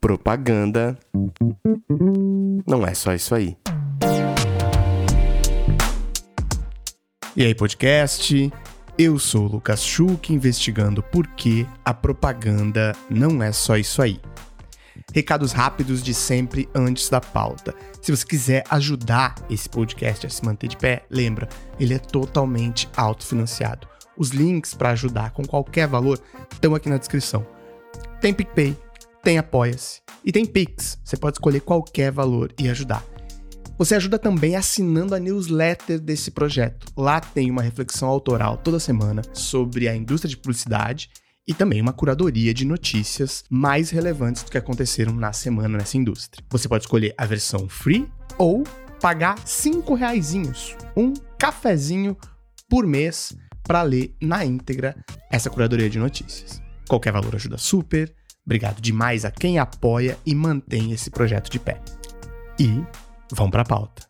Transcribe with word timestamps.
Propaganda 0.00 0.98
não 2.66 2.86
é 2.86 2.94
só 2.94 3.14
isso 3.14 3.34
aí. 3.34 3.56
E 7.36 7.44
aí, 7.44 7.54
podcast? 7.54 8.52
Eu 8.96 9.18
sou 9.18 9.46
o 9.46 9.48
Lucas 9.48 9.82
Schuch, 9.82 10.32
investigando 10.32 11.02
por 11.02 11.26
que 11.26 11.66
a 11.84 11.92
propaganda 11.92 12.92
não 13.10 13.42
é 13.42 13.50
só 13.50 13.76
isso 13.76 14.00
aí. 14.00 14.20
Recados 15.12 15.52
rápidos 15.52 16.02
de 16.02 16.14
sempre 16.14 16.68
antes 16.72 17.08
da 17.08 17.20
pauta. 17.20 17.74
Se 18.00 18.14
você 18.14 18.24
quiser 18.24 18.64
ajudar 18.70 19.34
esse 19.50 19.68
podcast 19.68 20.26
a 20.26 20.30
se 20.30 20.44
manter 20.44 20.68
de 20.68 20.76
pé, 20.76 21.04
lembra, 21.10 21.48
ele 21.80 21.94
é 21.94 21.98
totalmente 21.98 22.88
autofinanciado. 22.96 23.88
Os 24.16 24.30
links 24.30 24.74
para 24.74 24.90
ajudar 24.90 25.32
com 25.32 25.44
qualquer 25.44 25.88
valor 25.88 26.20
estão 26.52 26.74
aqui 26.74 26.88
na 26.88 26.98
descrição. 26.98 27.53
Tem 28.24 28.32
PicPay, 28.32 28.74
tem 29.22 29.36
Apoia-se 29.36 30.00
e 30.24 30.32
tem 30.32 30.46
Pix. 30.46 30.98
Você 31.04 31.14
pode 31.14 31.36
escolher 31.36 31.60
qualquer 31.60 32.10
valor 32.10 32.50
e 32.58 32.70
ajudar. 32.70 33.04
Você 33.76 33.94
ajuda 33.94 34.18
também 34.18 34.56
assinando 34.56 35.14
a 35.14 35.20
newsletter 35.20 36.00
desse 36.00 36.30
projeto. 36.30 36.86
Lá 36.96 37.20
tem 37.20 37.50
uma 37.50 37.60
reflexão 37.60 38.08
autoral 38.08 38.56
toda 38.56 38.80
semana 38.80 39.20
sobre 39.34 39.90
a 39.90 39.94
indústria 39.94 40.30
de 40.30 40.38
publicidade 40.38 41.10
e 41.46 41.52
também 41.52 41.82
uma 41.82 41.92
curadoria 41.92 42.54
de 42.54 42.64
notícias 42.64 43.44
mais 43.50 43.90
relevantes 43.90 44.42
do 44.42 44.50
que 44.50 44.56
aconteceram 44.56 45.12
na 45.12 45.34
semana 45.34 45.76
nessa 45.76 45.98
indústria. 45.98 46.42
Você 46.48 46.66
pode 46.66 46.84
escolher 46.84 47.12
a 47.18 47.26
versão 47.26 47.68
free 47.68 48.10
ou 48.38 48.64
pagar 49.02 49.36
cinco 49.46 49.92
reaisinhos, 49.92 50.74
um 50.96 51.12
cafezinho 51.38 52.16
por 52.70 52.86
mês 52.86 53.36
para 53.64 53.82
ler 53.82 54.16
na 54.18 54.46
íntegra 54.46 54.96
essa 55.30 55.50
curadoria 55.50 55.90
de 55.90 55.98
notícias. 55.98 56.63
Qualquer 56.88 57.12
valor 57.12 57.34
ajuda 57.34 57.58
super. 57.58 58.14
Obrigado 58.44 58.80
demais 58.80 59.24
a 59.24 59.30
quem 59.30 59.58
apoia 59.58 60.18
e 60.24 60.34
mantém 60.34 60.92
esse 60.92 61.10
projeto 61.10 61.50
de 61.50 61.58
pé. 61.58 61.80
E 62.58 62.84
vamos 63.32 63.50
para 63.50 63.62
a 63.62 63.64
pauta. 63.64 64.02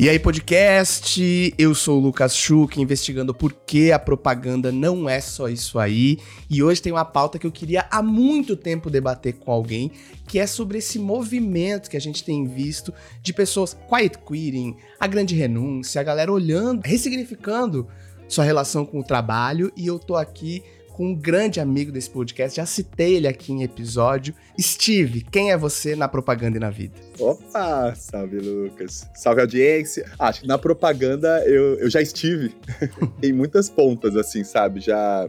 E 0.00 0.08
aí, 0.08 0.16
podcast? 0.16 1.52
Eu 1.58 1.74
sou 1.74 1.98
o 1.98 2.00
Lucas 2.00 2.36
Schuch, 2.36 2.80
investigando 2.80 3.34
por 3.34 3.52
que 3.52 3.90
a 3.90 3.98
propaganda 3.98 4.70
não 4.70 5.08
é 5.08 5.20
só 5.20 5.48
isso 5.48 5.76
aí. 5.76 6.18
E 6.48 6.62
hoje 6.62 6.80
tem 6.80 6.92
uma 6.92 7.04
pauta 7.04 7.36
que 7.36 7.44
eu 7.44 7.50
queria 7.50 7.84
há 7.90 8.00
muito 8.00 8.54
tempo 8.54 8.90
debater 8.90 9.32
com 9.32 9.50
alguém, 9.50 9.90
que 10.28 10.38
é 10.38 10.46
sobre 10.46 10.78
esse 10.78 11.00
movimento 11.00 11.90
que 11.90 11.96
a 11.96 12.00
gente 12.00 12.22
tem 12.22 12.46
visto 12.46 12.94
de 13.20 13.32
pessoas 13.32 13.76
quiet 13.88 14.16
quitting, 14.18 14.76
a 15.00 15.08
grande 15.08 15.34
renúncia, 15.34 16.00
a 16.00 16.04
galera 16.04 16.32
olhando, 16.32 16.80
ressignificando 16.84 17.88
sua 18.28 18.44
relação 18.44 18.86
com 18.86 19.00
o 19.00 19.04
trabalho. 19.04 19.72
E 19.76 19.84
eu 19.84 19.98
tô 19.98 20.14
aqui 20.14 20.62
com 20.98 21.10
um 21.10 21.14
grande 21.14 21.60
amigo 21.60 21.92
desse 21.92 22.10
podcast, 22.10 22.56
já 22.56 22.66
citei 22.66 23.14
ele 23.14 23.28
aqui 23.28 23.52
em 23.52 23.62
episódio. 23.62 24.34
Steve, 24.60 25.22
quem 25.30 25.52
é 25.52 25.56
você 25.56 25.94
na 25.94 26.08
propaganda 26.08 26.56
e 26.56 26.60
na 26.60 26.70
vida? 26.70 26.96
Opa, 27.20 27.94
salve 27.94 28.40
Lucas. 28.40 29.08
Salve 29.14 29.40
audiência. 29.40 30.10
Acho 30.18 30.40
que 30.40 30.48
na 30.48 30.58
propaganda 30.58 31.44
eu, 31.46 31.76
eu 31.78 31.88
já 31.88 32.02
estive 32.02 32.52
em 33.22 33.32
muitas 33.32 33.70
pontas, 33.70 34.16
assim, 34.16 34.42
sabe? 34.42 34.80
Já 34.80 35.28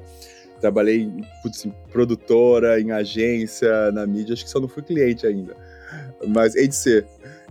trabalhei 0.59 1.07
putz, 1.43 1.63
em 1.67 1.73
produtora, 1.91 2.81
em 2.81 2.91
agência, 2.91 3.91
na 3.91 4.07
mídia, 4.07 4.33
acho 4.33 4.45
que 4.45 4.49
só 4.49 4.59
não 4.59 4.67
fui 4.67 4.81
cliente 4.81 5.27
ainda. 5.27 5.55
Mas 6.27 6.55
hei 6.55 6.67
de 6.67 6.75
ser. 6.75 7.05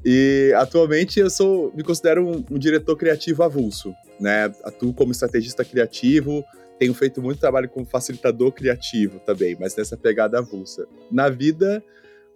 E 0.04 0.52
atualmente 0.56 1.20
eu 1.20 1.30
sou, 1.30 1.72
me 1.72 1.84
considero 1.84 2.26
um, 2.26 2.44
um 2.50 2.58
diretor 2.58 2.96
criativo 2.96 3.44
avulso, 3.44 3.94
né? 4.18 4.52
Atuo 4.64 4.92
como 4.92 5.12
estrategista 5.12 5.64
criativo, 5.64 6.44
tenho 6.78 6.94
feito 6.94 7.20
muito 7.20 7.40
trabalho 7.40 7.68
como 7.68 7.84
facilitador 7.84 8.52
criativo 8.52 9.18
também, 9.20 9.56
mas 9.58 9.74
nessa 9.76 9.96
pegada 9.96 10.38
avulsa. 10.38 10.86
Na 11.10 11.28
vida, 11.28 11.82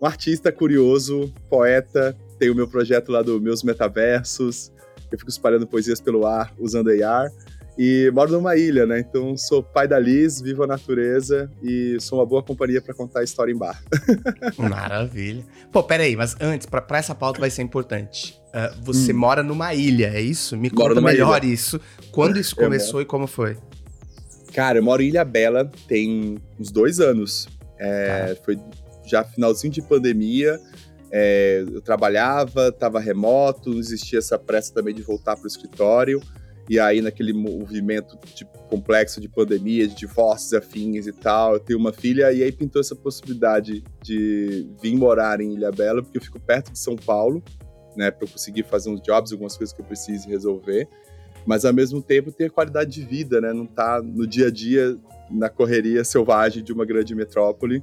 um 0.01 0.07
artista 0.07 0.51
curioso, 0.51 1.33
poeta, 1.49 2.17
tenho 2.39 2.53
o 2.53 2.57
meu 2.57 2.69
projeto 2.69 3.13
lá 3.13 3.23
do 3.23 3.41
Meus 3.41 3.63
Metaversos, 3.63 4.73
eu 5.13 5.19
fico 5.19 5.31
espalhando 5.31 5.67
poesias 5.67 6.01
pelo 6.01 6.27
ar 6.27 6.53
usando 6.59 6.91
AR. 6.91 7.31
E 7.79 8.11
moro 8.13 8.31
numa 8.31 8.55
ilha, 8.55 8.85
né? 8.85 9.01
Então 9.01 9.35
sou 9.37 9.63
pai 9.63 9.89
da 9.89 9.99
Liz, 9.99 10.43
vivo 10.43 10.63
a 10.63 10.67
natureza 10.67 11.51
e 11.63 11.97
sou 12.01 12.19
uma 12.19 12.27
boa 12.27 12.43
companhia 12.43 12.83
para 12.83 12.93
contar 12.93 13.21
a 13.21 13.25
história 13.25 13.51
em 13.51 13.57
bar. 13.57 13.83
Maravilha. 14.59 15.43
Pô, 15.71 15.83
peraí, 15.83 16.15
mas 16.15 16.37
antes, 16.39 16.67
para 16.67 16.99
essa 16.99 17.15
pauta 17.15 17.41
vai 17.41 17.49
ser 17.49 17.63
importante. 17.63 18.39
Uh, 18.49 18.83
você 18.83 19.13
hum. 19.13 19.17
mora 19.17 19.43
numa 19.43 19.73
ilha, 19.73 20.09
é 20.15 20.21
isso? 20.21 20.55
Me 20.55 20.69
conta 20.69 21.01
melhor 21.01 21.43
ilha. 21.43 21.55
isso. 21.55 21.81
Quando 22.11 22.39
isso 22.39 22.55
começou 22.55 23.01
e 23.01 23.07
como 23.07 23.27
foi? 23.27 23.57
Cara, 24.53 24.79
eu 24.79 24.83
moro 24.83 25.03
em 25.03 25.09
Ilha 25.09 25.25
Bela 25.25 25.71
tem 25.89 26.39
uns 26.59 26.71
dois 26.71 27.01
anos. 27.01 27.49
É, 27.79 28.35
tá. 28.35 28.43
Foi 28.45 28.59
já 29.05 29.25
finalzinho 29.25 29.73
de 29.73 29.83
pandemia. 29.83 30.61
É, 31.11 31.65
eu 31.71 31.81
trabalhava, 31.81 32.69
estava 32.69 32.99
remoto, 33.01 33.71
não 33.71 33.79
existia 33.79 34.19
essa 34.19 34.39
pressa 34.39 34.73
também 34.73 34.95
de 34.95 35.03
voltar 35.03 35.37
para 35.37 35.45
o 35.45 35.49
escritório. 35.49 36.23
E 36.71 36.79
aí, 36.79 37.01
naquele 37.01 37.33
movimento 37.33 38.19
de, 38.35 38.47
complexo 38.71 39.21
de 39.21 39.29
pandemia, 39.29 39.87
de 39.87 39.95
divórcios 39.95 40.55
afins 40.55 41.07
e 41.07 41.13
tal, 41.13 41.55
eu 41.55 41.61
tenho 41.61 41.79
uma 41.79 41.93
filha, 41.93 42.33
e 42.33 42.43
aí 42.43 42.53
pintou 42.53 42.81
essa 42.81 42.95
possibilidade 42.95 43.83
de 44.03 44.71
vir 44.81 44.97
morar 44.97 45.41
em 45.41 45.55
Ilha 45.55 45.73
Bela, 45.73 46.03
porque 46.03 46.17
eu 46.17 46.23
fico 46.23 46.39
perto 46.39 46.73
de 46.73 46.79
São 46.79 46.95
Paulo, 46.95 47.43
né, 47.97 48.11
para 48.11 48.25
eu 48.25 48.31
conseguir 48.31 48.63
fazer 48.63 48.91
uns 48.91 49.03
jobs, 49.03 49.33
algumas 49.33 49.57
coisas 49.57 49.75
que 49.75 49.83
eu 49.83 49.85
precise 49.85 50.27
resolver 50.29 50.89
mas 51.47 51.65
ao 51.65 51.73
mesmo 51.73 52.03
tempo 52.03 52.31
ter 52.31 52.51
qualidade 52.51 52.91
de 52.91 53.03
vida, 53.03 53.41
né? 53.41 53.53
Não 53.53 53.67
tá 53.67 54.01
no 54.03 54.27
dia 54.27 54.49
a 54.49 54.51
dia 54.51 54.97
na 55.31 55.49
correria 55.49 56.05
selvagem 56.05 56.63
de 56.63 56.73
uma 56.73 56.85
grande 56.85 57.15
metrópole 57.15 57.83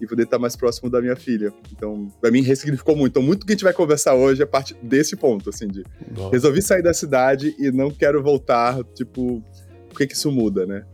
e 0.00 0.06
poder 0.06 0.22
estar 0.22 0.38
mais 0.38 0.56
próximo 0.56 0.88
da 0.88 1.00
minha 1.00 1.14
filha. 1.14 1.52
Então, 1.72 2.08
para 2.20 2.30
mim 2.30 2.42
ressignificou 2.42 2.96
muito. 2.96 3.12
Então, 3.12 3.22
muito 3.22 3.44
que 3.44 3.52
a 3.52 3.54
gente 3.54 3.64
vai 3.64 3.72
conversar 3.72 4.14
hoje 4.14 4.42
é 4.42 4.46
parte 4.46 4.74
desse 4.82 5.14
ponto, 5.14 5.50
assim, 5.50 5.68
de 5.68 5.84
Boa. 6.10 6.30
resolvi 6.30 6.62
sair 6.62 6.82
da 6.82 6.94
cidade 6.94 7.54
e 7.58 7.70
não 7.70 7.90
quero 7.90 8.22
voltar, 8.22 8.82
tipo, 8.94 9.42
o 9.90 9.94
que 9.94 10.06
que 10.06 10.14
isso 10.14 10.32
muda, 10.32 10.64
né? 10.64 10.84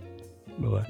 Boa. 0.58 0.84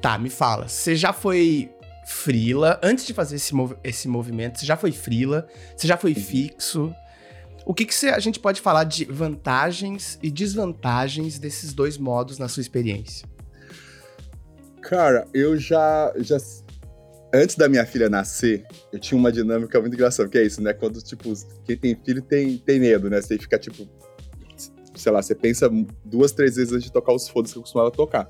tá, 0.00 0.18
me 0.18 0.30
fala, 0.30 0.66
você 0.66 0.96
já 0.96 1.12
foi 1.12 1.70
frila, 2.06 2.78
antes 2.82 3.06
de 3.06 3.14
fazer 3.14 3.36
esse, 3.36 3.54
mov 3.54 3.74
esse 3.82 4.08
movimento, 4.08 4.58
você 4.58 4.66
já 4.66 4.76
foi 4.76 4.92
frila, 4.92 5.46
você 5.76 5.86
já 5.86 5.96
foi 5.96 6.12
uhum. 6.12 6.20
fixo, 6.20 6.94
o 7.64 7.72
que, 7.72 7.84
que 7.84 8.06
a 8.06 8.18
gente 8.18 8.38
pode 8.38 8.60
falar 8.60 8.84
de 8.84 9.04
vantagens 9.06 10.18
e 10.22 10.30
desvantagens 10.30 11.38
desses 11.38 11.72
dois 11.72 11.96
modos 11.96 12.38
na 12.38 12.48
sua 12.48 12.60
experiência? 12.60 13.26
Cara, 14.82 15.26
eu 15.32 15.56
já, 15.56 16.12
já. 16.18 16.36
Antes 17.32 17.56
da 17.56 17.68
minha 17.68 17.86
filha 17.86 18.08
nascer, 18.08 18.64
eu 18.92 18.98
tinha 18.98 19.18
uma 19.18 19.32
dinâmica 19.32 19.80
muito 19.80 19.94
engraçada, 19.94 20.28
que 20.28 20.38
é 20.38 20.44
isso, 20.44 20.62
né? 20.62 20.72
Quando, 20.74 21.00
tipo, 21.02 21.32
quem 21.64 21.76
tem 21.76 21.98
filho 22.04 22.22
tem, 22.22 22.58
tem 22.58 22.78
medo, 22.78 23.08
né? 23.08 23.20
Você 23.20 23.38
fica, 23.38 23.58
tipo. 23.58 23.88
Sei 24.94 25.10
lá, 25.10 25.20
você 25.20 25.34
pensa 25.34 25.68
duas, 26.04 26.30
três 26.32 26.54
vezes 26.54 26.72
antes 26.72 26.84
de 26.84 26.92
tocar 26.92 27.12
os 27.12 27.28
foda 27.28 27.48
que 27.48 27.56
eu 27.56 27.62
costumava 27.62 27.90
tocar. 27.90 28.28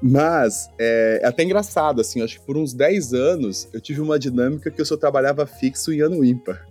Mas 0.00 0.68
é, 0.78 1.20
é, 1.22 1.26
até 1.26 1.42
engraçado, 1.42 2.00
assim, 2.00 2.22
acho 2.22 2.38
que 2.38 2.46
por 2.46 2.56
uns 2.56 2.74
10 2.74 3.14
anos 3.14 3.68
eu 3.72 3.80
tive 3.80 4.00
uma 4.00 4.18
dinâmica 4.18 4.70
que 4.70 4.80
eu 4.80 4.84
só 4.84 4.96
trabalhava 4.96 5.46
fixo 5.46 5.92
em 5.92 6.02
ano 6.02 6.22
ímpar. 6.24 6.66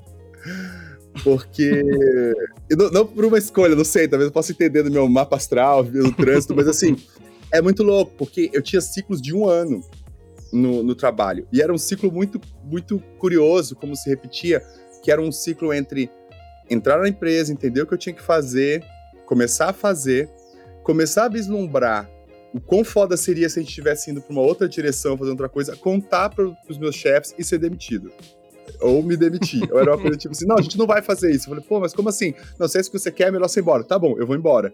Porque. 1.23 1.83
não, 2.71 2.89
não, 2.89 3.05
por 3.05 3.25
uma 3.25 3.37
escolha, 3.37 3.75
não 3.75 3.85
sei, 3.85 4.07
talvez 4.07 4.27
eu 4.27 4.33
possa 4.33 4.51
entender 4.51 4.83
do 4.83 4.91
meu 4.91 5.07
mapa 5.07 5.35
astral, 5.35 5.83
do 5.83 6.11
trânsito, 6.13 6.55
mas 6.55 6.67
assim, 6.67 6.95
é 7.51 7.61
muito 7.61 7.83
louco, 7.83 8.13
porque 8.17 8.49
eu 8.53 8.61
tinha 8.61 8.81
ciclos 8.81 9.21
de 9.21 9.35
um 9.35 9.47
ano 9.47 9.81
no, 10.51 10.81
no 10.81 10.95
trabalho. 10.95 11.47
E 11.51 11.61
era 11.61 11.71
um 11.73 11.77
ciclo 11.77 12.11
muito, 12.11 12.39
muito 12.63 12.99
curioso, 13.19 13.75
como 13.75 13.95
se 13.95 14.09
repetia, 14.09 14.63
que 15.03 15.11
era 15.11 15.21
um 15.21 15.31
ciclo 15.31 15.73
entre 15.73 16.09
entrar 16.69 16.99
na 16.99 17.07
empresa, 17.07 17.51
entender 17.51 17.81
o 17.81 17.87
que 17.87 17.93
eu 17.93 17.97
tinha 17.97 18.15
que 18.15 18.21
fazer, 18.21 18.83
começar 19.25 19.69
a 19.69 19.73
fazer, 19.73 20.29
começar 20.83 21.25
a 21.25 21.29
vislumbrar 21.29 22.09
o 22.53 22.61
quão 22.61 22.83
foda 22.83 23.17
seria 23.17 23.49
se 23.49 23.59
a 23.59 23.61
gente 23.61 23.69
estivesse 23.69 24.11
indo 24.11 24.21
para 24.21 24.31
uma 24.31 24.41
outra 24.41 24.69
direção, 24.69 25.17
fazendo 25.17 25.31
outra 25.31 25.49
coisa, 25.49 25.75
contar 25.75 26.29
para 26.29 26.45
os 26.69 26.77
meus 26.77 26.95
chefes 26.95 27.33
e 27.37 27.43
ser 27.43 27.57
demitido 27.57 28.11
ou 28.81 29.01
me 29.03 29.15
demitir. 29.17 29.67
Ou 29.71 29.79
era 29.79 29.91
uma 29.91 30.01
coisa 30.01 30.17
tipo 30.17 30.33
assim, 30.33 30.45
não, 30.45 30.57
a 30.57 30.61
gente 30.61 30.77
não 30.77 30.85
vai 30.85 31.01
fazer 31.01 31.31
isso. 31.31 31.45
Eu 31.45 31.55
falei, 31.55 31.63
pô, 31.67 31.79
mas 31.79 31.93
como 31.93 32.09
assim? 32.09 32.33
Não, 32.59 32.67
se 32.67 32.77
é 32.77 32.83
que 32.83 32.91
você 32.91 33.11
quer, 33.11 33.27
é 33.27 33.31
melhor 33.31 33.47
você 33.47 33.59
ir 33.59 33.63
embora. 33.63 33.83
Tá 33.83 33.97
bom, 33.97 34.15
eu 34.17 34.25
vou 34.25 34.35
embora. 34.35 34.73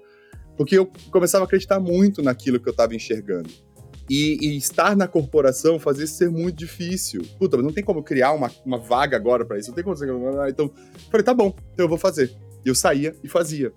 Porque 0.57 0.77
eu 0.77 0.91
começava 1.11 1.43
a 1.43 1.47
acreditar 1.47 1.79
muito 1.79 2.21
naquilo 2.21 2.59
que 2.59 2.67
eu 2.67 2.71
estava 2.71 2.95
enxergando. 2.95 3.49
E, 4.09 4.37
e, 4.41 4.57
estar 4.57 4.95
na 4.95 5.07
corporação 5.07 5.77
fazia 5.77 6.03
isso 6.03 6.15
ser 6.15 6.29
muito 6.29 6.57
difícil. 6.57 7.21
Puta, 7.37 7.55
mas 7.57 7.65
não 7.65 7.71
tem 7.71 7.83
como 7.83 8.01
criar 8.01 8.33
uma, 8.33 8.51
uma 8.65 8.79
vaga 8.79 9.15
agora 9.15 9.45
para 9.45 9.59
isso. 9.59 9.69
Não 9.69 9.75
tem 9.75 9.83
como. 9.83 9.95
Então, 10.49 10.71
falei, 11.11 11.23
tá 11.23 11.33
bom, 11.33 11.53
então 11.73 11.85
eu 11.85 11.89
vou 11.89 11.97
fazer. 11.97 12.35
E 12.65 12.69
eu 12.69 12.75
saía 12.75 13.15
e 13.23 13.29
fazia. 13.29 13.71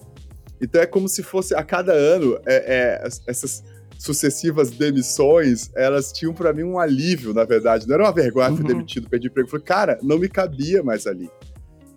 Então 0.60 0.80
é 0.80 0.86
como 0.86 1.08
se 1.08 1.22
fosse 1.22 1.54
a 1.54 1.62
cada 1.62 1.92
ano 1.92 2.38
é, 2.46 3.00
é, 3.02 3.08
essas 3.26 3.62
sucessivas 4.02 4.70
demissões, 4.70 5.70
elas 5.76 6.12
tinham 6.12 6.34
para 6.34 6.52
mim 6.52 6.64
um 6.64 6.78
alívio, 6.78 7.32
na 7.32 7.44
verdade. 7.44 7.86
Não 7.86 7.94
era 7.94 8.02
uma 8.02 8.12
vergonha, 8.12 8.48
fui 8.50 8.60
uhum. 8.62 8.66
demitido, 8.66 9.08
perdi 9.08 9.28
emprego. 9.28 9.46
Eu 9.46 9.50
falei, 9.50 9.64
cara, 9.64 9.98
não 10.02 10.18
me 10.18 10.28
cabia 10.28 10.82
mais 10.82 11.06
ali. 11.06 11.30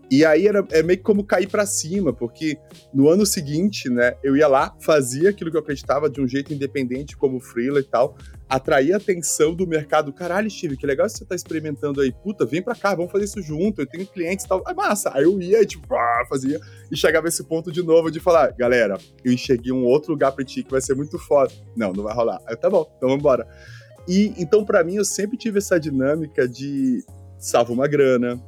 E 0.10 0.24
aí 0.24 0.48
era 0.48 0.66
é 0.72 0.84
meio 0.84 0.98
que 0.98 1.04
como 1.04 1.24
cair 1.24 1.48
para 1.48 1.66
cima, 1.66 2.14
porque 2.14 2.58
no 2.94 3.10
ano 3.10 3.26
seguinte, 3.26 3.90
né, 3.90 4.16
eu 4.24 4.38
ia 4.38 4.48
lá, 4.48 4.76
fazia 4.80 5.30
aquilo 5.32 5.50
que 5.50 5.58
eu 5.58 5.62
acreditava 5.62 6.10
de 6.10 6.22
um 6.22 6.28
jeito 6.28 6.54
independente, 6.54 7.18
como 7.18 7.40
freela 7.40 7.80
e 7.80 7.84
tal, 7.84 8.16
atraía 8.48 8.98
atenção 8.98 9.56
do 9.56 9.68
mercado. 9.68 10.14
Caralho, 10.14 10.50
Steve, 10.50 10.78
que 10.78 10.86
legal 10.86 11.10
você 11.10 11.26
tá 11.26 11.36
experimentando 11.36 12.02
aí. 12.02 12.12
Puta, 12.12 12.46
vem 12.46 12.62
pra 12.62 12.76
cá, 12.76 12.94
vamos 12.94 13.12
fazer 13.12 13.26
isso 13.26 13.42
junto. 13.42 13.82
Eu 13.82 13.88
tenho 13.88 14.06
clientes 14.06 14.46
e 14.46 14.48
tal. 14.48 14.64
É 14.68 14.74
massa. 14.74 15.12
Aí 15.14 15.24
eu 15.24 15.40
ia 15.42 15.66
tipo, 15.66 15.94
ah, 15.96 16.26
fazia. 16.30 16.60
E 16.92 16.96
chegava 16.96 17.28
esse 17.28 17.44
ponto 17.44 17.72
de 17.72 17.82
novo 17.82 18.12
de 18.12 18.20
falar: 18.20 18.52
galera, 18.52 18.98
eu 19.24 19.34
enxerguei 19.34 19.72
um 19.72 19.84
outro 19.84 20.12
lugar 20.12 20.32
pra 20.32 20.46
ti 20.46 20.64
que 20.64 20.72
vai 20.72 20.82
ser 20.82 20.96
muito 20.96 21.18
foda. 21.18 21.52
Não, 21.76 21.92
não 21.92 22.04
vai 22.04 22.14
rolar. 22.14 22.40
Aí 22.48 22.56
tá 22.56 22.70
bom, 22.70 22.90
então 22.98 23.10
vambora. 23.10 23.48
E 24.08 24.34
então, 24.38 24.64
para 24.64 24.84
mim, 24.84 24.96
eu 24.96 25.06
sempre 25.06 25.38
tive 25.38 25.58
essa 25.58 25.80
dinâmica 25.80 26.48
de 26.48 27.04
salvo 27.40 27.74
uma 27.74 27.88
grana, 27.88 28.40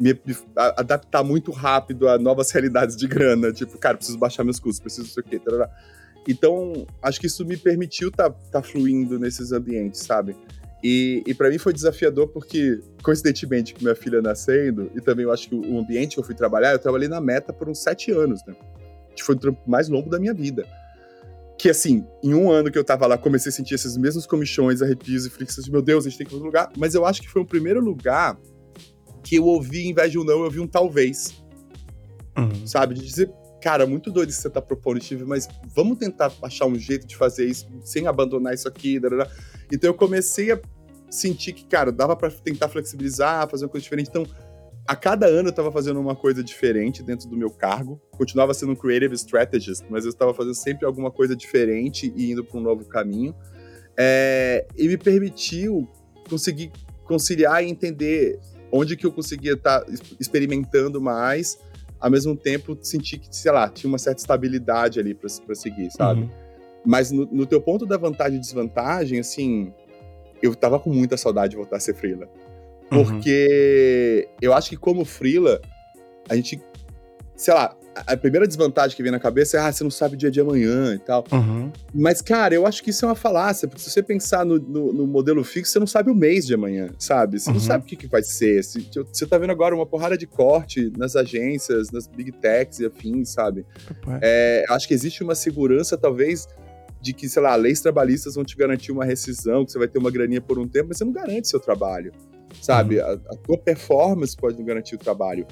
me, 0.00 0.18
adaptar 0.56 1.22
muito 1.22 1.52
rápido 1.52 2.08
a 2.08 2.18
novas 2.18 2.50
realidades 2.52 2.96
de 2.96 3.06
grana. 3.06 3.52
Tipo, 3.52 3.76
cara, 3.78 3.96
preciso 3.96 4.18
baixar 4.18 4.42
meus 4.42 4.58
custos, 4.58 4.80
preciso 4.80 5.06
não 5.06 5.12
sei 5.12 5.22
o 5.22 5.26
quê. 5.26 5.38
Tarará. 5.38 5.70
Então, 6.26 6.86
acho 7.02 7.20
que 7.20 7.26
isso 7.26 7.44
me 7.44 7.56
permitiu 7.56 8.10
tá, 8.10 8.30
tá 8.30 8.62
fluindo 8.62 9.18
nesses 9.18 9.52
ambientes, 9.52 10.00
sabe? 10.00 10.36
E, 10.82 11.22
e 11.26 11.34
para 11.34 11.50
mim 11.50 11.58
foi 11.58 11.72
desafiador 11.72 12.28
porque, 12.28 12.80
coincidentemente, 13.02 13.74
com 13.74 13.82
minha 13.82 13.94
filha 13.94 14.22
nascendo, 14.22 14.90
e 14.94 15.00
também 15.00 15.24
eu 15.24 15.32
acho 15.32 15.48
que 15.48 15.54
o 15.54 15.78
ambiente 15.78 16.14
que 16.14 16.20
eu 16.20 16.24
fui 16.24 16.34
trabalhar, 16.34 16.72
eu 16.72 16.78
trabalhei 16.78 17.08
na 17.08 17.20
Meta 17.20 17.52
por 17.52 17.68
uns 17.68 17.82
sete 17.82 18.10
anos, 18.10 18.40
né? 18.46 18.54
Que 19.14 19.22
foi 19.22 19.34
o 19.34 19.38
trampo 19.38 19.60
mais 19.68 19.88
longo 19.88 20.08
da 20.08 20.18
minha 20.18 20.32
vida. 20.32 20.66
Que, 21.58 21.68
assim, 21.68 22.06
em 22.22 22.32
um 22.32 22.50
ano 22.50 22.70
que 22.70 22.78
eu 22.78 22.84
tava 22.84 23.06
lá, 23.06 23.18
comecei 23.18 23.50
a 23.50 23.52
sentir 23.52 23.74
esses 23.74 23.96
mesmos 23.98 24.26
comichões, 24.26 24.80
arrepios 24.80 25.26
e 25.26 25.30
fricções 25.30 25.66
de, 25.66 25.70
meu 25.70 25.82
Deus, 25.82 26.06
a 26.06 26.08
gente 26.08 26.16
tem 26.16 26.26
que 26.26 26.34
ir 26.34 26.38
para 26.38 26.46
outro 26.46 26.46
lugar. 26.46 26.72
Mas 26.78 26.94
eu 26.94 27.04
acho 27.04 27.20
que 27.20 27.28
foi 27.28 27.42
o 27.42 27.46
primeiro 27.46 27.80
lugar 27.80 28.38
que 29.22 29.36
eu 29.36 29.44
ouvi, 29.44 29.86
em 29.86 29.94
vez 29.94 30.10
de 30.10 30.18
um 30.18 30.24
não, 30.24 30.38
eu 30.38 30.44
ouvi 30.44 30.60
um 30.60 30.66
talvez. 30.66 31.42
Uhum. 32.36 32.66
Sabe? 32.66 32.94
De 32.94 33.04
dizer, 33.04 33.30
cara, 33.60 33.86
muito 33.86 34.10
doido 34.10 34.30
isso 34.30 34.38
que 34.38 34.42
você 34.42 34.50
tá 34.50 34.62
propondo, 34.62 35.02
Steve, 35.02 35.24
mas 35.24 35.48
vamos 35.74 35.98
tentar 35.98 36.32
achar 36.42 36.66
um 36.66 36.76
jeito 36.76 37.06
de 37.06 37.16
fazer 37.16 37.46
isso 37.46 37.68
sem 37.84 38.06
abandonar 38.06 38.54
isso 38.54 38.66
aqui. 38.68 39.00
Então 39.70 39.90
eu 39.90 39.94
comecei 39.94 40.52
a 40.52 40.60
sentir 41.10 41.52
que, 41.52 41.64
cara, 41.64 41.90
dava 41.90 42.16
para 42.16 42.30
tentar 42.30 42.68
flexibilizar, 42.68 43.48
fazer 43.48 43.64
uma 43.64 43.70
coisa 43.70 43.82
diferente. 43.82 44.08
Então, 44.08 44.24
a 44.86 44.96
cada 44.96 45.26
ano 45.26 45.48
eu 45.48 45.50
estava 45.50 45.70
fazendo 45.70 46.00
uma 46.00 46.16
coisa 46.16 46.42
diferente 46.42 47.02
dentro 47.02 47.28
do 47.28 47.36
meu 47.36 47.50
cargo. 47.50 48.00
Continuava 48.12 48.54
sendo 48.54 48.72
um 48.72 48.76
creative 48.76 49.14
strategist, 49.14 49.84
mas 49.90 50.04
eu 50.04 50.10
estava 50.10 50.32
fazendo 50.32 50.54
sempre 50.54 50.86
alguma 50.86 51.10
coisa 51.10 51.36
diferente 51.36 52.12
e 52.16 52.32
indo 52.32 52.44
para 52.44 52.58
um 52.58 52.62
novo 52.62 52.84
caminho. 52.86 53.34
É, 53.96 54.66
e 54.76 54.88
me 54.88 54.96
permitiu 54.96 55.88
conseguir 56.28 56.72
conciliar 57.04 57.62
e 57.62 57.68
entender 57.68 58.38
onde 58.72 58.96
que 58.96 59.06
eu 59.06 59.12
conseguia 59.12 59.54
estar 59.54 59.80
tá 59.80 59.92
experimentando 60.18 61.00
mais, 61.00 61.58
ao 61.98 62.10
mesmo 62.10 62.36
tempo 62.36 62.78
sentir 62.82 63.18
que, 63.18 63.34
sei 63.34 63.52
lá, 63.52 63.68
tinha 63.68 63.88
uma 63.88 63.98
certa 63.98 64.20
estabilidade 64.20 64.98
ali 64.98 65.14
para 65.14 65.54
seguir, 65.54 65.90
sabe? 65.90 66.22
Uhum. 66.22 66.30
Mas 66.84 67.10
no, 67.10 67.26
no, 67.26 67.44
teu 67.44 67.60
ponto 67.60 67.84
da 67.84 67.96
vantagem 67.96 68.38
e 68.38 68.40
desvantagem, 68.40 69.20
assim, 69.20 69.72
eu 70.42 70.54
tava 70.54 70.78
com 70.78 70.90
muita 70.90 71.16
saudade 71.16 71.50
de 71.50 71.56
voltar 71.56 71.76
a 71.76 71.80
ser 71.80 71.94
freela. 71.94 72.26
Uhum. 72.90 73.04
Porque 73.04 74.26
uhum. 74.26 74.36
eu 74.40 74.54
acho 74.54 74.70
que 74.70 74.76
como 74.76 75.04
freela, 75.04 75.60
a 76.28 76.34
gente, 76.34 76.60
sei 77.36 77.52
lá, 77.52 77.76
a 77.94 78.16
primeira 78.16 78.46
desvantagem 78.46 78.96
que 78.96 79.02
vem 79.02 79.10
na 79.10 79.18
cabeça 79.18 79.56
é, 79.56 79.60
ah, 79.60 79.72
você 79.72 79.82
não 79.82 79.90
sabe 79.90 80.14
o 80.14 80.16
dia 80.16 80.30
de 80.30 80.40
amanhã 80.40 80.94
e 80.94 80.98
tal. 80.98 81.24
Uhum. 81.32 81.72
Mas, 81.92 82.22
cara, 82.22 82.54
eu 82.54 82.66
acho 82.66 82.82
que 82.82 82.90
isso 82.90 83.04
é 83.04 83.08
uma 83.08 83.14
falácia, 83.14 83.66
porque 83.66 83.82
se 83.82 83.90
você 83.90 84.02
pensar 84.02 84.44
no, 84.44 84.58
no, 84.58 84.92
no 84.92 85.06
modelo 85.06 85.42
fixo, 85.42 85.72
você 85.72 85.78
não 85.78 85.86
sabe 85.86 86.10
o 86.10 86.14
mês 86.14 86.46
de 86.46 86.54
amanhã, 86.54 86.88
sabe? 86.98 87.38
Você 87.38 87.50
uhum. 87.50 87.54
não 87.54 87.60
sabe 87.60 87.84
o 87.84 87.86
que, 87.86 87.96
que 87.96 88.06
vai 88.06 88.22
ser. 88.22 88.62
Se, 88.62 88.88
você 89.12 89.26
tá 89.26 89.38
vendo 89.38 89.50
agora 89.50 89.74
uma 89.74 89.86
porrada 89.86 90.16
de 90.16 90.26
corte 90.26 90.92
nas 90.96 91.16
agências, 91.16 91.90
nas 91.90 92.06
big 92.06 92.32
techs 92.32 92.80
e 92.80 92.86
afins, 92.86 93.30
sabe? 93.30 93.66
É, 94.22 94.64
acho 94.68 94.86
que 94.86 94.94
existe 94.94 95.22
uma 95.22 95.34
segurança, 95.34 95.98
talvez, 95.98 96.46
de 97.00 97.12
que, 97.12 97.28
sei 97.28 97.42
lá, 97.42 97.54
leis 97.56 97.80
trabalhistas 97.80 98.34
vão 98.34 98.44
te 98.44 98.56
garantir 98.56 98.92
uma 98.92 99.04
rescisão, 99.04 99.64
que 99.64 99.72
você 99.72 99.78
vai 99.78 99.88
ter 99.88 99.98
uma 99.98 100.10
graninha 100.10 100.40
por 100.40 100.58
um 100.58 100.68
tempo, 100.68 100.88
mas 100.88 100.98
você 100.98 101.04
não 101.04 101.12
garante 101.12 101.48
seu 101.48 101.58
trabalho, 101.58 102.12
sabe? 102.62 102.98
Uhum. 102.98 103.06
A, 103.06 103.12
a 103.12 103.36
tua 103.36 103.58
performance 103.58 104.36
pode 104.36 104.56
não 104.58 104.64
garantir 104.64 104.94
o 104.94 104.98
trabalho. 104.98 105.46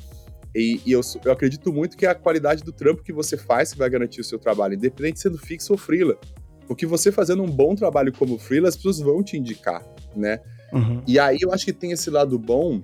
E, 0.54 0.80
e 0.86 0.92
eu, 0.92 1.00
eu, 1.24 1.32
acredito 1.32 1.72
muito 1.72 1.96
que 1.96 2.06
é 2.06 2.08
a 2.08 2.14
qualidade 2.14 2.62
do 2.62 2.72
trampo 2.72 3.02
que 3.02 3.12
você 3.12 3.36
faz 3.36 3.72
que 3.72 3.78
vai 3.78 3.88
garantir 3.90 4.20
o 4.20 4.24
seu 4.24 4.38
trabalho, 4.38 4.74
independente 4.74 5.20
sendo 5.20 5.38
fixo 5.38 5.72
ou 5.72 5.78
freela. 5.78 6.18
Porque 6.66 6.86
você 6.86 7.12
fazendo 7.12 7.42
um 7.42 7.50
bom 7.50 7.74
trabalho 7.74 8.12
como 8.12 8.38
freela, 8.38 8.68
as 8.68 8.76
pessoas 8.76 8.98
vão 8.98 9.22
te 9.22 9.36
indicar, 9.36 9.84
né? 10.16 10.40
Uhum. 10.72 11.02
E 11.06 11.18
aí 11.18 11.38
eu 11.40 11.52
acho 11.52 11.64
que 11.64 11.72
tem 11.72 11.92
esse 11.92 12.10
lado 12.10 12.38
bom 12.38 12.82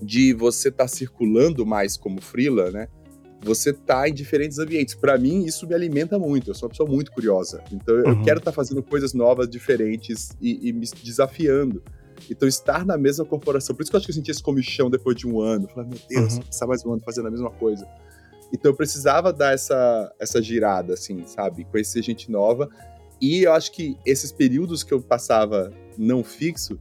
de 0.00 0.32
você 0.32 0.68
estar 0.68 0.84
tá 0.84 0.88
circulando 0.88 1.64
mais 1.64 1.96
como 1.96 2.20
freela, 2.20 2.70
né? 2.70 2.88
Você 3.42 3.72
tá 3.72 4.08
em 4.08 4.14
diferentes 4.14 4.58
ambientes. 4.58 4.94
Para 4.94 5.18
mim, 5.18 5.44
isso 5.44 5.66
me 5.66 5.74
alimenta 5.74 6.18
muito. 6.18 6.50
Eu 6.50 6.54
sou 6.54 6.68
uma 6.68 6.70
pessoa 6.70 6.88
muito 6.88 7.10
curiosa. 7.10 7.62
Então, 7.72 7.94
uhum. 7.96 8.02
eu 8.06 8.22
quero 8.22 8.38
estar 8.38 8.52
tá 8.52 8.54
fazendo 8.54 8.82
coisas 8.82 9.12
novas, 9.12 9.48
diferentes 9.48 10.30
e, 10.40 10.68
e 10.68 10.72
me 10.72 10.86
desafiando. 11.02 11.82
Então, 12.30 12.48
estar 12.48 12.84
na 12.84 12.96
mesma 12.96 13.24
corporação. 13.24 13.74
Por 13.74 13.82
isso 13.82 13.90
que 13.90 13.96
eu 13.96 13.98
acho 13.98 14.06
que 14.06 14.12
eu 14.12 14.14
senti 14.16 14.30
esse 14.30 14.42
comichão 14.42 14.90
depois 14.90 15.16
de 15.16 15.26
um 15.26 15.40
ano. 15.40 15.68
Falei, 15.68 15.90
meu 15.90 15.98
Deus, 16.08 16.34
uhum. 16.34 16.42
passar 16.42 16.66
mais 16.66 16.84
um 16.84 16.92
ano 16.92 17.02
fazendo 17.04 17.28
a 17.28 17.30
mesma 17.30 17.50
coisa. 17.50 17.86
Então, 18.52 18.70
eu 18.70 18.76
precisava 18.76 19.32
dar 19.32 19.54
essa, 19.54 20.12
essa 20.18 20.40
girada, 20.42 20.94
assim, 20.94 21.26
sabe? 21.26 21.64
Conhecer 21.64 22.02
gente 22.02 22.30
nova. 22.30 22.68
E 23.20 23.44
eu 23.44 23.52
acho 23.52 23.72
que 23.72 23.96
esses 24.04 24.32
períodos 24.32 24.82
que 24.82 24.92
eu 24.92 25.00
passava 25.00 25.72
não 25.96 26.24
fixo 26.24 26.78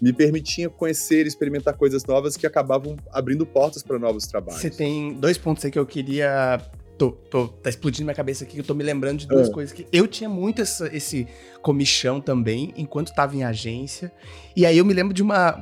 me 0.00 0.12
permitiam 0.12 0.70
conhecer, 0.70 1.26
experimentar 1.26 1.74
coisas 1.74 2.04
novas 2.04 2.36
que 2.36 2.46
acabavam 2.46 2.96
abrindo 3.10 3.44
portas 3.44 3.82
para 3.82 3.98
novos 3.98 4.26
trabalhos. 4.26 4.60
Você 4.60 4.70
tem 4.70 5.14
dois 5.14 5.36
pontos 5.36 5.64
aí 5.64 5.70
que 5.70 5.78
eu 5.78 5.86
queria 5.86 6.60
tô, 7.00 7.12
tô, 7.12 7.48
tá 7.48 7.70
explodindo 7.70 8.04
minha 8.04 8.14
cabeça 8.14 8.44
aqui, 8.44 8.58
eu 8.58 8.64
tô 8.64 8.74
me 8.74 8.84
lembrando 8.84 9.20
de 9.20 9.26
duas 9.26 9.48
é. 9.48 9.50
coisas 9.50 9.72
que 9.72 9.86
eu 9.90 10.06
tinha 10.06 10.28
muito 10.28 10.60
essa, 10.60 10.94
esse 10.94 11.26
comichão 11.62 12.20
também, 12.20 12.74
enquanto 12.76 13.14
tava 13.14 13.34
em 13.34 13.42
agência. 13.42 14.12
E 14.54 14.66
aí 14.66 14.76
eu 14.76 14.84
me 14.84 14.92
lembro 14.92 15.14
de 15.14 15.22
uma, 15.22 15.58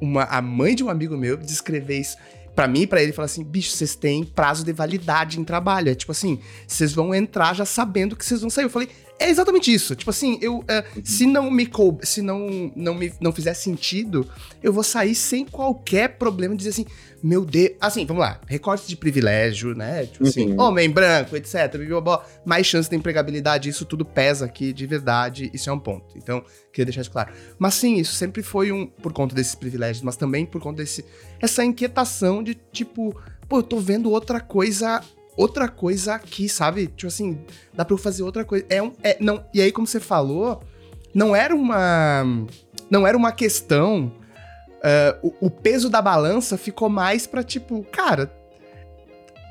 uma 0.00 0.22
a 0.24 0.40
mãe 0.40 0.74
de 0.74 0.82
um 0.82 0.88
amigo 0.88 1.14
meu 1.14 1.36
descrever 1.36 2.00
isso 2.00 2.16
para 2.58 2.66
mim 2.66 2.80
e 2.80 2.86
pra 2.86 3.02
ele, 3.02 3.12
falar 3.12 3.26
assim, 3.26 3.44
bicho, 3.44 3.70
vocês 3.70 3.94
têm 3.94 4.24
prazo 4.24 4.64
de 4.64 4.72
validade 4.72 5.38
em 5.38 5.44
trabalho. 5.44 5.90
É 5.90 5.94
tipo 5.94 6.10
assim, 6.10 6.40
vocês 6.66 6.92
vão 6.92 7.14
entrar 7.14 7.54
já 7.54 7.64
sabendo 7.64 8.16
que 8.16 8.24
vocês 8.24 8.40
vão 8.40 8.50
sair. 8.50 8.64
Eu 8.64 8.70
falei, 8.70 8.88
é 9.18 9.28
exatamente 9.28 9.72
isso. 9.72 9.94
Tipo 9.94 10.10
assim, 10.10 10.38
eu, 10.40 10.58
uh, 10.58 10.64
se 11.04 11.24
não 11.24 11.50
me 11.50 11.70
se 12.02 12.20
não, 12.22 12.72
não 12.74 12.94
me 12.94 13.12
não 13.20 13.30
fizer 13.30 13.54
sentido, 13.54 14.28
eu 14.62 14.72
vou 14.72 14.82
sair 14.82 15.14
sem 15.14 15.44
qualquer 15.44 16.16
problema 16.18 16.54
de 16.54 16.58
dizer 16.64 16.70
assim, 16.70 16.86
meu 17.22 17.44
Deus. 17.44 17.72
Assim, 17.80 18.06
vamos 18.06 18.22
lá. 18.22 18.40
Recorte 18.46 18.86
de 18.86 18.96
privilégio, 18.96 19.74
né? 19.74 20.06
Tipo 20.06 20.26
assim, 20.26 20.52
uhum. 20.52 20.60
homem 20.60 20.90
branco, 20.90 21.36
etc. 21.36 21.74
Mais 22.44 22.66
chance 22.66 22.88
de 22.88 22.96
empregabilidade, 22.96 23.68
isso 23.68 23.84
tudo 23.84 24.04
pesa 24.04 24.44
aqui 24.44 24.72
de 24.72 24.86
verdade. 24.86 25.50
Isso 25.52 25.68
é 25.68 25.72
um 25.72 25.78
ponto. 25.78 26.16
Então, 26.16 26.44
queria 26.72 26.86
deixar 26.86 27.02
isso 27.02 27.10
claro. 27.10 27.32
Mas 27.58 27.74
sim, 27.74 27.96
isso 27.96 28.14
sempre 28.14 28.42
foi 28.42 28.72
um. 28.72 28.86
Por 28.86 29.12
conta 29.12 29.34
desses 29.34 29.54
privilégios, 29.54 30.02
mas 30.02 30.16
também 30.16 30.46
por 30.46 30.60
conta 30.60 30.82
desse. 30.82 31.04
Essa 31.40 31.64
inquietação 31.64 32.42
de 32.42 32.54
tipo, 32.72 33.14
pô, 33.48 33.58
eu 33.58 33.62
tô 33.62 33.78
vendo 33.78 34.10
outra 34.10 34.40
coisa 34.40 35.02
outra 35.38 35.68
coisa 35.68 36.14
aqui, 36.14 36.48
sabe? 36.48 36.88
Tipo 36.88 37.06
assim, 37.06 37.38
dá 37.72 37.84
pra 37.84 37.94
eu 37.94 37.98
fazer 37.98 38.24
outra 38.24 38.44
coisa. 38.44 38.66
É 38.68 38.82
um. 38.82 38.92
É, 39.02 39.16
não, 39.20 39.44
e 39.54 39.62
aí, 39.62 39.70
como 39.70 39.86
você 39.86 40.00
falou, 40.00 40.60
não 41.14 41.34
era 41.34 41.54
uma. 41.54 42.24
Não 42.90 43.06
era 43.06 43.16
uma 43.16 43.32
questão. 43.32 44.12
Uh, 44.78 45.34
o, 45.40 45.46
o, 45.46 45.50
peso 45.50 45.90
da 45.90 46.00
balança 46.00 46.56
ficou 46.56 46.88
mais 46.88 47.26
pra 47.26 47.42
tipo, 47.42 47.82
cara, 47.90 48.32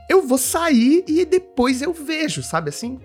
eu 0.09 0.25
vou 0.25 0.37
sair 0.37 1.03
e 1.05 1.25
depois 1.25 1.81
eu 1.81 1.91
vejo, 1.91 2.41
sabe 2.41 2.69
assim? 2.69 2.97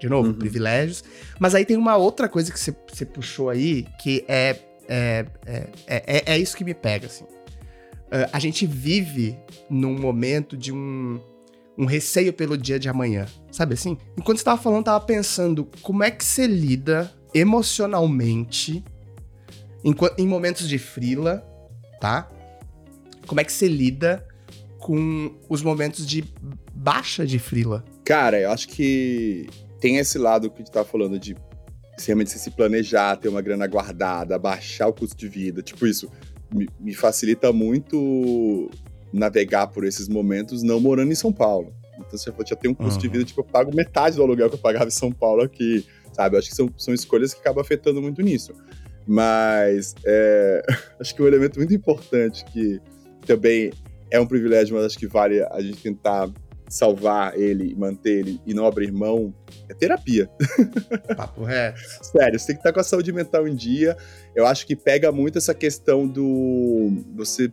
De 0.00 0.08
novo, 0.08 0.30
uhum. 0.30 0.34
privilégios. 0.34 1.04
Mas 1.38 1.54
aí 1.54 1.64
tem 1.64 1.76
uma 1.76 1.96
outra 1.96 2.28
coisa 2.28 2.52
que 2.52 2.58
você, 2.58 3.04
puxou 3.04 3.48
aí, 3.48 3.86
que 4.00 4.24
é 4.26 4.56
é, 4.90 5.26
é, 5.44 5.68
é, 5.86 6.22
é, 6.34 6.38
isso 6.38 6.56
que 6.56 6.64
me 6.64 6.72
pega, 6.72 7.06
assim. 7.06 7.24
Uh, 7.24 8.26
a 8.32 8.38
gente 8.38 8.64
vive 8.66 9.38
num 9.68 9.98
momento 9.98 10.56
de 10.56 10.72
um 10.72 11.20
um 11.78 11.84
receio 11.84 12.32
pelo 12.32 12.58
dia 12.58 12.76
de 12.76 12.88
amanhã, 12.88 13.26
sabe 13.52 13.74
assim? 13.74 13.96
Enquanto 14.16 14.38
você 14.38 14.44
tava 14.44 14.60
falando, 14.60 14.86
tava 14.86 15.04
pensando 15.04 15.68
como 15.80 16.02
é 16.02 16.10
que 16.10 16.24
você 16.24 16.44
lida 16.44 17.10
emocionalmente 17.32 18.82
em, 19.84 19.94
em 20.18 20.26
momentos 20.26 20.68
de 20.68 20.76
frila, 20.76 21.46
tá? 22.00 22.28
Como 23.26 23.40
é 23.40 23.44
que 23.44 23.52
você 23.52 23.68
lida 23.68 24.26
com 24.78 25.34
os 25.48 25.62
momentos 25.62 26.06
de 26.06 26.24
baixa 26.74 27.26
de 27.26 27.38
frila? 27.38 27.84
Cara, 28.04 28.40
eu 28.40 28.50
acho 28.50 28.68
que 28.68 29.46
tem 29.80 29.98
esse 29.98 30.18
lado 30.18 30.48
que 30.48 30.56
a 30.56 30.58
gente 30.58 30.72
tava 30.72 30.86
falando 30.86 31.18
de 31.18 31.36
realmente 32.06 32.30
se 32.30 32.50
planejar, 32.50 33.16
ter 33.16 33.28
uma 33.28 33.42
grana 33.42 33.66
guardada, 33.66 34.38
baixar 34.38 34.88
o 34.88 34.92
custo 34.92 35.16
de 35.16 35.28
vida, 35.28 35.62
tipo 35.62 35.86
isso, 35.86 36.10
me, 36.80 36.94
facilita 36.94 37.52
muito 37.52 38.70
navegar 39.12 39.66
por 39.68 39.84
esses 39.84 40.08
momentos 40.08 40.62
não 40.62 40.80
morando 40.80 41.12
em 41.12 41.16
São 41.16 41.32
Paulo. 41.32 41.72
Então 41.98 42.16
você 42.16 42.32
já 42.46 42.56
tem 42.56 42.70
um 42.70 42.74
custo 42.74 42.94
uhum. 42.94 42.98
de 42.98 43.08
vida, 43.08 43.24
tipo, 43.24 43.40
eu 43.40 43.44
pago 43.44 43.74
metade 43.74 44.16
do 44.16 44.22
aluguel 44.22 44.48
que 44.48 44.54
eu 44.54 44.60
pagava 44.60 44.86
em 44.86 44.90
São 44.90 45.10
Paulo 45.10 45.42
aqui, 45.42 45.84
sabe? 46.12 46.36
Eu 46.36 46.38
acho 46.38 46.48
que 46.48 46.54
são, 46.54 46.70
são 46.76 46.94
escolhas 46.94 47.34
que 47.34 47.40
acabam 47.40 47.60
afetando 47.60 48.00
muito 48.00 48.22
nisso. 48.22 48.54
Mas 49.08 49.94
é, 50.04 50.62
acho 51.00 51.14
que 51.14 51.22
um 51.22 51.26
elemento 51.26 51.58
muito 51.58 51.72
importante 51.72 52.44
que 52.44 52.78
também 53.26 53.72
é 54.10 54.20
um 54.20 54.26
privilégio, 54.26 54.76
mas 54.76 54.84
acho 54.84 54.98
que 54.98 55.06
vale 55.06 55.42
a 55.42 55.60
gente 55.62 55.82
tentar 55.82 56.30
salvar 56.68 57.38
ele, 57.38 57.74
manter 57.74 58.18
ele 58.18 58.40
e 58.46 58.52
não 58.52 58.66
abrir 58.66 58.92
mão, 58.92 59.34
é 59.70 59.74
terapia. 59.74 60.28
Papo 61.16 61.42
reto. 61.42 61.80
Sério, 62.02 62.38
você 62.38 62.48
tem 62.48 62.56
que 62.56 62.60
estar 62.60 62.72
com 62.74 62.80
a 62.80 62.84
saúde 62.84 63.10
mental 63.10 63.48
em 63.48 63.54
dia. 63.54 63.96
Eu 64.34 64.46
acho 64.46 64.66
que 64.66 64.76
pega 64.76 65.10
muito 65.10 65.38
essa 65.38 65.54
questão 65.54 66.06
do 66.06 67.02
você 67.14 67.50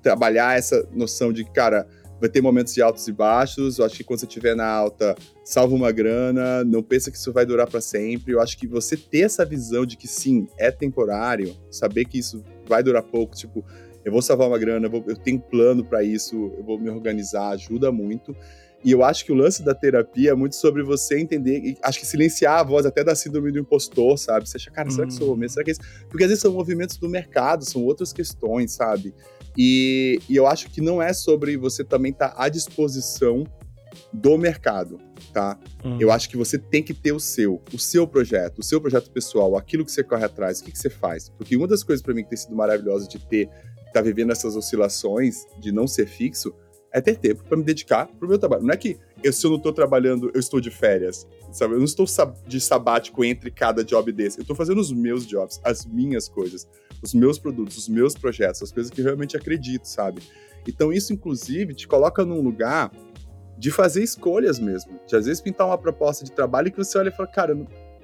trabalhar 0.00 0.56
essa 0.56 0.88
noção 0.92 1.32
de, 1.32 1.44
cara, 1.44 1.86
vai 2.22 2.30
ter 2.30 2.40
momentos 2.40 2.72
de 2.72 2.80
altos 2.80 3.08
e 3.08 3.12
baixos. 3.12 3.78
Eu 3.78 3.84
acho 3.84 3.96
que 3.96 4.04
quando 4.04 4.20
você 4.20 4.26
estiver 4.26 4.54
na 4.54 4.64
alta, 4.64 5.16
salva 5.42 5.74
uma 5.74 5.90
grana, 5.90 6.62
não 6.62 6.80
pensa 6.80 7.10
que 7.10 7.16
isso 7.16 7.32
vai 7.32 7.44
durar 7.44 7.68
para 7.68 7.80
sempre. 7.80 8.32
Eu 8.32 8.40
acho 8.40 8.56
que 8.56 8.64
você 8.64 8.96
ter 8.96 9.22
essa 9.22 9.44
visão 9.44 9.84
de 9.84 9.96
que 9.96 10.06
sim, 10.06 10.46
é 10.56 10.70
temporário, 10.70 11.56
saber 11.68 12.04
que 12.04 12.18
isso 12.18 12.44
vai 12.68 12.80
durar 12.80 13.02
pouco, 13.02 13.34
tipo, 13.34 13.64
eu 14.04 14.12
vou 14.12 14.22
salvar 14.22 14.46
uma 14.46 14.58
grana, 14.58 14.86
eu, 14.86 14.90
vou, 14.90 15.04
eu 15.08 15.16
tenho 15.16 15.40
plano 15.40 15.84
para 15.84 16.04
isso, 16.04 16.54
eu 16.56 16.62
vou 16.62 16.78
me 16.78 16.88
organizar, 16.88 17.48
ajuda 17.50 17.90
muito. 17.90 18.36
E 18.84 18.90
eu 18.90 19.04
acho 19.04 19.24
que 19.24 19.32
o 19.32 19.34
lance 19.34 19.62
da 19.62 19.74
terapia 19.74 20.30
é 20.30 20.34
muito 20.34 20.56
sobre 20.56 20.82
você 20.82 21.18
entender, 21.18 21.58
e 21.58 21.78
acho 21.82 22.00
que 22.00 22.06
silenciar 22.06 22.58
a 22.58 22.62
voz 22.62 22.84
até 22.84 23.04
da 23.04 23.14
síndrome 23.14 23.52
do 23.52 23.58
impostor, 23.58 24.18
sabe? 24.18 24.48
Você 24.48 24.56
acha, 24.56 24.70
cara, 24.70 24.90
será 24.90 25.06
que 25.06 25.14
sou 25.14 25.28
eu 25.28 25.36
mesmo? 25.36 25.54
Será 25.54 25.64
que 25.64 25.70
é 25.70 25.72
isso? 25.72 25.80
Porque 26.08 26.24
às 26.24 26.28
vezes 26.28 26.42
são 26.42 26.52
movimentos 26.52 26.96
do 26.96 27.08
mercado, 27.08 27.64
são 27.64 27.84
outras 27.84 28.12
questões, 28.12 28.72
sabe? 28.72 29.14
E, 29.56 30.20
e 30.28 30.36
eu 30.36 30.46
acho 30.46 30.68
que 30.70 30.80
não 30.80 31.00
é 31.00 31.12
sobre 31.12 31.56
você 31.56 31.84
também 31.84 32.10
estar 32.10 32.30
tá 32.30 32.42
à 32.42 32.48
disposição 32.48 33.44
do 34.12 34.36
mercado, 34.36 34.98
tá? 35.32 35.58
Uhum. 35.84 35.98
Eu 36.00 36.10
acho 36.10 36.28
que 36.28 36.36
você 36.36 36.58
tem 36.58 36.82
que 36.82 36.94
ter 36.94 37.12
o 37.12 37.20
seu, 37.20 37.62
o 37.72 37.78
seu 37.78 38.06
projeto, 38.06 38.58
o 38.58 38.62
seu 38.62 38.80
projeto 38.80 39.10
pessoal, 39.10 39.56
aquilo 39.56 39.84
que 39.84 39.92
você 39.92 40.02
corre 40.02 40.24
atrás, 40.24 40.60
o 40.60 40.64
que, 40.64 40.72
que 40.72 40.78
você 40.78 40.90
faz. 40.90 41.28
Porque 41.28 41.56
uma 41.56 41.66
das 41.66 41.82
coisas 41.82 42.02
para 42.02 42.14
mim 42.14 42.22
que 42.22 42.30
tem 42.30 42.38
sido 42.38 42.54
maravilhosa 42.54 43.06
de 43.06 43.18
ter, 43.18 43.48
estar 43.86 43.92
tá 43.92 44.02
vivendo 44.02 44.32
essas 44.32 44.56
oscilações, 44.56 45.46
de 45.58 45.70
não 45.72 45.86
ser 45.86 46.06
fixo, 46.06 46.54
é 46.92 47.00
ter 47.00 47.16
tempo 47.16 47.42
para 47.44 47.56
me 47.56 47.64
dedicar 47.64 48.06
pro 48.06 48.28
meu 48.28 48.38
trabalho. 48.38 48.62
Não 48.62 48.72
é 48.72 48.76
que 48.76 48.98
eu, 49.22 49.32
se 49.32 49.46
eu 49.46 49.50
não 49.50 49.56
estou 49.56 49.72
trabalhando, 49.72 50.30
eu 50.34 50.40
estou 50.40 50.60
de 50.60 50.70
férias, 50.70 51.26
sabe? 51.50 51.74
Eu 51.74 51.78
não 51.78 51.84
estou 51.84 52.06
de 52.46 52.60
sabático 52.60 53.24
entre 53.24 53.50
cada 53.50 53.82
job 53.82 54.12
desse. 54.12 54.38
Eu 54.38 54.42
estou 54.42 54.54
fazendo 54.54 54.80
os 54.80 54.92
meus 54.92 55.26
jobs, 55.26 55.60
as 55.64 55.86
minhas 55.86 56.28
coisas, 56.28 56.68
os 57.02 57.14
meus 57.14 57.38
produtos, 57.38 57.78
os 57.78 57.88
meus 57.88 58.14
projetos, 58.14 58.62
as 58.62 58.70
coisas 58.70 58.90
que 58.90 59.00
eu 59.00 59.04
realmente 59.04 59.36
acredito, 59.36 59.86
sabe? 59.86 60.22
Então 60.68 60.92
isso, 60.92 61.12
inclusive, 61.12 61.74
te 61.74 61.88
coloca 61.88 62.24
num 62.24 62.40
lugar 62.40 62.92
de 63.56 63.70
fazer 63.70 64.02
escolhas 64.02 64.58
mesmo. 64.58 65.00
De 65.06 65.16
às 65.16 65.24
vezes 65.24 65.40
pintar 65.40 65.66
uma 65.66 65.78
proposta 65.78 66.24
de 66.24 66.32
trabalho 66.32 66.70
que 66.70 66.76
você 66.76 66.98
olha 66.98 67.08
e 67.08 67.12
fala, 67.12 67.28
cara, 67.28 67.56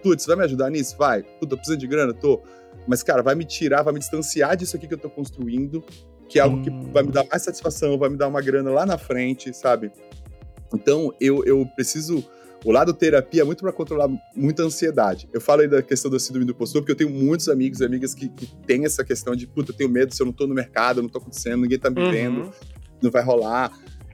putz, 0.02 0.25
vai 0.25 0.37
me 0.37 0.45
ajudar 0.45 0.71
nisso? 0.71 0.97
Vai. 0.97 1.23
Puta, 1.23 1.54
eu 1.54 1.59
preciso 1.59 1.76
de 1.76 1.87
grana? 1.87 2.14
Tô. 2.14 2.40
Mas, 2.87 3.02
cara, 3.02 3.23
vai 3.23 3.35
me 3.35 3.45
tirar, 3.45 3.83
vai 3.83 3.92
me 3.92 3.99
distanciar 3.99 4.57
disso 4.57 4.76
aqui 4.76 4.87
que 4.87 4.95
eu 4.95 4.99
tô 4.99 5.11
construindo, 5.11 5.85
que 6.28 6.38
é 6.38 6.42
algo 6.42 6.62
que 6.62 6.70
vai 6.92 7.02
me 7.02 7.11
dar 7.11 7.25
mais 7.25 7.42
satisfação, 7.42 7.99
vai 7.99 8.08
me 8.11 8.16
dar 8.16 8.28
uma 8.28 8.40
grana 8.40 8.70
lá 8.70 8.85
na 8.85 8.99
frente, 8.99 9.52
sabe? 9.54 9.90
Então, 10.75 11.12
eu, 11.20 11.44
eu 11.44 11.66
preciso. 11.75 12.25
O 12.64 12.73
lado 12.73 12.92
terapia 12.92 13.42
é 13.42 13.44
muito 13.44 13.61
para 13.61 13.73
controlar 13.73 14.08
muita 14.35 14.64
ansiedade. 14.64 15.28
Eu 15.32 15.40
falo 15.40 15.62
aí 15.62 15.68
da 15.68 15.80
questão 15.80 16.11
da 16.11 16.18
síndrome 16.18 16.44
do 16.44 16.52
impostor, 16.52 16.82
porque 16.82 16.90
eu 16.90 16.97
tenho 16.97 17.11
muitos 17.11 17.49
amigos 17.49 17.80
e 17.80 17.85
amigas 17.85 18.14
que, 18.14 18.28
que 18.28 18.47
têm 18.66 18.85
essa 18.85 19.04
questão 19.04 19.35
de, 19.37 19.47
puta, 19.47 19.70
eu 19.70 19.76
tenho 19.76 19.88
medo 19.88 20.12
se 20.12 20.20
eu 20.20 20.26
não 20.26 20.32
tô 20.32 20.47
no 20.47 20.54
mercado, 20.54 21.00
não 21.00 21.08
tô 21.08 21.18
acontecendo, 21.18 21.62
ninguém 21.62 21.78
tá 21.78 21.88
me 21.88 22.02
uhum. 22.02 22.11
vendo, 22.11 22.52
não 23.00 23.11
vai 23.11 23.23
rolar. 23.23 23.73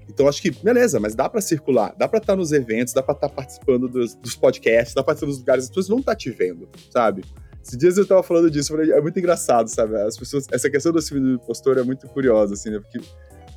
Então 0.08 0.28
acho 0.28 0.42
que, 0.42 0.50
beleza, 0.50 1.00
mas 1.00 1.14
dá 1.14 1.28
para 1.28 1.40
circular, 1.40 1.94
dá 1.98 2.06
para 2.06 2.18
estar 2.18 2.36
nos 2.36 2.52
eventos, 2.52 2.92
dá 2.92 3.02
para 3.02 3.14
estar 3.14 3.28
participando 3.30 3.88
dos, 3.88 4.14
dos, 4.14 4.36
podcasts, 4.36 4.94
dá 4.94 5.02
para 5.02 5.14
estar 5.14 5.26
nos 5.26 5.38
lugares, 5.38 5.64
as 5.64 5.70
pessoas 5.70 5.88
vão 5.88 6.00
estar 6.00 6.14
te 6.14 6.30
vendo, 6.30 6.68
sabe? 6.90 7.24
Esses 7.64 7.78
dias 7.78 7.96
eu 7.96 8.06
tava 8.06 8.22
falando 8.22 8.50
disso, 8.50 8.72
falei, 8.72 8.92
é 8.92 9.00
muito 9.00 9.18
engraçado, 9.18 9.68
sabe? 9.68 9.96
As 9.96 10.18
pessoas, 10.18 10.46
essa 10.52 10.68
questão 10.68 10.92
do 10.92 11.00
síndrome 11.00 11.30
do 11.30 11.42
impostor 11.42 11.78
é 11.78 11.82
muito 11.82 12.06
curiosa, 12.08 12.52
assim, 12.52 12.68
né? 12.68 12.78
Porque 12.78 13.00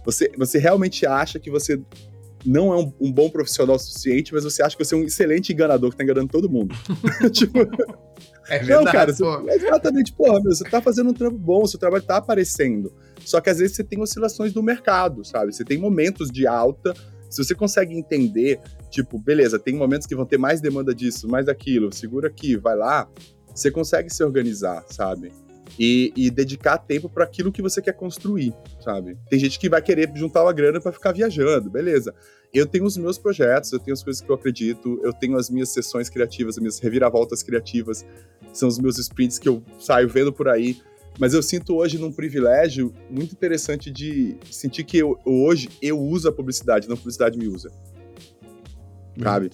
você, 0.06 0.32
você 0.38 0.58
realmente 0.58 1.06
acha 1.06 1.38
que 1.38 1.52
você 1.52 1.78
não 2.46 2.72
é 2.72 2.78
um, 2.78 2.94
um, 3.02 3.12
bom 3.12 3.30
profissional 3.30 3.76
o 3.76 3.80
suficiente, 3.80 4.34
mas 4.34 4.46
você 4.46 4.64
acha 4.64 4.78
que 4.78 4.86
você 4.86 4.96
é 4.96 4.98
um 4.98 5.04
excelente 5.04 5.52
enganador 5.52 5.92
que 5.92 5.98
tá 5.98 6.06
enganando 6.06 6.30
todo 6.30 6.50
mundo. 6.50 6.74
tipo, 7.34 7.60
é 8.48 8.60
verdade, 8.60 8.70
não, 8.70 8.86
cara, 8.86 9.14
você, 9.14 9.24
exatamente, 9.50 10.14
porra, 10.14 10.42
meu, 10.42 10.56
você 10.56 10.64
tá 10.64 10.82
fazendo 10.82 11.10
um 11.10 11.14
trampo 11.14 11.38
bom, 11.38 11.68
seu 11.68 11.78
trabalho 11.78 12.04
tá 12.04 12.16
aparecendo. 12.16 12.94
Só 13.26 13.42
que 13.42 13.50
às 13.50 13.58
vezes 13.58 13.76
você 13.76 13.84
tem 13.84 14.00
oscilações 14.00 14.54
do 14.54 14.64
mercado, 14.64 15.26
sabe? 15.26 15.54
Você 15.54 15.66
tem 15.66 15.78
momentos 15.78 16.32
de 16.32 16.48
alta. 16.48 16.94
Se 17.30 17.44
você 17.44 17.54
consegue 17.54 17.94
entender, 17.94 18.62
tipo, 18.90 19.20
beleza, 19.20 19.60
tem 19.60 19.76
momentos 19.76 20.08
que 20.08 20.16
vão 20.16 20.26
ter 20.26 20.38
mais 20.38 20.62
demanda 20.62 20.96
disso, 20.96 21.28
mais 21.28 21.48
daquilo, 21.48 21.94
segura 21.94 22.30
aqui, 22.30 22.56
vai 22.56 22.78
lá, 22.78 23.10
você 23.58 23.72
consegue 23.72 24.10
se 24.10 24.24
organizar, 24.24 24.86
sabe? 24.90 25.32
E, 25.78 26.14
e 26.16 26.30
dedicar 26.30 26.78
tempo 26.78 27.10
para 27.10 27.24
aquilo 27.24 27.52
que 27.52 27.62
você 27.62 27.82
quer 27.82 27.94
construir, 27.94 28.54
sabe? 28.84 29.18
Tem 29.30 29.38
gente 29.38 29.60
que 29.60 29.68
vai 29.68 29.82
querer 29.82 30.12
juntar 30.16 30.44
uma 30.44 30.54
grana 30.54 30.80
para 30.80 30.92
ficar 30.92 31.12
viajando, 31.12 31.70
beleza. 31.70 32.14
Eu 32.54 32.66
tenho 32.66 32.86
os 32.86 32.96
meus 32.98 33.18
projetos, 33.18 33.72
eu 33.74 33.80
tenho 33.80 33.94
as 33.94 34.02
coisas 34.02 34.22
que 34.22 34.30
eu 34.30 34.36
acredito, 34.36 35.00
eu 35.04 35.12
tenho 35.12 35.38
as 35.38 35.50
minhas 35.50 35.70
sessões 35.70 36.10
criativas, 36.10 36.56
as 36.56 36.60
minhas 36.60 36.80
reviravoltas 36.80 37.44
criativas, 37.44 38.06
são 38.54 38.70
os 38.70 38.80
meus 38.80 38.98
sprints 38.98 39.38
que 39.38 39.50
eu 39.50 39.62
saio 39.80 40.08
vendo 40.08 40.32
por 40.32 40.48
aí. 40.48 40.80
Mas 41.20 41.34
eu 41.34 41.42
sinto 41.42 41.76
hoje 41.76 41.98
num 41.98 42.12
privilégio 42.12 42.94
muito 43.10 43.34
interessante 43.34 43.90
de 43.92 44.38
sentir 44.52 44.84
que 44.84 45.00
eu, 45.00 45.20
hoje 45.26 45.68
eu 45.82 46.00
uso 46.00 46.30
a 46.30 46.32
publicidade, 46.32 46.88
não 46.88 46.94
a 46.94 46.98
publicidade 46.98 47.38
me 47.38 47.48
usa. 47.48 47.72
Sabe? 49.22 49.50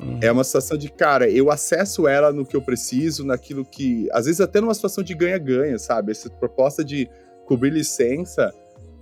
Uhum. 0.00 0.18
É 0.20 0.30
uma 0.30 0.44
situação 0.44 0.76
de, 0.76 0.90
cara, 0.90 1.30
eu 1.30 1.50
acesso 1.50 2.08
ela 2.08 2.32
no 2.32 2.44
que 2.44 2.56
eu 2.56 2.62
preciso, 2.62 3.24
naquilo 3.24 3.64
que. 3.64 4.08
Às 4.12 4.26
vezes 4.26 4.40
até 4.40 4.60
numa 4.60 4.74
situação 4.74 5.04
de 5.04 5.14
ganha-ganha, 5.14 5.78
sabe? 5.78 6.12
Essa 6.12 6.28
proposta 6.28 6.84
de 6.84 7.08
cobrir 7.46 7.70
licença 7.70 8.52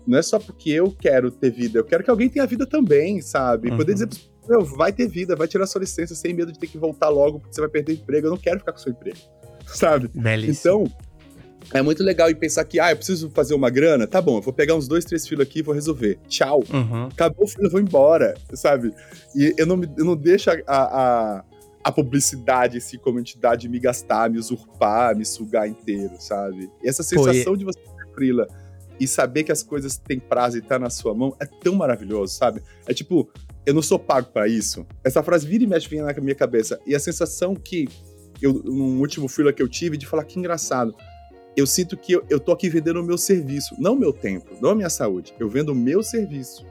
não 0.07 0.19
é 0.19 0.23
só 0.23 0.39
porque 0.39 0.71
eu 0.71 0.91
quero 0.91 1.31
ter 1.31 1.51
vida, 1.51 1.79
eu 1.79 1.85
quero 1.85 2.03
que 2.03 2.11
alguém 2.11 2.29
tenha 2.29 2.47
vida 2.47 2.67
também, 2.67 3.21
sabe? 3.21 3.71
Uhum. 3.71 3.77
Poder 3.77 3.95
dizer, 3.95 4.09
meu, 4.49 4.65
vai 4.65 4.93
ter 4.93 5.09
vida, 5.09 5.37
vai 5.37 5.47
tirar 5.47 5.67
sua 5.67 5.81
licença 5.81 6.15
sem 6.15 6.35
medo 6.35 6.53
de 6.53 6.59
ter 6.59 6.67
que 6.67 6.79
voltar 6.79 7.09
logo 7.09 7.39
porque 7.39 7.55
você 7.55 7.61
vai 7.61 7.71
perder 7.71 7.95
emprego. 7.95 8.27
Eu 8.27 8.31
não 8.31 8.39
quero 8.39 8.59
ficar 8.59 8.73
com 8.73 8.79
seu 8.79 8.93
emprego, 8.93 9.19
sabe? 9.67 10.09
Belíssimo. 10.13 10.85
Então, 10.85 11.12
é 11.73 11.83
muito 11.83 12.03
legal 12.03 12.31
e 12.31 12.35
pensar 12.35 12.65
que, 12.65 12.79
ah, 12.81 12.91
eu 12.91 12.97
preciso 12.97 13.31
fazer 13.31 13.55
uma 13.55 13.71
grana, 13.71 14.07
tá 14.07 14.21
bom, 14.21 14.39
eu 14.39 14.43
vou 14.43 14.53
pegar 14.53 14.75
uns 14.75 14.89
dois, 14.89 15.05
três 15.05 15.27
filhos 15.27 15.47
aqui 15.47 15.61
e 15.61 15.63
vou 15.63 15.75
resolver. 15.75 16.19
Tchau. 16.29 16.63
Uhum. 16.73 17.07
Acabou 17.07 17.45
o 17.45 17.49
filho, 17.49 17.67
eu 17.67 17.71
vou 17.71 17.81
embora, 17.81 18.35
sabe? 18.55 18.93
E 19.35 19.55
eu 19.57 19.67
não, 19.67 19.81
eu 19.97 20.05
não 20.05 20.17
deixo 20.17 20.51
a, 20.51 20.57
a, 20.67 21.45
a 21.85 21.93
publicidade, 21.93 22.79
assim, 22.79 22.99
como 22.99 23.19
entidade 23.19 23.69
me 23.69 23.79
gastar, 23.79 24.31
me 24.31 24.39
usurpar, 24.39 25.17
me 25.17 25.25
sugar 25.25 25.69
inteiro, 25.69 26.15
sabe? 26.19 26.71
E 26.83 26.89
essa 26.89 27.03
sensação 27.03 27.55
e... 27.55 27.59
de 27.59 27.65
você 27.65 27.81
ser 27.81 28.15
frila 28.15 28.47
e 29.01 29.09
saber 29.09 29.43
que 29.43 29.53
as 29.53 29.63
coisas 29.63 29.97
têm 29.97 30.21
prazo 30.21 30.59
e 30.59 30.63
tá 30.63 30.79
na 30.79 30.91
sua 30.91 31.15
mão 31.15 31.35
é 31.41 31.47
tão 31.47 31.75
maravilhoso, 31.75 32.35
sabe? 32.35 32.63
É 32.87 32.95
tipo, 32.95 33.29
eu 33.65 33.75
não 33.75 33.83
sou 33.83 33.99
pago 33.99 34.29
para 34.31 34.47
isso. 34.47 34.87
Essa 35.03 35.23
frase 35.23 35.47
vira 35.47 35.65
e 35.65 35.67
mexe 35.67 35.89
vinha 35.89 36.05
na 36.05 36.13
minha 36.21 36.35
cabeça. 36.35 36.79
E 36.87 36.95
a 36.95 37.01
sensação 37.01 37.55
que 37.55 37.89
eu, 38.41 38.53
no 38.53 39.01
último 39.01 39.29
freela 39.29 39.53
que 39.53 39.63
eu 39.63 39.69
tive, 39.69 39.97
de 39.97 40.07
falar 40.07 40.25
que 40.25 40.39
engraçado 40.39 40.95
eu 41.57 41.67
sinto 41.67 41.97
que 41.97 42.13
eu, 42.13 42.25
eu 42.31 42.41
tô 42.41 42.53
aqui 42.53 42.69
vendendo 42.69 43.01
o 43.01 43.05
meu 43.05 43.19
serviço, 43.19 43.75
não 43.79 43.93
o 43.95 43.99
meu 43.99 44.13
tempo, 44.13 44.57
não 44.61 44.71
a 44.71 44.75
minha 44.75 44.91
saúde. 44.91 45.35
Eu 45.39 45.49
vendo 45.49 45.71
o 45.71 45.75
meu 45.75 46.03
serviço. 46.03 46.63
Uhum. 46.63 46.69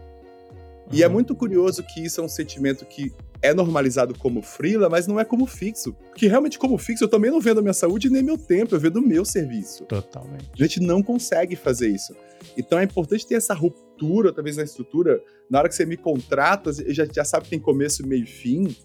E 0.91 1.03
é 1.03 1.07
uhum. 1.07 1.13
muito 1.13 1.35
curioso 1.35 1.83
que 1.83 2.03
isso 2.03 2.19
é 2.19 2.23
um 2.23 2.29
sentimento 2.29 2.85
que 2.85 3.13
é 3.41 3.53
normalizado 3.53 4.13
como 4.17 4.41
frila, 4.41 4.87
mas 4.87 5.07
não 5.07 5.19
é 5.19 5.25
como 5.25 5.47
fixo. 5.47 5.93
Porque 5.93 6.27
realmente, 6.27 6.59
como 6.59 6.77
fixo, 6.77 7.03
eu 7.03 7.07
também 7.07 7.31
não 7.31 7.41
vendo 7.41 7.59
a 7.59 7.61
minha 7.61 7.73
saúde 7.73 8.09
nem 8.09 8.21
meu 8.21 8.37
tempo, 8.37 8.75
eu 8.75 8.79
vendo 8.79 8.97
o 8.97 9.01
meu 9.01 9.25
serviço. 9.25 9.85
Totalmente. 9.85 10.49
A 10.53 10.57
gente 10.57 10.79
não 10.79 11.01
consegue 11.01 11.55
fazer 11.55 11.89
isso. 11.89 12.15
Então 12.55 12.77
é 12.77 12.83
importante 12.83 13.25
ter 13.25 13.35
essa 13.35 13.53
ruptura, 13.53 14.31
talvez, 14.31 14.57
na 14.57 14.63
estrutura. 14.63 15.21
Na 15.49 15.59
hora 15.59 15.69
que 15.69 15.75
você 15.75 15.85
me 15.85 15.97
contrata, 15.97 16.71
já, 16.93 17.05
já 17.05 17.23
sabe 17.23 17.45
que 17.45 17.49
tem 17.51 17.59
começo, 17.59 18.05
meio 18.05 18.23
e 18.23 18.27
fim. 18.27 18.75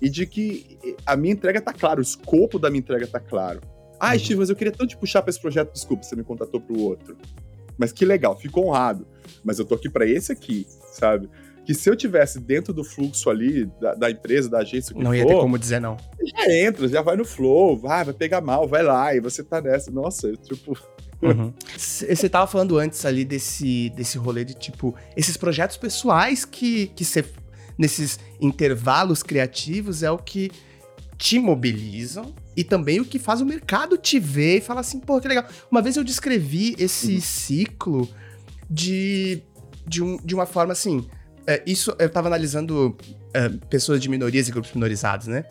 E 0.00 0.08
de 0.08 0.26
que 0.26 0.78
a 1.04 1.14
minha 1.14 1.34
entrega 1.34 1.60
tá 1.60 1.74
claro, 1.74 2.00
o 2.00 2.02
escopo 2.02 2.58
da 2.58 2.70
minha 2.70 2.80
entrega 2.80 3.06
tá 3.06 3.20
claro. 3.20 3.60
Ah, 4.00 4.18
Steve, 4.18 4.36
mas 4.36 4.48
eu 4.48 4.56
queria 4.56 4.72
tanto 4.72 4.88
te 4.88 4.96
puxar 4.96 5.20
para 5.20 5.28
esse 5.28 5.40
projeto, 5.40 5.72
desculpa, 5.74 6.02
você 6.02 6.16
me 6.16 6.24
contatou 6.24 6.58
para 6.58 6.74
o 6.74 6.80
outro. 6.80 7.16
Mas 7.76 7.92
que 7.92 8.04
legal, 8.04 8.36
fico 8.38 8.60
honrado. 8.60 9.06
Mas 9.44 9.58
eu 9.58 9.64
tô 9.66 9.74
aqui 9.74 9.90
para 9.90 10.06
esse 10.06 10.32
aqui, 10.32 10.66
sabe? 10.92 11.28
Que 11.64 11.74
se 11.74 11.88
eu 11.88 11.94
tivesse 11.94 12.40
dentro 12.40 12.72
do 12.72 12.82
fluxo 12.82 13.28
ali 13.28 13.66
da, 13.80 13.94
da 13.94 14.10
empresa, 14.10 14.48
da 14.48 14.58
agência, 14.58 14.96
não 14.96 15.14
ia 15.14 15.22
for, 15.22 15.28
ter 15.28 15.40
como 15.40 15.58
dizer 15.58 15.80
não. 15.80 15.98
Já 16.22 16.52
entra, 16.52 16.88
já 16.88 17.02
vai 17.02 17.16
no 17.16 17.24
flow, 17.24 17.76
vai, 17.76 18.04
vai 18.04 18.14
pegar 18.14 18.40
mal, 18.40 18.66
vai 18.66 18.82
lá, 18.82 19.14
e 19.14 19.20
você 19.20 19.44
tá 19.44 19.60
nessa. 19.60 19.90
Nossa, 19.90 20.32
tipo. 20.32 20.76
Uhum. 21.22 21.52
Você 21.76 22.28
tava 22.30 22.46
falando 22.46 22.78
antes 22.78 23.04
ali 23.04 23.26
desse, 23.26 23.90
desse 23.90 24.16
rolê 24.16 24.42
de, 24.42 24.54
tipo, 24.54 24.94
esses 25.14 25.36
projetos 25.36 25.76
pessoais 25.76 26.46
que, 26.46 26.86
que 26.88 27.04
você, 27.04 27.22
nesses 27.78 28.18
intervalos 28.40 29.22
criativos, 29.22 30.02
é 30.02 30.10
o 30.10 30.16
que 30.16 30.50
te 31.18 31.38
mobilizam 31.38 32.34
e 32.60 32.64
também 32.64 33.00
o 33.00 33.06
que 33.06 33.18
faz 33.18 33.40
o 33.40 33.46
mercado 33.46 33.96
te 33.96 34.20
ver 34.20 34.58
e 34.58 34.60
falar 34.60 34.82
assim, 34.82 35.00
pô, 35.00 35.18
que 35.18 35.26
legal. 35.26 35.46
Uma 35.70 35.80
vez 35.80 35.96
eu 35.96 36.04
descrevi 36.04 36.76
esse 36.78 37.14
uhum. 37.14 37.20
ciclo 37.22 38.08
de, 38.68 39.42
de, 39.86 40.02
um, 40.02 40.18
de 40.18 40.34
uma 40.34 40.44
forma 40.44 40.72
assim. 40.74 41.08
É, 41.46 41.62
isso 41.66 41.96
eu 41.98 42.10
tava 42.10 42.28
analisando 42.28 42.94
é, 43.32 43.48
pessoas 43.70 43.98
de 43.98 44.10
minorias 44.10 44.46
e 44.46 44.52
grupos 44.52 44.74
minorizados, 44.74 45.26
né? 45.26 45.46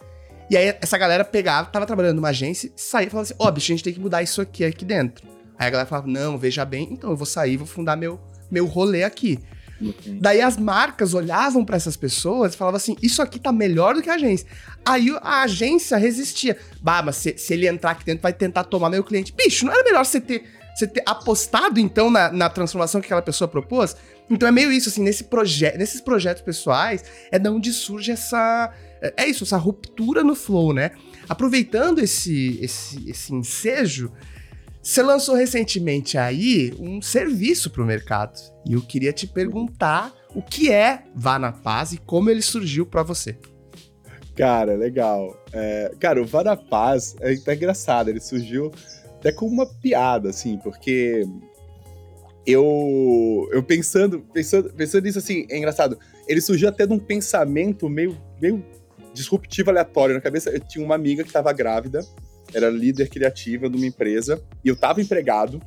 E 0.52 0.56
aí 0.56 0.78
essa 0.80 1.00
galera 1.00 1.26
pegava, 1.26 1.68
tava 1.72 1.88
trabalhando 1.88 2.18
numa 2.18 2.30
agência, 2.30 2.72
saía 2.76 3.08
e 3.08 3.10
falava 3.10 3.24
assim: 3.24 3.36
ó, 3.40 3.48
oh, 3.48 3.52
bicho, 3.52 3.72
a 3.72 3.76
gente 3.76 3.84
tem 3.84 3.94
que 3.94 4.00
mudar 4.00 4.22
isso 4.22 4.40
aqui 4.40 4.64
aqui 4.64 4.86
dentro. 4.86 5.28
Aí 5.58 5.66
a 5.66 5.70
galera 5.72 5.90
falava: 5.90 6.08
não, 6.08 6.38
veja 6.38 6.64
bem, 6.64 6.90
então 6.92 7.10
eu 7.10 7.18
vou 7.18 7.26
sair, 7.26 7.58
vou 7.58 7.66
fundar 7.66 7.96
meu, 7.96 8.20
meu 8.52 8.68
rolê 8.68 9.04
aqui. 9.04 9.40
Uhum. 9.82 10.20
Daí 10.20 10.42
as 10.42 10.58
marcas 10.58 11.14
olhavam 11.14 11.64
para 11.64 11.78
essas 11.78 11.96
pessoas 11.96 12.54
e 12.54 12.58
falavam 12.58 12.78
assim: 12.78 12.96
Isso 13.02 13.22
aqui 13.22 13.40
tá 13.40 13.52
melhor 13.52 13.96
do 13.96 14.02
que 14.02 14.10
a 14.10 14.16
agência. 14.16 14.48
Aí 14.86 15.10
a 15.22 15.44
agência 15.44 15.98
resistia. 15.98 16.58
Bah, 16.82 17.02
mas 17.02 17.16
se, 17.18 17.38
se 17.38 17.54
ele 17.54 17.68
entrar 17.68 17.92
aqui 17.92 18.06
dentro, 18.06 18.22
vai 18.22 18.34
tentar 18.34 18.66
tomar 18.66 18.90
meu 18.90 19.04
cliente. 19.04 19.34
Bicho, 19.34 19.66
não 19.66 19.74
era 19.74 19.84
melhor 19.84 20.06
você 20.06 20.20
ter, 20.20 20.44
você 20.76 20.86
ter 20.86 21.04
apostado 21.06 21.80
então 21.80 22.10
na, 22.10 22.32
na 22.32 22.50
transformação 22.50 23.00
que 23.00 23.08
aquela 23.08 23.22
pessoa 23.22 23.48
propôs? 23.48 23.96
Então 24.30 24.48
é 24.48 24.52
meio 24.52 24.72
isso, 24.72 24.90
assim, 24.90 25.02
nesse 25.02 25.24
proje 25.24 25.72
nesses 25.78 26.02
projetos 26.02 26.44
pessoais, 26.44 27.04
é 27.32 27.40
da 27.40 27.52
onde 27.52 27.74
surge 27.74 28.12
essa. 28.12 28.72
É 29.16 29.26
isso, 29.26 29.46
essa 29.46 29.56
ruptura 29.56 30.24
no 30.24 30.36
flow, 30.36 30.74
né? 30.74 30.92
Aproveitando 31.28 32.00
esse, 32.00 32.60
esse, 32.62 33.10
esse 33.10 33.34
ensejo, 33.34 34.12
você 34.82 35.04
lançou 35.04 35.36
recentemente 35.36 36.18
aí 36.18 36.74
um 36.80 37.02
serviço 37.02 37.70
para 37.70 37.84
o 37.84 37.86
mercado. 37.86 38.40
E 38.66 38.74
eu 38.74 38.82
queria 38.82 39.12
te 39.12 39.28
perguntar 39.28 40.14
o 40.34 40.42
que 40.42 40.72
é 40.72 41.04
Vá 41.14 41.38
na 41.38 41.52
Paz 41.52 41.92
e 41.92 41.98
como 41.98 42.30
ele 42.30 42.42
surgiu 42.42 42.86
para 42.86 43.04
você. 43.04 43.38
Cara, 44.36 44.76
legal. 44.76 45.38
É, 45.52 45.92
cara, 46.00 46.22
o 46.22 46.26
Vá 46.26 46.44
na 46.44 46.56
Paz 46.56 47.16
é 47.20 47.34
até 47.34 47.56
engraçado. 47.56 48.10
Ele 48.10 48.22
surgiu 48.22 48.72
até 49.18 49.34
com 49.34 49.46
uma 49.48 49.66
piada, 49.66 50.30
assim, 50.30 50.58
porque 50.58 51.28
eu, 52.46 53.50
eu 53.52 53.62
pensando, 53.62 54.22
pensando, 54.34 54.74
pensando 54.74 55.04
nisso 55.04 55.20
assim, 55.20 55.46
é 55.50 55.58
engraçado. 55.58 56.00
Ele 56.26 56.40
surgiu 56.40 56.70
até 56.70 56.88
de 56.88 56.94
um 56.94 57.00
pensamento 57.00 57.90
meio, 57.90 58.18
meio 58.42 58.64
disruptivo, 59.14 59.72
aleatório 59.72 60.16
na 60.16 60.22
cabeça. 60.22 60.50
Eu 60.50 60.62
tinha 60.62 60.86
uma 60.86 60.96
amiga 60.96 61.22
que 61.22 61.30
estava 61.30 61.52
grávida 61.52 62.00
era 62.54 62.70
líder 62.70 63.10
criativa 63.10 63.70
de 63.70 63.78
uma 63.78 63.86
empresa, 63.86 64.42
e 64.64 64.70
eu 64.70 64.76
tava 64.76 65.02
empregado, 65.02 65.62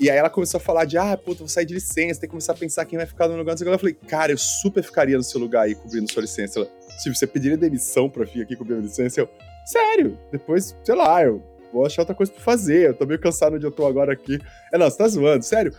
e 0.00 0.08
aí 0.08 0.16
ela 0.16 0.30
começou 0.30 0.58
a 0.58 0.60
falar 0.60 0.84
de, 0.84 0.96
ah, 0.96 1.16
puta, 1.16 1.40
vou 1.40 1.48
sair 1.48 1.64
de 1.64 1.74
licença, 1.74 2.20
tem 2.20 2.28
que 2.28 2.30
começar 2.30 2.52
a 2.52 2.56
pensar 2.56 2.84
quem 2.84 2.96
vai 2.96 3.06
ficar 3.06 3.26
no 3.26 3.36
lugar. 3.36 3.56
Eu 3.60 3.78
falei, 3.78 3.94
cara, 3.94 4.30
eu 4.30 4.38
super 4.38 4.82
ficaria 4.82 5.16
no 5.16 5.24
seu 5.24 5.40
lugar 5.40 5.62
aí, 5.62 5.74
cobrindo 5.74 6.10
sua 6.10 6.22
licença. 6.22 6.60
Ela, 6.60 6.70
se 6.98 7.12
você 7.12 7.26
pediria 7.26 7.56
demissão 7.56 8.08
pra 8.08 8.24
vir 8.24 8.42
aqui 8.42 8.54
cobrir 8.54 8.76
a 8.76 8.80
licença, 8.80 9.20
eu, 9.20 9.28
sério, 9.66 10.16
depois, 10.30 10.76
sei 10.84 10.94
lá, 10.94 11.24
eu 11.24 11.42
vou 11.72 11.84
achar 11.84 12.02
outra 12.02 12.14
coisa 12.14 12.30
pra 12.30 12.40
fazer, 12.40 12.90
eu 12.90 12.94
tô 12.94 13.06
meio 13.06 13.20
cansado 13.20 13.56
onde 13.56 13.66
eu 13.66 13.72
tô 13.72 13.86
agora 13.86 14.12
aqui. 14.12 14.38
É, 14.72 14.78
não, 14.78 14.88
você 14.88 14.98
tá 14.98 15.08
zoando, 15.08 15.44
sério. 15.44 15.74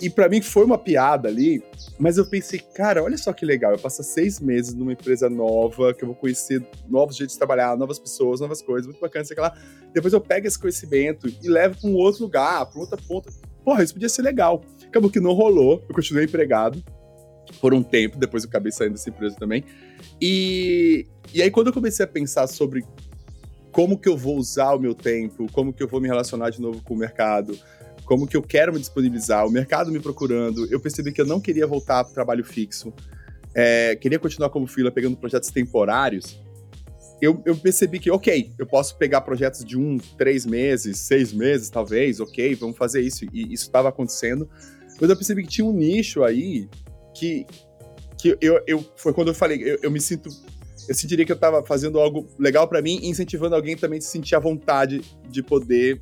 E 0.00 0.08
para 0.08 0.30
mim 0.30 0.40
foi 0.40 0.64
uma 0.64 0.78
piada 0.78 1.28
ali, 1.28 1.62
mas 1.98 2.16
eu 2.16 2.24
pensei, 2.24 2.58
cara, 2.58 3.02
olha 3.02 3.18
só 3.18 3.34
que 3.34 3.44
legal, 3.44 3.72
eu 3.72 3.78
passo 3.78 4.02
seis 4.02 4.40
meses 4.40 4.72
numa 4.72 4.94
empresa 4.94 5.28
nova, 5.28 5.92
que 5.92 6.02
eu 6.02 6.08
vou 6.08 6.16
conhecer 6.16 6.64
novos 6.88 7.16
jeitos 7.16 7.34
de 7.34 7.38
trabalhar, 7.38 7.76
novas 7.76 7.98
pessoas, 7.98 8.40
novas 8.40 8.62
coisas, 8.62 8.86
muito 8.86 9.00
bacana, 9.00 9.26
sei 9.26 9.36
lá. 9.36 9.54
Depois 9.92 10.14
eu 10.14 10.20
pego 10.20 10.46
esse 10.46 10.58
conhecimento 10.58 11.28
e 11.28 11.48
levo 11.48 11.78
para 11.78 11.90
um 11.90 11.94
outro 11.96 12.22
lugar, 12.22 12.64
para 12.64 12.80
outra 12.80 12.96
ponta. 12.96 13.30
Porra, 13.62 13.82
isso 13.82 13.92
podia 13.92 14.08
ser 14.08 14.22
legal. 14.22 14.62
Acabou 14.86 15.10
que 15.10 15.20
não 15.20 15.34
rolou, 15.34 15.84
eu 15.86 15.94
continuei 15.94 16.24
empregado 16.24 16.82
por 17.60 17.74
um 17.74 17.82
tempo, 17.82 18.16
depois 18.16 18.44
eu 18.44 18.48
acabei 18.48 18.72
saindo 18.72 18.92
dessa 18.92 19.10
empresa 19.10 19.36
também. 19.36 19.64
E, 20.18 21.06
e 21.34 21.42
aí 21.42 21.50
quando 21.50 21.66
eu 21.66 21.72
comecei 21.74 22.04
a 22.04 22.08
pensar 22.08 22.46
sobre 22.46 22.86
como 23.70 23.98
que 23.98 24.08
eu 24.08 24.16
vou 24.16 24.36
usar 24.36 24.74
o 24.74 24.78
meu 24.78 24.94
tempo, 24.94 25.46
como 25.52 25.74
que 25.74 25.82
eu 25.82 25.88
vou 25.88 26.00
me 26.00 26.08
relacionar 26.08 26.48
de 26.50 26.60
novo 26.60 26.82
com 26.82 26.94
o 26.94 26.96
mercado, 26.96 27.56
como 28.10 28.26
que 28.26 28.36
eu 28.36 28.42
quero 28.42 28.72
me 28.72 28.80
disponibilizar, 28.80 29.46
o 29.46 29.50
mercado 29.52 29.92
me 29.92 30.00
procurando, 30.00 30.66
eu 30.66 30.80
percebi 30.80 31.12
que 31.12 31.20
eu 31.20 31.24
não 31.24 31.40
queria 31.40 31.64
voltar 31.64 32.02
para 32.02 32.10
o 32.10 32.14
trabalho 32.14 32.44
fixo, 32.44 32.92
é, 33.54 33.94
queria 33.94 34.18
continuar 34.18 34.50
como 34.50 34.66
fila 34.66 34.90
pegando 34.90 35.16
projetos 35.16 35.48
temporários, 35.50 36.40
eu, 37.22 37.40
eu, 37.46 37.56
percebi 37.56 38.00
que, 38.00 38.10
ok, 38.10 38.50
eu 38.58 38.66
posso 38.66 38.98
pegar 38.98 39.20
projetos 39.20 39.64
de 39.64 39.78
um, 39.78 39.96
três 40.18 40.44
meses, 40.44 40.98
seis 40.98 41.32
meses, 41.32 41.70
talvez, 41.70 42.18
ok, 42.18 42.52
vamos 42.56 42.76
fazer 42.76 43.00
isso. 43.00 43.26
E 43.32 43.52
isso 43.52 43.66
estava 43.66 43.90
acontecendo. 43.90 44.48
Mas 45.00 45.08
eu 45.08 45.14
percebi 45.16 45.42
que 45.42 45.48
tinha 45.48 45.64
um 45.64 45.72
nicho 45.72 46.24
aí 46.24 46.66
que, 47.14 47.46
que 48.18 48.36
eu, 48.40 48.60
eu 48.66 48.84
foi 48.96 49.12
quando 49.12 49.28
eu 49.28 49.34
falei, 49.34 49.62
eu, 49.62 49.78
eu 49.82 49.90
me 49.90 50.00
sinto, 50.00 50.30
eu 50.88 50.94
sentiria 50.94 51.26
que 51.26 51.30
eu 51.30 51.36
estava 51.36 51.64
fazendo 51.64 52.00
algo 52.00 52.26
legal 52.38 52.66
para 52.66 52.82
mim, 52.82 52.98
incentivando 53.02 53.54
alguém 53.54 53.76
também 53.76 53.98
a 53.98 54.02
se 54.02 54.08
sentir 54.08 54.34
à 54.34 54.40
vontade 54.40 55.02
de 55.28 55.42
poder 55.42 56.00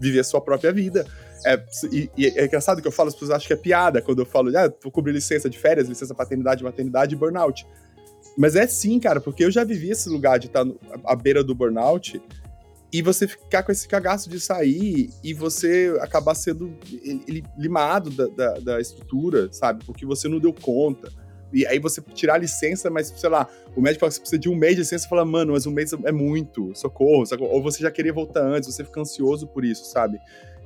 viver 0.00 0.20
a 0.20 0.24
sua 0.24 0.40
própria 0.40 0.72
vida. 0.72 1.06
É, 1.44 1.62
e, 1.92 2.10
e, 2.16 2.26
é 2.26 2.44
engraçado 2.44 2.82
que 2.82 2.88
eu 2.88 2.92
falo, 2.92 3.08
as 3.08 3.14
pessoas 3.14 3.30
acham 3.30 3.46
que 3.46 3.52
é 3.52 3.56
piada 3.56 4.02
quando 4.02 4.20
eu 4.20 4.26
falo, 4.26 4.56
ah, 4.56 4.72
vou 4.82 4.90
cobrir 4.90 5.12
licença 5.12 5.48
de 5.48 5.58
férias, 5.58 5.88
licença 5.88 6.14
paternidade, 6.14 6.64
maternidade 6.64 7.14
e 7.14 7.18
burnout. 7.18 7.66
Mas 8.36 8.54
é 8.56 8.66
sim, 8.66 8.98
cara, 9.00 9.20
porque 9.20 9.44
eu 9.44 9.50
já 9.50 9.64
vivi 9.64 9.90
esse 9.90 10.08
lugar 10.08 10.38
de 10.38 10.46
estar 10.46 10.64
no, 10.64 10.78
à 11.04 11.14
beira 11.14 11.42
do 11.42 11.54
burnout 11.54 12.20
e 12.92 13.02
você 13.02 13.28
ficar 13.28 13.62
com 13.62 13.70
esse 13.70 13.86
cagaço 13.86 14.30
de 14.30 14.40
sair 14.40 15.10
e 15.22 15.34
você 15.34 15.96
acabar 16.00 16.34
sendo 16.34 16.74
limado 17.56 18.10
da, 18.10 18.26
da, 18.26 18.58
da 18.60 18.80
estrutura, 18.80 19.52
sabe? 19.52 19.84
Porque 19.84 20.06
você 20.06 20.28
não 20.28 20.38
deu 20.38 20.52
conta. 20.52 21.12
E 21.52 21.66
aí 21.66 21.78
você 21.78 22.00
tirar 22.14 22.34
a 22.34 22.38
licença, 22.38 22.90
mas, 22.90 23.12
sei 23.16 23.30
lá, 23.30 23.48
o 23.74 23.80
médico 23.80 24.00
fala 24.00 24.10
que 24.10 24.16
você 24.16 24.20
precisa 24.20 24.38
de 24.38 24.48
um 24.48 24.54
mês 24.54 24.74
de 24.74 24.82
licença 24.82 25.06
e 25.06 25.08
fala, 25.08 25.24
mano, 25.24 25.52
mas 25.52 25.66
um 25.66 25.70
mês 25.70 25.92
é 25.92 26.12
muito, 26.12 26.72
socorro, 26.74 27.24
socorro. 27.26 27.50
Ou 27.52 27.62
você 27.62 27.82
já 27.82 27.90
queria 27.90 28.12
voltar 28.12 28.42
antes, 28.42 28.72
você 28.72 28.84
fica 28.84 29.00
ansioso 29.00 29.46
por 29.46 29.64
isso, 29.64 29.84
sabe? 29.86 30.18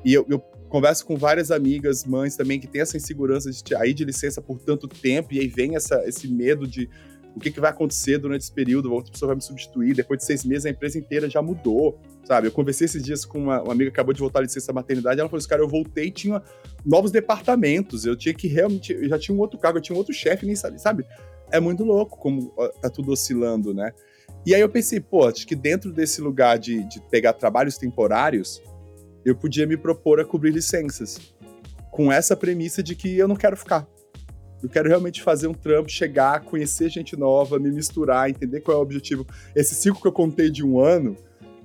E 0.04 0.12
eu, 0.12 0.26
eu 0.28 0.40
converso 0.68 1.06
com 1.06 1.16
várias 1.16 1.50
amigas, 1.50 2.04
mães 2.04 2.36
também, 2.36 2.58
que 2.58 2.66
têm 2.66 2.80
essa 2.80 2.96
insegurança 2.96 3.50
de 3.50 3.74
aí 3.76 3.94
de 3.94 4.04
licença 4.04 4.40
por 4.40 4.58
tanto 4.58 4.88
tempo, 4.88 5.32
e 5.32 5.38
aí 5.38 5.46
vem 5.46 5.76
essa, 5.76 6.02
esse 6.06 6.26
medo 6.26 6.66
de 6.66 6.88
o 7.34 7.40
que, 7.40 7.50
que 7.50 7.60
vai 7.60 7.70
acontecer 7.70 8.18
durante 8.18 8.42
esse 8.42 8.52
período, 8.52 8.92
outra 8.92 9.10
pessoa 9.10 9.28
vai 9.28 9.36
me 9.36 9.42
substituir, 9.42 9.94
depois 9.94 10.18
de 10.18 10.26
seis 10.26 10.44
meses 10.44 10.66
a 10.66 10.70
empresa 10.70 10.98
inteira 10.98 11.28
já 11.28 11.40
mudou, 11.40 11.98
sabe? 12.24 12.46
Eu 12.46 12.52
conversei 12.52 12.84
esses 12.84 13.02
dias 13.02 13.24
com 13.24 13.38
uma, 13.38 13.62
uma 13.62 13.72
amiga 13.72 13.90
que 13.90 13.94
acabou 13.94 14.12
de 14.12 14.20
voltar 14.20 14.40
à 14.40 14.42
licença 14.42 14.72
maternidade, 14.72 15.18
ela 15.18 15.28
falou 15.28 15.38
assim, 15.38 15.48
cara, 15.48 15.62
eu 15.62 15.68
voltei 15.68 16.10
tinha 16.10 16.42
novos 16.84 17.10
departamentos, 17.10 18.04
eu 18.04 18.16
tinha 18.16 18.34
que 18.34 18.48
realmente, 18.48 18.92
eu 18.92 19.08
já 19.08 19.18
tinha 19.18 19.36
um 19.36 19.40
outro 19.40 19.58
cargo, 19.58 19.78
eu 19.78 19.82
tinha 19.82 19.94
um 19.94 19.98
outro 19.98 20.12
chefe, 20.12 20.44
nem 20.44 20.54
sabe, 20.54 20.78
sabe? 20.80 21.06
É 21.50 21.58
muito 21.58 21.84
louco 21.84 22.18
como 22.18 22.54
tá 22.80 22.88
tudo 22.88 23.12
oscilando, 23.12 23.74
né? 23.74 23.92
E 24.44 24.54
aí 24.54 24.60
eu 24.60 24.68
pensei, 24.68 25.00
pô, 25.00 25.26
acho 25.26 25.46
que 25.46 25.54
dentro 25.54 25.92
desse 25.92 26.20
lugar 26.20 26.58
de, 26.58 26.82
de 26.84 27.00
pegar 27.10 27.32
trabalhos 27.34 27.78
temporários, 27.78 28.60
eu 29.24 29.36
podia 29.36 29.66
me 29.66 29.76
propor 29.76 30.20
a 30.20 30.24
cobrir 30.24 30.50
licenças, 30.50 31.18
com 31.90 32.10
essa 32.10 32.34
premissa 32.34 32.82
de 32.82 32.96
que 32.96 33.16
eu 33.16 33.28
não 33.28 33.36
quero 33.36 33.56
ficar, 33.56 33.86
eu 34.62 34.68
quero 34.68 34.88
realmente 34.88 35.22
fazer 35.22 35.48
um 35.48 35.54
trampo, 35.54 35.90
chegar, 35.90 36.40
conhecer 36.40 36.88
gente 36.88 37.16
nova, 37.16 37.58
me 37.58 37.70
misturar, 37.70 38.30
entender 38.30 38.60
qual 38.60 38.76
é 38.76 38.78
o 38.78 38.82
objetivo. 38.82 39.26
Esse 39.54 39.74
ciclo 39.74 40.00
que 40.00 40.06
eu 40.06 40.12
contei 40.12 40.50
de 40.50 40.64
um 40.64 40.78
ano, 40.78 41.16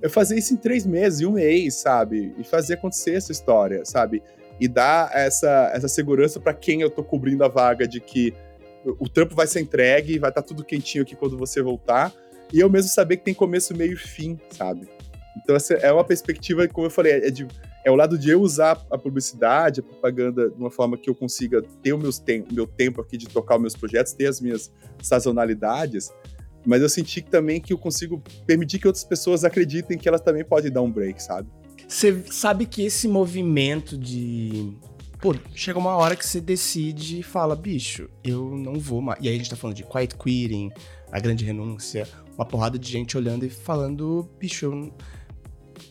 eu 0.01 0.09
fazer 0.09 0.37
isso 0.37 0.53
em 0.53 0.57
três 0.57 0.85
meses, 0.85 1.21
um 1.21 1.33
mês, 1.33 1.75
sabe? 1.75 2.33
E 2.37 2.43
fazer 2.43 2.75
acontecer 2.75 3.15
essa 3.15 3.31
história, 3.31 3.85
sabe? 3.85 4.23
E 4.59 4.67
dar 4.67 5.11
essa, 5.13 5.71
essa 5.73 5.87
segurança 5.87 6.39
para 6.39 6.53
quem 6.53 6.81
eu 6.81 6.89
tô 6.89 7.03
cobrindo 7.03 7.43
a 7.43 7.47
vaga 7.47 7.87
de 7.87 7.99
que 7.99 8.33
o 8.99 9.07
trampo 9.07 9.35
vai 9.35 9.47
ser 9.47 9.59
entregue, 9.59 10.17
vai 10.17 10.29
estar 10.29 10.41
tá 10.41 10.47
tudo 10.47 10.63
quentinho 10.63 11.03
aqui 11.03 11.15
quando 11.15 11.37
você 11.37 11.61
voltar. 11.61 12.13
E 12.51 12.59
eu 12.59 12.69
mesmo 12.69 12.89
saber 12.89 13.17
que 13.17 13.23
tem 13.25 13.33
começo, 13.33 13.75
meio 13.75 13.93
e 13.93 13.97
fim, 13.97 14.39
sabe? 14.51 14.87
Então, 15.37 15.55
essa 15.55 15.73
é 15.75 15.91
uma 15.91 16.03
perspectiva, 16.03 16.67
como 16.67 16.87
eu 16.87 16.91
falei, 16.91 17.13
é 17.13 17.29
de 17.29 17.45
é 17.85 17.91
o 17.91 17.95
lado 17.95 18.17
de 18.17 18.29
eu 18.29 18.41
usar 18.41 18.85
a 18.91 18.97
publicidade, 18.97 19.79
a 19.79 19.83
propaganda, 19.83 20.49
de 20.49 20.55
uma 20.57 20.71
forma 20.71 20.97
que 20.97 21.09
eu 21.09 21.15
consiga 21.15 21.61
ter 21.81 21.93
o 21.93 21.97
meus 21.97 22.19
tem 22.19 22.45
meu 22.51 22.67
tempo 22.67 23.01
aqui 23.01 23.17
de 23.17 23.27
tocar 23.27 23.55
os 23.55 23.61
meus 23.61 23.75
projetos, 23.75 24.13
ter 24.13 24.27
as 24.27 24.41
minhas 24.41 24.71
sazonalidades, 25.01 26.11
mas 26.65 26.81
eu 26.81 26.89
senti 26.89 27.21
também 27.21 27.61
que 27.61 27.71
eu 27.71 27.77
consigo 27.77 28.21
permitir 28.45 28.79
que 28.79 28.87
outras 28.87 29.05
pessoas 29.05 29.45
acreditem 29.45 29.97
que 29.97 30.07
elas 30.07 30.19
também 30.19 30.43
podem 30.43 30.69
dar 30.69 30.81
um 30.81 30.91
break, 30.91 31.23
sabe? 31.23 31.49
Você 31.87 32.23
sabe 32.29 32.65
que 32.65 32.83
esse 32.83 33.07
movimento 33.07 33.97
de. 33.97 34.75
Pô, 35.21 35.33
chega 35.55 35.79
uma 35.79 35.95
hora 35.95 36.15
que 36.15 36.25
você 36.25 36.41
decide 36.41 37.21
e 37.21 37.23
fala, 37.23 37.55
bicho, 37.55 38.09
eu 38.23 38.55
não 38.57 38.73
vou 38.73 39.01
mais. 39.01 39.17
E 39.23 39.29
aí 39.29 39.35
a 39.35 39.37
gente 39.37 39.49
tá 39.49 39.55
falando 39.55 39.77
de 39.77 39.83
quiet 39.83 40.15
quitting, 40.15 40.69
a 41.09 41.19
grande 41.19 41.45
renúncia, 41.45 42.05
uma 42.35 42.45
porrada 42.45 42.77
de 42.77 42.91
gente 42.91 43.17
olhando 43.17 43.45
e 43.45 43.49
falando, 43.49 44.29
bicho, 44.37 44.65
eu 44.65 44.93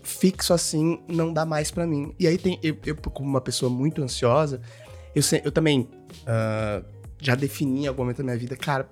fixo 0.07 0.55
assim 0.55 1.01
não 1.09 1.33
dá 1.33 1.45
mais 1.45 1.71
para 1.71 1.87
mim. 1.87 2.14
E 2.19 2.27
aí 2.27 2.38
tem, 2.38 2.59
eu, 2.62 2.77
eu, 2.87 2.97
como 2.97 3.29
uma 3.29 3.40
pessoa 3.40 3.69
muito 3.69 4.03
ansiosa, 4.03 4.61
eu, 5.14 5.23
eu 5.45 5.53
também 5.53 5.88
uh, 6.23 6.85
já 7.21 7.35
defini 7.35 7.85
em 7.85 7.87
algum 7.87 8.03
momento 8.03 8.19
da 8.19 8.25
minha 8.25 8.38
vida, 8.38 8.57
cara, 8.57 8.88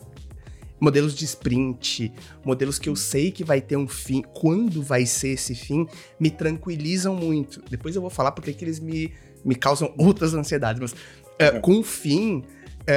modelos 0.80 1.14
de 1.14 1.24
sprint, 1.24 2.12
modelos 2.44 2.78
que 2.78 2.88
eu 2.88 2.96
sei 2.96 3.30
que 3.30 3.44
vai 3.44 3.60
ter 3.60 3.76
um 3.76 3.86
fim, 3.86 4.22
quando 4.22 4.82
vai 4.82 5.06
ser 5.06 5.30
esse 5.30 5.54
fim, 5.54 5.86
me 6.18 6.30
tranquilizam 6.30 7.14
muito. 7.14 7.62
Depois 7.70 7.94
eu 7.94 8.02
vou 8.02 8.10
falar 8.10 8.32
porque 8.32 8.52
que 8.52 8.64
eles 8.64 8.80
me, 8.80 9.12
me 9.44 9.54
causam 9.54 9.94
outras 9.96 10.34
ansiedades, 10.34 10.80
mas 10.80 10.92
uh, 10.92 11.60
com 11.60 11.78
o 11.78 11.84
fim, 11.84 12.38
uh, 12.38 12.44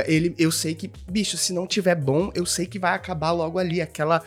ele, 0.08 0.34
eu 0.40 0.52
sei 0.52 0.74
que, 0.74 0.92
bicho, 1.10 1.38
se 1.38 1.54
não 1.54 1.68
tiver 1.68 1.96
bom, 1.96 2.32
eu 2.34 2.46
sei 2.46 2.66
que 2.66 2.80
vai 2.80 2.94
acabar 2.96 3.32
logo 3.32 3.60
ali, 3.60 3.80
aquela 3.80 4.24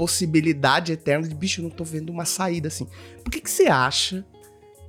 possibilidade 0.00 0.92
eterna 0.92 1.28
de, 1.28 1.34
bicho, 1.34 1.60
eu 1.60 1.64
não 1.64 1.70
tô 1.70 1.84
vendo 1.84 2.08
uma 2.08 2.24
saída 2.24 2.68
assim. 2.68 2.88
Por 3.22 3.30
que, 3.30 3.38
que 3.38 3.50
você 3.50 3.66
acha 3.66 4.24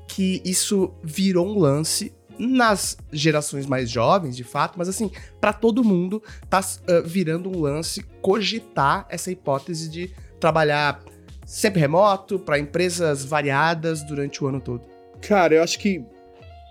que 0.07 0.41
isso 0.45 0.93
virou 1.03 1.45
um 1.45 1.59
lance 1.59 2.13
nas 2.39 2.95
gerações 3.11 3.65
mais 3.65 3.89
jovens, 3.89 4.37
de 4.37 4.45
fato, 4.45 4.79
mas 4.79 4.87
assim, 4.87 5.11
para 5.41 5.51
todo 5.51 5.83
mundo 5.83 6.23
tá 6.49 6.61
uh, 6.61 7.05
virando 7.05 7.49
um 7.49 7.59
lance 7.59 8.03
cogitar 8.21 9.05
essa 9.09 9.29
hipótese 9.29 9.89
de 9.89 10.15
trabalhar 10.39 11.03
sempre 11.45 11.81
remoto, 11.81 12.39
para 12.39 12.57
empresas 12.57 13.25
variadas 13.25 14.03
durante 14.03 14.41
o 14.41 14.47
ano 14.47 14.61
todo? 14.61 14.85
Cara, 15.19 15.55
eu 15.55 15.61
acho 15.61 15.77
que 15.77 16.05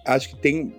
acho 0.06 0.30
que 0.30 0.36
tem 0.36 0.74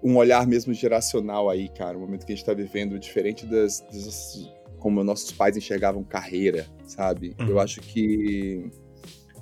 um 0.00 0.16
olhar 0.16 0.46
mesmo 0.46 0.72
geracional 0.72 1.50
aí, 1.50 1.68
cara. 1.70 1.98
O 1.98 2.02
momento 2.02 2.24
que 2.24 2.32
a 2.32 2.36
gente 2.36 2.46
tá 2.46 2.54
vivendo, 2.54 3.00
diferente 3.00 3.44
das, 3.46 3.80
das 3.80 4.59
como 4.80 5.04
nossos 5.04 5.30
pais 5.30 5.56
enxergavam 5.56 6.02
carreira, 6.02 6.66
sabe? 6.86 7.36
Uhum. 7.38 7.48
Eu 7.48 7.60
acho 7.60 7.80
que 7.80 8.68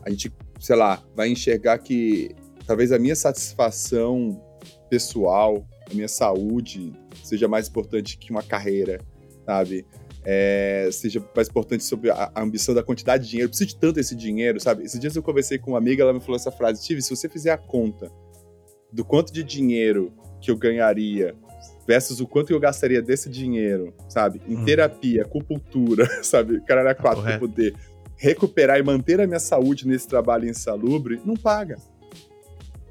a 0.05 0.11
gente, 0.11 0.31
sei 0.61 0.77
lá, 0.77 1.03
vai 1.17 1.29
enxergar 1.29 1.79
que 1.79 2.35
talvez 2.67 2.93
a 2.93 2.99
minha 2.99 3.17
satisfação 3.17 4.43
pessoal, 4.91 5.67
a 5.91 5.95
minha 5.95 6.09
saúde 6.09 6.93
seja 7.25 7.49
mais 7.49 7.69
importante 7.69 8.19
que 8.19 8.31
uma 8.31 8.43
carreira, 8.43 9.01
sabe? 9.47 9.87
É, 10.25 10.89
seja 10.93 11.25
mais 11.35 11.49
importante 11.49 11.85
sobre 11.85 12.11
a, 12.11 12.31
a, 12.35 12.43
ambição 12.43 12.75
da 12.75 12.83
quantidade 12.83 13.25
de 13.25 13.31
dinheiro. 13.31 13.47
Eu 13.47 13.51
preciso 13.51 13.71
de 13.71 13.77
tanto 13.77 13.99
esse 13.99 14.15
dinheiro, 14.15 14.61
sabe? 14.61 14.85
Esses 14.85 15.01
dias 15.01 15.17
eu 15.17 15.23
conversei 15.23 15.59
com 15.59 15.71
uma 15.71 15.79
amiga, 15.79 16.03
ela 16.03 16.13
me 16.13 16.21
falou 16.21 16.37
essa 16.37 16.51
frase: 16.51 16.85
Tive, 16.85 17.01
se 17.01 17.15
você 17.15 17.29
fizer 17.29 17.53
a 17.53 17.57
conta 17.57 18.11
do 18.93 19.05
quanto 19.05 19.33
de 19.33 19.43
dinheiro 19.43 20.13
que 20.41 20.51
eu 20.51 20.57
ganharia 20.57 21.35
versus 21.89 22.21
o 22.21 22.27
quanto 22.27 22.53
eu 22.53 22.61
gastaria 22.61 23.01
desse 23.01 23.31
dinheiro, 23.31 23.95
sabe? 24.11 24.43
Em 24.47 24.59
hum. 24.59 24.65
terapia, 24.67 25.23
acupuntura, 25.23 26.07
sabe? 26.23 26.61
Caralho, 26.61 26.95
quatro, 26.95 27.23
pra 27.23 27.39
poder 27.39 27.75
recuperar 28.15 28.79
e 28.79 28.83
manter 28.83 29.19
a 29.23 29.27
minha 29.27 29.39
saúde 29.41 29.89
nesse 29.89 30.07
trabalho 30.07 30.47
insalubre, 30.47 31.19
não 31.25 31.35
paga. 31.35 31.77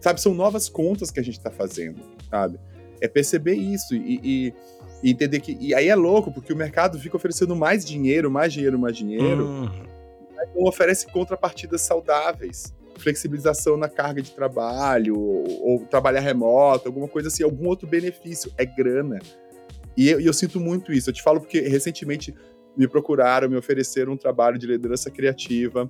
Sabe? 0.01 0.19
São 0.19 0.33
novas 0.33 0.67
contas 0.67 1.11
que 1.11 1.19
a 1.19 1.23
gente 1.23 1.39
tá 1.39 1.51
fazendo, 1.51 2.01
sabe? 2.27 2.59
É 2.99 3.07
perceber 3.07 3.53
isso 3.53 3.93
e, 3.93 4.19
e, 4.23 4.53
e 5.03 5.11
entender 5.11 5.41
que. 5.41 5.55
E 5.61 5.75
aí 5.75 5.89
é 5.89 5.95
louco, 5.95 6.31
porque 6.31 6.51
o 6.51 6.55
mercado 6.55 6.97
fica 6.97 7.15
oferecendo 7.15 7.55
mais 7.55 7.85
dinheiro, 7.85 8.31
mais 8.31 8.51
dinheiro, 8.51 8.79
mais 8.79 8.97
dinheiro, 8.97 9.45
hum. 9.45 9.69
mas 10.35 10.49
não 10.55 10.63
oferece 10.63 11.05
contrapartidas 11.11 11.81
saudáveis 11.81 12.73
flexibilização 12.97 13.77
na 13.77 13.87
carga 13.87 14.21
de 14.21 14.31
trabalho, 14.31 15.17
ou, 15.17 15.69
ou, 15.69 15.79
trabalhar 15.85 16.19
remoto, 16.19 16.87
alguma 16.87 17.07
coisa 17.07 17.27
assim, 17.27 17.43
algum 17.43 17.67
outro 17.67 17.87
benefício. 17.87 18.51
É 18.57 18.65
grana. 18.65 19.19
E 19.95 20.09
eu, 20.09 20.19
eu, 20.19 20.33
sinto 20.33 20.59
muito 20.59 20.93
isso. 20.93 21.09
Eu 21.09 21.13
te 21.13 21.23
falo 21.23 21.39
porque 21.39 21.61
recentemente 21.61 22.33
me 22.75 22.87
procuraram, 22.87 23.49
me 23.49 23.57
ofereceram 23.57 24.13
um 24.13 24.17
trabalho 24.17 24.57
de 24.57 24.67
liderança 24.67 25.09
criativa, 25.09 25.89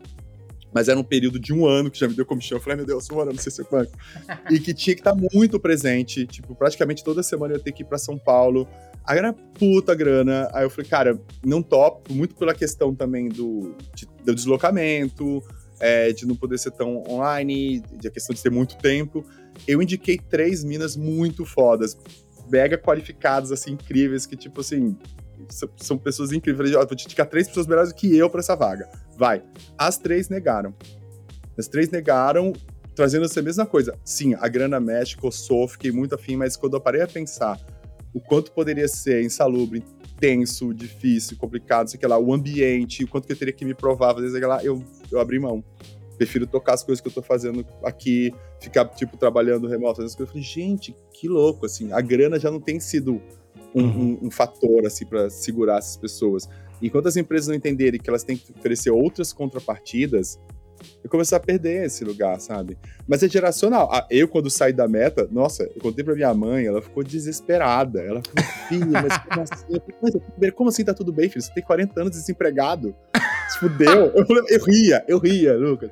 mas 0.73 0.87
era 0.87 0.99
um 0.99 1.03
período 1.03 1.39
de 1.39 1.53
um 1.53 1.65
ano 1.65 1.89
que 1.89 1.99
já 1.99 2.07
me 2.07 2.13
deu 2.13 2.25
comichão. 2.25 2.57
Eu 2.57 2.61
falei, 2.61 2.77
meu 2.77 2.85
Deus, 2.85 3.09
um 3.09 3.19
ano, 3.19 3.31
não 3.31 3.39
sei 3.39 3.51
se 3.51 3.61
é 3.61 3.65
quanto. 3.65 3.91
e 4.51 4.59
que 4.59 4.73
tinha 4.73 4.95
que 4.95 5.01
estar 5.01 5.15
muito 5.33 5.59
presente. 5.59 6.25
Tipo, 6.25 6.55
praticamente 6.55 7.03
toda 7.03 7.23
semana 7.23 7.53
eu 7.53 7.57
ia 7.57 7.63
ter 7.63 7.71
que 7.71 7.83
ir 7.83 7.85
para 7.85 7.97
São 7.97 8.17
Paulo. 8.17 8.67
Aí 9.05 9.17
era 9.17 9.33
puta 9.33 9.95
grana. 9.95 10.49
Aí 10.53 10.63
eu 10.63 10.69
falei, 10.69 10.89
cara, 10.89 11.19
não 11.43 11.61
topo, 11.61 12.13
muito 12.13 12.35
pela 12.35 12.53
questão 12.53 12.93
também 12.93 13.27
do, 13.27 13.75
de, 13.95 14.07
do 14.23 14.35
deslocamento, 14.35 15.43
é, 15.79 16.11
de 16.11 16.25
não 16.25 16.35
poder 16.35 16.57
ser 16.57 16.71
tão 16.71 17.03
online, 17.07 17.79
de 17.79 18.07
a 18.07 18.11
questão 18.11 18.35
de 18.35 18.41
ter 18.41 18.49
muito 18.49 18.77
tempo. 18.77 19.23
Eu 19.67 19.81
indiquei 19.81 20.17
três 20.17 20.63
minas 20.63 20.95
muito 20.95 21.45
fodas, 21.45 21.97
mega 22.49 22.77
qualificadas, 22.77 23.51
assim, 23.51 23.71
incríveis, 23.71 24.25
que, 24.25 24.35
tipo 24.35 24.61
assim, 24.61 24.97
são 25.77 25.97
pessoas 25.97 26.31
incríveis. 26.31 26.71
Falei, 26.71 26.87
vou 26.87 26.95
te 26.95 27.05
indicar 27.05 27.27
três 27.27 27.47
pessoas 27.47 27.67
melhores 27.67 27.91
do 27.91 27.95
que 27.95 28.15
eu 28.15 28.29
para 28.29 28.39
essa 28.39 28.55
vaga. 28.55 28.89
Vai. 29.17 29.43
As 29.77 29.97
três 29.97 30.29
negaram. 30.29 30.73
As 31.57 31.67
três 31.67 31.89
negaram, 31.89 32.53
trazendo 32.95 33.25
essa 33.25 33.41
mesma 33.41 33.65
coisa. 33.65 33.97
Sim, 34.03 34.35
a 34.35 34.47
grana 34.47 34.79
mexe, 34.79 35.15
coçou, 35.17 35.67
fiquei 35.67 35.91
muito 35.91 36.15
afim, 36.15 36.35
mas 36.35 36.55
quando 36.55 36.75
eu 36.75 36.81
parei 36.81 37.01
a 37.01 37.07
pensar 37.07 37.59
o 38.13 38.21
quanto 38.21 38.51
poderia 38.51 38.87
ser 38.87 39.23
insalubre, 39.23 39.83
tenso, 40.19 40.73
difícil, 40.73 41.37
complicado, 41.37 41.87
sei 41.89 41.99
lá, 42.07 42.17
o 42.17 42.33
ambiente, 42.33 43.03
o 43.03 43.07
quanto 43.07 43.25
que 43.27 43.33
eu 43.33 43.37
teria 43.37 43.53
que 43.53 43.65
me 43.65 43.73
provar, 43.73 44.15
às 44.15 44.21
vezes, 44.21 44.41
lá, 44.41 44.63
eu, 44.63 44.83
eu 45.11 45.19
abri 45.19 45.39
mão. 45.39 45.63
Prefiro 46.17 46.47
tocar 46.47 46.73
as 46.73 46.83
coisas 46.83 46.99
que 46.99 47.07
eu 47.07 47.11
tô 47.11 47.21
fazendo 47.21 47.65
aqui, 47.83 48.33
ficar, 48.59 48.85
tipo, 48.85 49.15
trabalhando 49.17 49.67
remoto, 49.67 50.01
as 50.01 50.15
coisas. 50.15 50.19
Eu 50.19 50.27
falei, 50.27 50.41
gente, 50.41 50.95
que 51.13 51.27
louco, 51.27 51.65
assim, 51.65 51.91
a 51.91 52.01
grana 52.01 52.39
já 52.39 52.49
não 52.49 52.59
tem 52.59 52.79
sido 52.79 53.21
um, 53.75 53.83
uhum. 53.83 54.17
um, 54.21 54.27
um 54.27 54.31
fator, 54.31 54.85
assim, 54.85 55.05
para 55.05 55.29
segurar 55.29 55.77
essas 55.77 55.97
pessoas. 55.97 56.49
Enquanto 56.81 57.07
as 57.07 57.17
empresas 57.17 57.47
não 57.47 57.55
entenderem 57.55 57.99
que 57.99 58.09
elas 58.09 58.23
têm 58.23 58.37
que 58.37 58.51
oferecer 58.51 58.89
outras 58.89 59.31
contrapartidas, 59.31 60.39
eu 61.03 61.09
comecei 61.09 61.37
a 61.37 61.39
perder 61.39 61.85
esse 61.85 62.03
lugar, 62.03 62.39
sabe? 62.39 62.77
Mas 63.07 63.23
é 63.23 63.29
geracional. 63.29 63.89
Ah, 63.91 64.05
eu, 64.09 64.27
quando 64.27 64.49
saí 64.49 64.73
da 64.73 64.87
meta, 64.87 65.27
nossa, 65.31 65.63
eu 65.63 65.81
contei 65.81 66.03
pra 66.03 66.15
minha 66.15 66.33
mãe, 66.33 66.65
ela 66.65 66.81
ficou 66.81 67.03
desesperada. 67.03 68.01
Ela 68.01 68.21
falou, 68.21 68.51
filho, 68.67 68.91
mas 68.91 69.17
como 69.17 69.41
assim? 69.41 70.51
Como 70.51 70.69
assim 70.69 70.83
tá 70.83 70.93
tudo 70.93 71.11
bem, 71.13 71.29
filho? 71.29 71.41
Você 71.41 71.53
tem 71.53 71.63
40 71.63 72.01
anos 72.01 72.11
desempregado. 72.11 72.95
Se 73.49 73.59
fudeu. 73.59 74.11
Eu, 74.13 74.25
eu 74.49 74.63
ria, 74.65 75.05
eu 75.07 75.19
ria, 75.19 75.55
Lucas. 75.55 75.91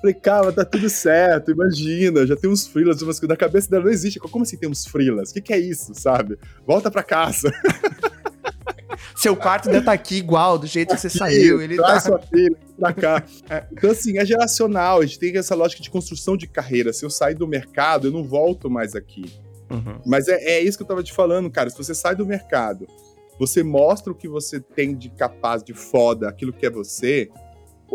Falei, 0.00 0.14
cara, 0.14 0.50
tá 0.50 0.64
tudo 0.64 0.88
certo, 0.88 1.50
imagina, 1.50 2.26
já 2.26 2.34
tem 2.34 2.48
uns 2.48 2.66
freelas, 2.66 3.02
mas 3.02 3.20
na 3.20 3.36
cabeça 3.36 3.68
dela 3.68 3.84
não 3.84 3.90
existe. 3.90 4.18
Como 4.18 4.42
assim 4.42 4.56
tem 4.56 4.68
uns 4.68 4.86
freelas? 4.86 5.30
O 5.30 5.34
que, 5.34 5.42
que 5.42 5.52
é 5.52 5.58
isso, 5.58 5.94
sabe? 5.94 6.38
Volta 6.66 6.90
pra 6.90 7.02
casa. 7.02 7.52
Seu 9.16 9.36
quarto 9.36 9.68
ainda 9.68 9.82
tá 9.82 9.92
aqui 9.92 10.16
igual, 10.16 10.58
do 10.58 10.66
jeito 10.66 10.94
que 10.94 11.00
você 11.00 11.10
saiu. 11.10 11.60
Ele 11.60 11.76
tá... 11.76 12.00
sua 12.00 12.18
filha 12.18 12.56
pra 12.78 12.92
cá. 12.92 13.24
É. 13.48 13.64
Então, 13.72 13.90
assim, 13.90 14.18
é 14.18 14.24
geracional. 14.24 15.00
A 15.00 15.06
gente 15.06 15.18
tem 15.18 15.36
essa 15.36 15.54
lógica 15.54 15.82
de 15.82 15.90
construção 15.90 16.36
de 16.36 16.46
carreira. 16.46 16.92
Se 16.92 17.04
eu 17.04 17.10
sair 17.10 17.34
do 17.34 17.46
mercado, 17.46 18.08
eu 18.08 18.12
não 18.12 18.24
volto 18.24 18.70
mais 18.70 18.94
aqui. 18.94 19.24
Uhum. 19.70 20.00
Mas 20.04 20.28
é, 20.28 20.34
é 20.42 20.60
isso 20.60 20.76
que 20.76 20.82
eu 20.82 20.88
tava 20.88 21.02
te 21.02 21.12
falando, 21.12 21.50
cara. 21.50 21.70
Se 21.70 21.76
você 21.76 21.94
sai 21.94 22.14
do 22.16 22.26
mercado, 22.26 22.86
você 23.38 23.62
mostra 23.62 24.12
o 24.12 24.14
que 24.14 24.28
você 24.28 24.60
tem 24.60 24.94
de 24.94 25.08
capaz, 25.10 25.62
de 25.62 25.72
foda, 25.72 26.28
aquilo 26.28 26.52
que 26.52 26.66
é 26.66 26.70
você, 26.70 27.30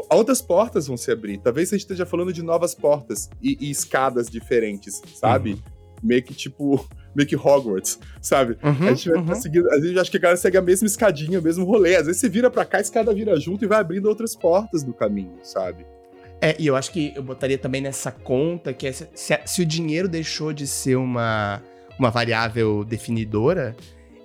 outras 0.09 0.41
portas 0.41 0.87
vão 0.87 0.97
se 0.97 1.11
abrir. 1.11 1.37
Talvez 1.37 1.69
a 1.69 1.75
gente 1.75 1.81
esteja 1.81 2.05
falando 2.05 2.33
de 2.33 2.41
novas 2.41 2.73
portas 2.73 3.29
e, 3.41 3.57
e 3.59 3.69
escadas 3.69 4.27
diferentes, 4.27 5.01
sabe? 5.15 5.53
Uhum. 5.53 5.59
Meio 6.03 6.23
que 6.23 6.33
tipo 6.33 6.87
meio 7.15 7.27
que 7.27 7.35
Hogwarts, 7.35 7.99
sabe? 8.21 8.57
Uhum, 8.61 8.87
a 8.87 8.93
gente 8.93 9.09
vai 9.09 9.19
uhum. 9.19 9.35
seguindo, 9.35 9.69
às 9.71 9.81
vezes 9.81 9.97
acho 9.97 10.11
que 10.11 10.17
a 10.17 10.19
cara 10.19 10.37
segue 10.37 10.57
a 10.57 10.61
mesma 10.61 10.85
escadinha, 10.85 11.39
o 11.39 11.43
mesmo 11.43 11.65
rolê. 11.65 11.95
Às 11.95 12.07
vezes 12.07 12.21
você 12.21 12.29
vira 12.29 12.49
para 12.49 12.65
cá, 12.65 12.77
a 12.79 12.81
escada 12.81 13.13
vira 13.13 13.39
junto 13.39 13.63
e 13.63 13.67
vai 13.67 13.79
abrindo 13.79 14.07
outras 14.07 14.35
portas 14.35 14.83
no 14.83 14.93
caminho, 14.93 15.37
sabe? 15.41 15.85
É, 16.41 16.55
e 16.59 16.67
eu 16.67 16.75
acho 16.75 16.91
que 16.91 17.13
eu 17.15 17.23
botaria 17.23 17.57
também 17.57 17.81
nessa 17.81 18.11
conta 18.11 18.73
que 18.73 18.85
é 18.85 18.91
se, 18.91 19.07
se, 19.15 19.39
se 19.45 19.61
o 19.61 19.65
dinheiro 19.65 20.07
deixou 20.07 20.51
de 20.51 20.67
ser 20.67 20.97
uma, 20.97 21.61
uma 21.97 22.11
variável 22.11 22.83
definidora, 22.83 23.75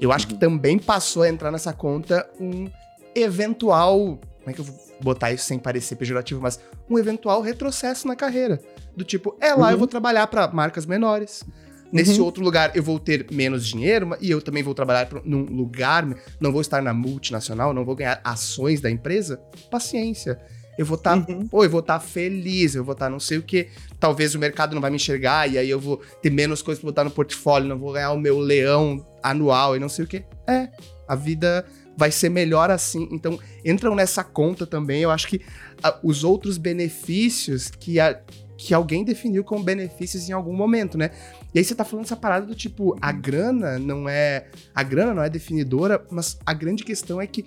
eu 0.01 0.11
acho 0.11 0.27
uhum. 0.27 0.33
que 0.33 0.39
também 0.39 0.79
passou 0.79 1.23
a 1.23 1.29
entrar 1.29 1.51
nessa 1.51 1.73
conta 1.73 2.29
um 2.41 2.69
eventual. 3.15 4.19
Como 4.39 4.51
é 4.51 4.53
que 4.53 4.61
eu 4.61 4.65
vou 4.65 4.75
botar 5.01 5.33
isso 5.33 5.45
sem 5.45 5.59
parecer 5.59 5.97
pejorativo, 5.97 6.41
mas 6.41 6.61
um 6.89 6.99
eventual 6.99 7.41
retrocesso 7.41 8.07
na 8.09 8.17
carreira. 8.17 8.61
Do 8.97 9.05
tipo, 9.05 9.37
é 9.41 9.55
lá 9.55 9.69
eu 9.69 9.75
uhum. 9.75 9.79
vou 9.79 9.87
trabalhar 9.87 10.27
para 10.27 10.49
marcas 10.49 10.85
menores. 10.87 11.45
Nesse 11.93 12.19
uhum. 12.19 12.25
outro 12.25 12.43
lugar 12.43 12.73
eu 12.75 12.83
vou 12.83 12.99
ter 12.99 13.27
menos 13.33 13.67
dinheiro 13.67 14.17
e 14.21 14.31
eu 14.31 14.41
também 14.41 14.63
vou 14.63 14.75
trabalhar 14.75 15.09
num 15.25 15.45
lugar, 15.45 16.07
não 16.41 16.53
vou 16.53 16.61
estar 16.61 16.81
na 16.83 16.95
multinacional, 16.95 17.75
não 17.75 17.85
vou 17.85 17.97
ganhar 17.97 18.21
ações 18.23 18.81
da 18.81 18.91
empresa. 18.91 19.41
Paciência. 19.71 20.39
Eu 20.79 20.87
vou 20.87 20.97
estar, 20.97 21.21
tá, 21.21 21.33
uhum. 21.33 21.47
pô, 21.47 21.65
eu 21.65 21.71
vou 21.71 21.81
estar 21.81 21.99
tá 21.99 22.01
feliz, 22.05 22.75
eu 22.75 22.85
vou 22.85 22.93
estar 22.93 23.07
tá 23.07 23.11
não 23.11 23.21
sei 23.21 23.39
o 23.39 23.43
que. 23.43 23.69
Talvez 23.99 24.35
o 24.35 24.39
mercado 24.39 24.75
não 24.75 24.81
vai 24.81 24.91
me 24.91 24.97
enxergar 24.97 25.51
e 25.51 25.59
aí 25.59 25.69
eu 25.69 25.79
vou 25.79 26.01
ter 26.23 26.31
menos 26.31 26.63
coisas 26.63 26.81
para 26.81 26.91
botar 26.91 27.05
no 27.05 27.11
portfólio, 27.11 27.69
não 27.69 27.79
vou 27.79 27.93
ganhar 27.93 28.13
o 28.13 28.19
meu 28.19 28.39
leão 28.39 29.05
anual 29.23 29.77
e 29.77 29.79
não 29.79 29.89
sei 29.89 30.05
o 30.05 30.09
que. 30.09 30.25
É, 30.47 30.69
a 31.07 31.15
vida 31.15 31.67
vai 31.97 32.11
ser 32.11 32.31
melhor 32.31 32.71
assim. 32.71 33.09
Então, 33.13 33.39
entram 33.65 33.95
nessa 33.95 34.25
conta 34.25 34.67
também. 34.67 35.03
Eu 35.03 35.11
acho 35.11 35.29
que 35.29 35.43
a, 35.83 35.99
os 36.03 36.25
outros 36.25 36.57
benefícios 36.57 37.71
que 37.71 38.01
a, 38.01 38.19
que 38.61 38.75
alguém 38.75 39.03
definiu 39.03 39.43
como 39.43 39.65
benefícios 39.65 40.29
em 40.29 40.33
algum 40.33 40.55
momento, 40.55 40.99
né? 40.99 41.11
E 41.55 41.59
aí 41.59 41.65
você 41.65 41.75
tá 41.75 41.83
falando 41.83 42.05
essa 42.05 42.15
parada 42.15 42.45
do 42.45 42.55
tipo, 42.55 42.95
a 43.01 43.11
grana 43.11 43.79
não 43.79 44.07
é. 44.07 44.49
A 44.75 44.83
grana 44.83 45.15
não 45.15 45.23
é 45.23 45.31
definidora, 45.31 46.05
mas 46.11 46.39
a 46.45 46.53
grande 46.53 46.85
questão 46.85 47.19
é 47.19 47.27
que. 47.27 47.47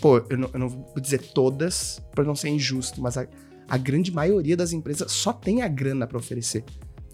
Pô, 0.00 0.18
eu 0.28 0.36
não, 0.36 0.50
eu 0.52 0.58
não 0.58 0.68
vou 0.68 1.00
dizer 1.00 1.20
todas, 1.32 2.02
para 2.10 2.24
não 2.24 2.34
ser 2.34 2.48
injusto, 2.48 3.00
mas 3.00 3.16
a, 3.16 3.28
a 3.68 3.78
grande 3.78 4.12
maioria 4.12 4.56
das 4.56 4.72
empresas 4.72 5.12
só 5.12 5.32
tem 5.32 5.62
a 5.62 5.68
grana 5.68 6.08
para 6.08 6.18
oferecer. 6.18 6.64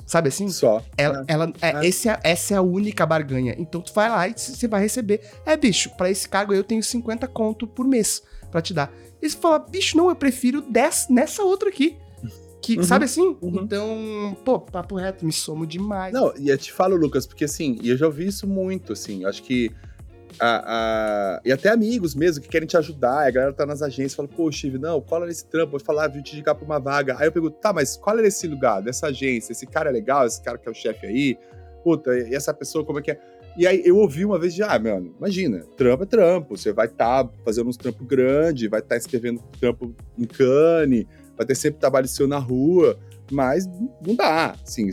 Sabe 0.07 0.29
assim? 0.29 0.49
Só. 0.49 0.83
Ela, 0.97 1.23
é. 1.29 1.33
ela, 1.33 1.53
é, 1.61 1.71
é. 1.71 1.87
Esse 1.87 2.09
é, 2.09 2.19
essa 2.25 2.55
é 2.55 2.57
a 2.57 2.63
única 2.63 3.05
barganha. 3.05 3.55
Então 3.59 3.83
tu 3.83 3.93
vai 3.93 4.09
lá 4.09 4.27
e 4.27 4.33
você 4.35 4.67
vai 4.67 4.81
receber. 4.81 5.21
É, 5.45 5.55
bicho, 5.55 5.91
para 5.99 6.11
esse 6.11 6.27
cargo 6.27 6.53
aí 6.53 6.59
eu 6.59 6.65
tenho 6.65 6.83
50 6.83 7.29
conto 7.29 7.67
por 7.67 7.87
mês 7.87 8.23
para 8.51 8.63
te 8.63 8.73
dar. 8.73 8.91
E 9.21 9.29
você 9.29 9.37
fala, 9.37 9.59
bicho, 9.59 9.99
não, 9.99 10.09
eu 10.09 10.17
prefiro 10.17 10.63
10 10.63 11.09
nessa 11.11 11.43
outra 11.43 11.69
aqui. 11.69 11.99
Que, 12.63 12.77
uhum, 12.77 12.85
sabe 12.85 13.07
assim? 13.07 13.37
Uhum. 13.43 13.63
Então, 13.65 14.37
pô, 14.45 14.61
papo 14.61 14.95
reto, 14.95 15.27
me 15.27 15.33
somo 15.33 15.67
demais. 15.67 16.15
Não, 16.15 16.33
e 16.39 16.49
eu 16.49 16.57
te 16.57 16.73
falo, 16.73 16.95
Lucas, 16.95 17.27
porque 17.27 17.45
assim, 17.45 17.77
e 17.83 17.91
eu 17.91 17.97
já 17.97 18.07
ouvi 18.07 18.29
isso 18.29 18.47
muito, 18.47 18.93
assim, 18.93 19.25
acho 19.25 19.43
que. 19.43 19.71
A, 20.41 20.63
a, 21.37 21.41
e 21.45 21.53
até 21.53 21.69
amigos 21.69 22.15
mesmo 22.15 22.43
que 22.43 22.49
querem 22.49 22.67
te 22.67 22.75
ajudar, 22.77 23.27
a 23.27 23.31
galera 23.31 23.53
tá 23.53 23.67
nas 23.67 23.83
agências 23.83 24.15
fala, 24.15 24.29
pô, 24.29 24.51
Steve, 24.51 24.79
não, 24.79 24.99
cola 25.01 25.27
nesse 25.27 25.45
trampo, 25.45 25.73
vou 25.73 25.81
falar, 25.81 26.09
vou 26.09 26.23
te 26.23 26.33
indicar 26.35 26.55
pra 26.55 26.65
uma 26.65 26.79
vaga. 26.79 27.17
Aí 27.19 27.27
eu 27.27 27.33
pergunto, 27.33 27.59
tá, 27.59 27.71
mas 27.71 27.99
qual 27.99 28.19
é 28.19 28.27
esse 28.27 28.47
lugar, 28.47 28.81
dessa 28.81 29.09
agência? 29.09 29.53
Esse 29.53 29.67
cara 29.67 29.91
é 29.91 29.93
legal, 29.93 30.25
esse 30.27 30.41
cara 30.41 30.57
que 30.57 30.67
é 30.67 30.71
o 30.71 30.75
chefe 30.75 31.07
aí? 31.07 31.37
Puta, 31.85 32.17
e 32.17 32.35
essa 32.35 32.55
pessoa, 32.55 32.83
como 32.83 33.01
é 33.01 33.03
que 33.03 33.11
é? 33.11 33.21
E 33.57 33.67
aí 33.67 33.83
eu 33.85 33.99
ouvi 33.99 34.25
uma 34.25 34.39
vez 34.39 34.55
de, 34.55 34.63
ah, 34.63 34.79
mano, 34.79 35.15
imagina, 35.19 35.65
trampo 35.77 36.05
é 36.05 36.07
trampo, 36.07 36.57
você 36.57 36.73
vai 36.73 36.87
estar 36.87 37.25
tá 37.25 37.31
fazendo 37.45 37.69
uns 37.69 37.77
trampos 37.77 38.07
grandes, 38.07 38.71
vai 38.71 38.81
estar 38.81 38.95
tá 38.95 38.97
escrevendo 38.97 39.43
trampo 39.61 39.95
em 40.17 40.25
cane, 40.25 41.07
vai 41.37 41.47
ter 41.47 41.55
sempre 41.55 41.81
trabalho 41.81 42.09
seu 42.09 42.27
na 42.27 42.39
rua, 42.39 42.99
mas 43.31 43.67
não 44.07 44.15
dá, 44.15 44.57
assim, 44.63 44.91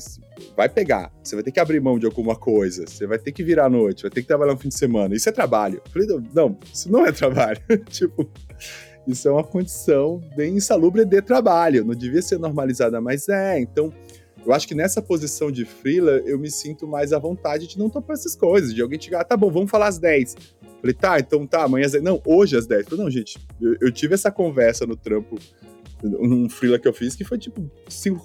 vai 0.56 0.70
pegar. 0.70 1.12
Você 1.24 1.36
vai 1.36 1.44
ter 1.44 1.52
que 1.52 1.60
abrir 1.60 1.80
mão 1.82 2.00
de 2.00 2.06
alguma 2.06 2.36
coisa, 2.36 2.86
você 2.88 3.06
vai 3.06 3.20
ter 3.20 3.32
que 3.32 3.44
virar 3.44 3.66
à 3.66 3.70
noite, 3.70 4.04
vai 4.04 4.12
ter 4.12 4.22
que 4.22 4.28
trabalhar 4.28 4.54
no 4.54 4.60
fim 4.60 4.70
de 4.70 4.78
semana. 4.78 5.16
Isso 5.16 5.28
é 5.28 5.32
trabalho. 5.32 5.82
Eu 5.86 5.92
falei, 5.92 6.28
não, 6.34 6.58
isso 6.74 6.92
não 6.92 7.06
é 7.06 7.12
trabalho. 7.12 7.60
tipo, 7.90 8.30
isso 9.08 9.28
é 9.28 9.32
uma 9.32 9.44
condição 9.44 10.22
bem 10.36 10.56
insalubre 10.56 11.04
de 11.04 11.22
trabalho, 11.22 11.84
não 11.84 11.96
devia 11.96 12.22
ser 12.22 12.38
normalizada, 12.40 13.02
mas 13.02 13.28
é. 13.28 13.60
Então, 13.60 13.92
eu 14.46 14.54
acho 14.54 14.68
que 14.68 14.76
nessa 14.76 15.02
posição 15.02 15.52
de 15.52 15.66
freela, 15.66 16.12
eu 16.26 16.40
me 16.40 16.50
sinto 16.50 16.88
mais 16.88 17.12
à 17.12 17.20
vontade 17.20 17.68
de 17.68 17.78
não 17.78 17.90
topar 17.90 18.16
essas 18.16 18.36
coisas, 18.36 18.74
de 18.74 18.82
alguém 18.82 19.00
chegar, 19.00 19.22
ah, 19.22 19.26
tá 19.26 19.36
bom, 19.36 19.52
vamos 19.52 19.70
falar 19.70 19.88
às 19.88 20.00
10. 20.00 20.36
Falei, 20.80 20.94
tá, 20.94 21.20
então 21.20 21.46
tá, 21.46 21.64
amanhã 21.64 21.86
às 21.86 21.92
10. 21.92 22.04
Não, 22.04 22.22
hoje 22.26 22.56
às 22.56 22.66
10. 22.66 22.86
Falei, 22.86 23.04
não, 23.04 23.12
gente, 23.12 23.38
eu, 23.62 23.76
eu 23.82 23.92
tive 23.92 24.14
essa 24.14 24.32
conversa 24.32 24.86
no 24.86 24.96
trampo 24.96 25.38
um 26.04 26.50
freela 26.50 26.80
que 26.80 26.88
eu 26.88 26.94
fiz 26.94 27.16
que 27.16 27.24
foi 27.24 27.38
tipo 27.38 27.70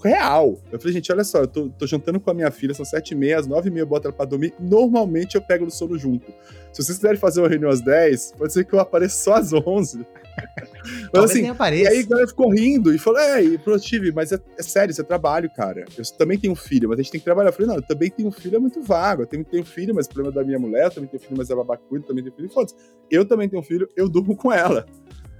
real. 0.02 0.58
Eu 0.70 0.78
falei, 0.78 0.94
gente, 0.94 1.10
olha 1.10 1.24
só, 1.24 1.38
eu 1.38 1.46
tô, 1.46 1.68
tô 1.70 1.86
jantando 1.86 2.20
com 2.20 2.30
a 2.30 2.34
minha 2.34 2.50
filha, 2.50 2.74
são 2.74 2.84
sete 2.84 3.12
e 3.12 3.14
meia, 3.14 3.38
às 3.38 3.46
nove 3.46 3.68
e 3.68 3.72
meia 3.72 3.82
eu 3.82 3.86
boto 3.86 4.06
ela 4.06 4.16
pra 4.16 4.24
dormir. 4.24 4.54
Normalmente 4.60 5.34
eu 5.34 5.42
pego 5.42 5.64
no 5.64 5.70
sono 5.70 5.98
junto. 5.98 6.32
Se 6.72 6.82
vocês 6.82 6.98
quiserem 6.98 7.18
fazer 7.18 7.40
uma 7.40 7.48
reunião 7.48 7.70
às 7.70 7.80
dez, 7.80 8.32
pode 8.36 8.52
ser 8.52 8.64
que 8.64 8.74
eu 8.74 8.80
apareça 8.80 9.16
só 9.16 9.34
às 9.34 9.52
onze. 9.52 10.06
mas 11.12 11.24
assim, 11.24 11.42
e 11.42 11.86
aí 11.86 12.00
a 12.00 12.06
galera 12.06 12.28
ficou 12.28 12.50
rindo 12.50 12.92
e 12.92 12.98
falou: 12.98 13.20
É, 13.20 13.56
produtivo, 13.58 14.04
mas 14.14 14.32
é, 14.32 14.38
é, 14.58 14.62
sério, 14.62 14.90
isso 14.90 15.00
é 15.00 15.04
trabalho, 15.04 15.48
cara. 15.54 15.84
Eu 15.96 16.04
também 16.18 16.38
tenho 16.38 16.54
filho, 16.54 16.88
mas 16.88 16.98
a 16.98 17.02
gente 17.02 17.12
tem 17.12 17.20
que 17.20 17.24
trabalhar. 17.24 17.50
Eu 17.50 17.52
falei: 17.52 17.68
Não, 17.68 17.76
eu 17.76 17.82
também 17.82 18.10
tenho 18.10 18.30
filho, 18.32 18.56
é 18.56 18.58
muito 18.58 18.82
vago. 18.82 19.22
Eu 19.22 19.26
também 19.26 19.44
tenho 19.44 19.64
filho, 19.64 19.94
mas 19.94 20.06
o 20.06 20.10
problema 20.10 20.34
é 20.34 20.34
da 20.34 20.44
minha 20.44 20.58
mulher, 20.58 20.86
eu 20.86 20.90
também 20.90 21.08
tenho 21.08 21.22
filho, 21.22 21.36
mas 21.36 21.50
é 21.50 21.54
babacudo, 21.54 22.04
também 22.04 22.24
tenho 22.24 22.34
filho. 22.34 22.48
Foda-se. 22.50 22.74
Eu 23.10 23.24
também 23.24 23.48
tenho 23.48 23.62
filho, 23.62 23.88
eu 23.96 24.08
durmo 24.08 24.36
com 24.36 24.52
ela. 24.52 24.84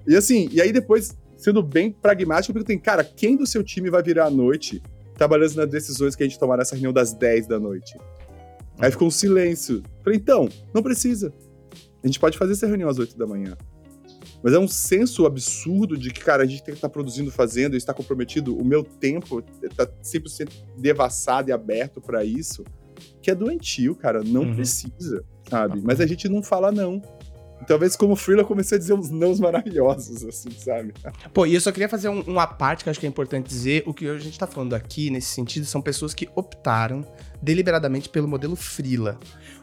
E 0.06 0.16
assim, 0.16 0.48
e 0.52 0.60
aí 0.60 0.72
depois 0.72 1.16
sendo 1.44 1.62
bem 1.62 1.92
pragmático, 1.92 2.54
porque 2.54 2.66
tem, 2.66 2.78
cara, 2.78 3.04
quem 3.04 3.36
do 3.36 3.46
seu 3.46 3.62
time 3.62 3.90
vai 3.90 4.02
virar 4.02 4.26
à 4.26 4.30
noite 4.30 4.82
trabalhando 5.14 5.56
nas 5.56 5.68
decisões 5.68 6.16
que 6.16 6.22
a 6.22 6.26
gente 6.26 6.38
tomar 6.38 6.56
nessa 6.56 6.74
reunião 6.74 6.90
das 6.90 7.12
10 7.12 7.46
da 7.46 7.60
noite? 7.60 7.98
Aí 8.78 8.90
ficou 8.90 9.08
um 9.08 9.10
silêncio. 9.10 9.82
Falei, 10.02 10.18
então, 10.18 10.48
não 10.72 10.82
precisa. 10.82 11.34
A 12.02 12.06
gente 12.06 12.18
pode 12.18 12.38
fazer 12.38 12.52
essa 12.52 12.66
reunião 12.66 12.88
às 12.88 12.98
8 12.98 13.18
da 13.18 13.26
manhã. 13.26 13.54
Mas 14.42 14.54
é 14.54 14.58
um 14.58 14.66
senso 14.66 15.26
absurdo 15.26 15.98
de 15.98 16.10
que, 16.10 16.24
cara, 16.24 16.44
a 16.44 16.46
gente 16.46 16.62
tem 16.62 16.72
que 16.72 16.78
estar 16.78 16.88
produzindo, 16.88 17.30
fazendo, 17.30 17.76
estar 17.76 17.92
comprometido. 17.92 18.56
O 18.56 18.64
meu 18.64 18.82
tempo 18.82 19.44
está 19.62 19.86
100% 19.86 20.50
devassado 20.78 21.50
e 21.50 21.52
aberto 21.52 22.00
para 22.00 22.24
isso, 22.24 22.64
que 23.20 23.30
é 23.30 23.34
doentio, 23.34 23.94
cara. 23.94 24.24
Não 24.24 24.44
uhum. 24.44 24.54
precisa, 24.54 25.22
sabe? 25.48 25.82
Mas 25.84 26.00
a 26.00 26.06
gente 26.06 26.26
não 26.26 26.42
fala 26.42 26.72
não. 26.72 27.02
Talvez 27.66 27.96
como 27.96 28.16
freela 28.16 28.42
eu 28.42 28.46
comecei 28.46 28.76
a 28.76 28.78
dizer 28.78 28.94
uns 28.94 29.10
nãos 29.10 29.40
maravilhosos, 29.40 30.24
assim, 30.24 30.50
sabe? 30.52 30.94
Pô, 31.32 31.46
e 31.46 31.54
eu 31.54 31.60
só 31.60 31.72
queria 31.72 31.88
fazer 31.88 32.08
um, 32.08 32.20
uma 32.22 32.46
parte 32.46 32.82
que 32.82 32.88
eu 32.88 32.90
acho 32.90 33.00
que 33.00 33.06
é 33.06 33.08
importante 33.08 33.48
dizer. 33.48 33.82
O 33.86 33.94
que 33.94 34.08
a 34.08 34.18
gente 34.18 34.38
tá 34.38 34.46
falando 34.46 34.74
aqui, 34.74 35.10
nesse 35.10 35.28
sentido, 35.28 35.66
são 35.66 35.80
pessoas 35.80 36.14
que 36.14 36.28
optaram 36.34 37.06
deliberadamente 37.42 38.08
pelo 38.08 38.26
modelo 38.26 38.56
freela. 38.56 39.18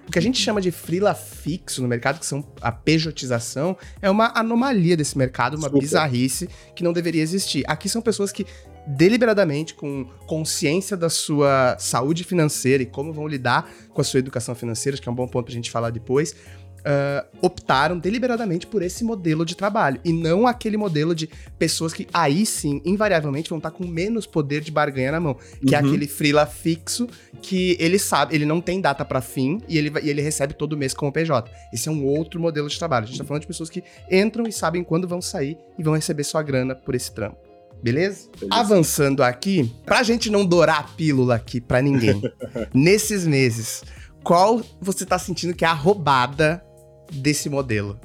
O 0.07 0.11
que 0.11 0.19
a 0.19 0.21
gente 0.21 0.39
chama 0.39 0.59
de 0.59 0.71
freela 0.71 1.13
fixo 1.13 1.81
no 1.81 1.87
mercado, 1.87 2.19
que 2.19 2.25
são 2.25 2.45
a 2.59 2.71
pejotização, 2.71 3.77
é 4.01 4.09
uma 4.09 4.31
anomalia 4.35 4.97
desse 4.97 5.17
mercado, 5.17 5.55
uma 5.55 5.67
Super. 5.67 5.79
bizarrice 5.79 6.49
que 6.75 6.83
não 6.83 6.91
deveria 6.91 7.21
existir. 7.21 7.63
Aqui 7.67 7.87
são 7.87 8.01
pessoas 8.01 8.31
que 8.31 8.45
deliberadamente, 8.85 9.73
com 9.73 10.05
consciência 10.25 10.97
da 10.97 11.09
sua 11.09 11.77
saúde 11.79 12.23
financeira 12.23 12.81
e 12.83 12.85
como 12.85 13.13
vão 13.13 13.27
lidar 13.27 13.69
com 13.93 14.01
a 14.01 14.03
sua 14.03 14.19
educação 14.19 14.55
financeira, 14.55 14.95
acho 14.95 15.01
que 15.01 15.07
é 15.07 15.11
um 15.11 15.15
bom 15.15 15.27
ponto 15.27 15.45
pra 15.45 15.53
gente 15.53 15.69
falar 15.69 15.91
depois, 15.91 16.35
uh, 16.81 17.27
optaram 17.41 17.97
deliberadamente 17.97 18.67
por 18.67 18.81
esse 18.81 19.03
modelo 19.03 19.45
de 19.45 19.55
trabalho 19.55 19.99
e 20.03 20.11
não 20.11 20.47
aquele 20.47 20.77
modelo 20.77 21.15
de 21.15 21.29
pessoas 21.57 21.93
que 21.93 22.07
aí 22.13 22.45
sim, 22.45 22.81
invariavelmente, 22.85 23.49
vão 23.49 23.57
estar 23.57 23.71
com 23.71 23.85
menos 23.85 24.25
poder 24.25 24.61
de 24.61 24.71
barganha 24.71 25.11
na 25.11 25.19
mão, 25.19 25.35
que 25.65 25.75
é 25.75 25.79
uhum. 25.79 25.85
é 25.85 25.87
aquele 25.87 26.07
freela 26.07 26.45
fixo 26.45 27.07
que 27.41 27.75
ele 27.79 27.97
sabe, 27.97 28.35
ele 28.35 28.45
não 28.45 28.61
tem 28.61 28.79
data 28.79 29.03
para 29.03 29.21
fim 29.21 29.59
e 29.67 29.77
ele, 29.77 29.91
e 30.01 30.09
ele 30.09 30.21
recebe 30.21 30.53
todo 30.53 30.77
mês 30.77 30.93
como 30.93 31.11
PJ. 31.11 31.49
Esse 31.73 31.89
é 31.89 31.91
um 31.91 32.05
outro 32.05 32.39
modelo 32.39 32.67
de 32.67 32.77
trabalho. 32.77 33.05
A 33.05 33.07
gente 33.07 33.17
tá 33.17 33.23
falando 33.23 33.41
de 33.41 33.47
pessoas 33.47 33.69
que 33.69 33.83
entram 34.09 34.47
e 34.47 34.51
sabem 34.51 34.83
quando 34.83 35.07
vão 35.07 35.21
sair 35.21 35.57
e 35.77 35.83
vão 35.83 35.95
receber 35.95 36.23
sua 36.23 36.43
grana 36.43 36.75
por 36.75 36.95
esse 36.95 37.11
trampo. 37.11 37.37
Beleza? 37.81 38.29
Beleza? 38.39 38.47
Avançando 38.51 39.23
aqui, 39.23 39.73
pra 39.85 40.03
gente 40.03 40.29
não 40.29 40.45
dourar 40.45 40.79
a 40.79 40.83
pílula 40.83 41.35
aqui 41.35 41.59
pra 41.59 41.81
ninguém, 41.81 42.21
nesses 42.73 43.25
meses, 43.25 43.83
qual 44.23 44.61
você 44.79 45.05
tá 45.05 45.17
sentindo 45.17 45.53
que 45.53 45.65
é 45.65 45.67
a 45.67 45.73
roubada 45.73 46.63
desse 47.11 47.49
modelo? 47.49 47.99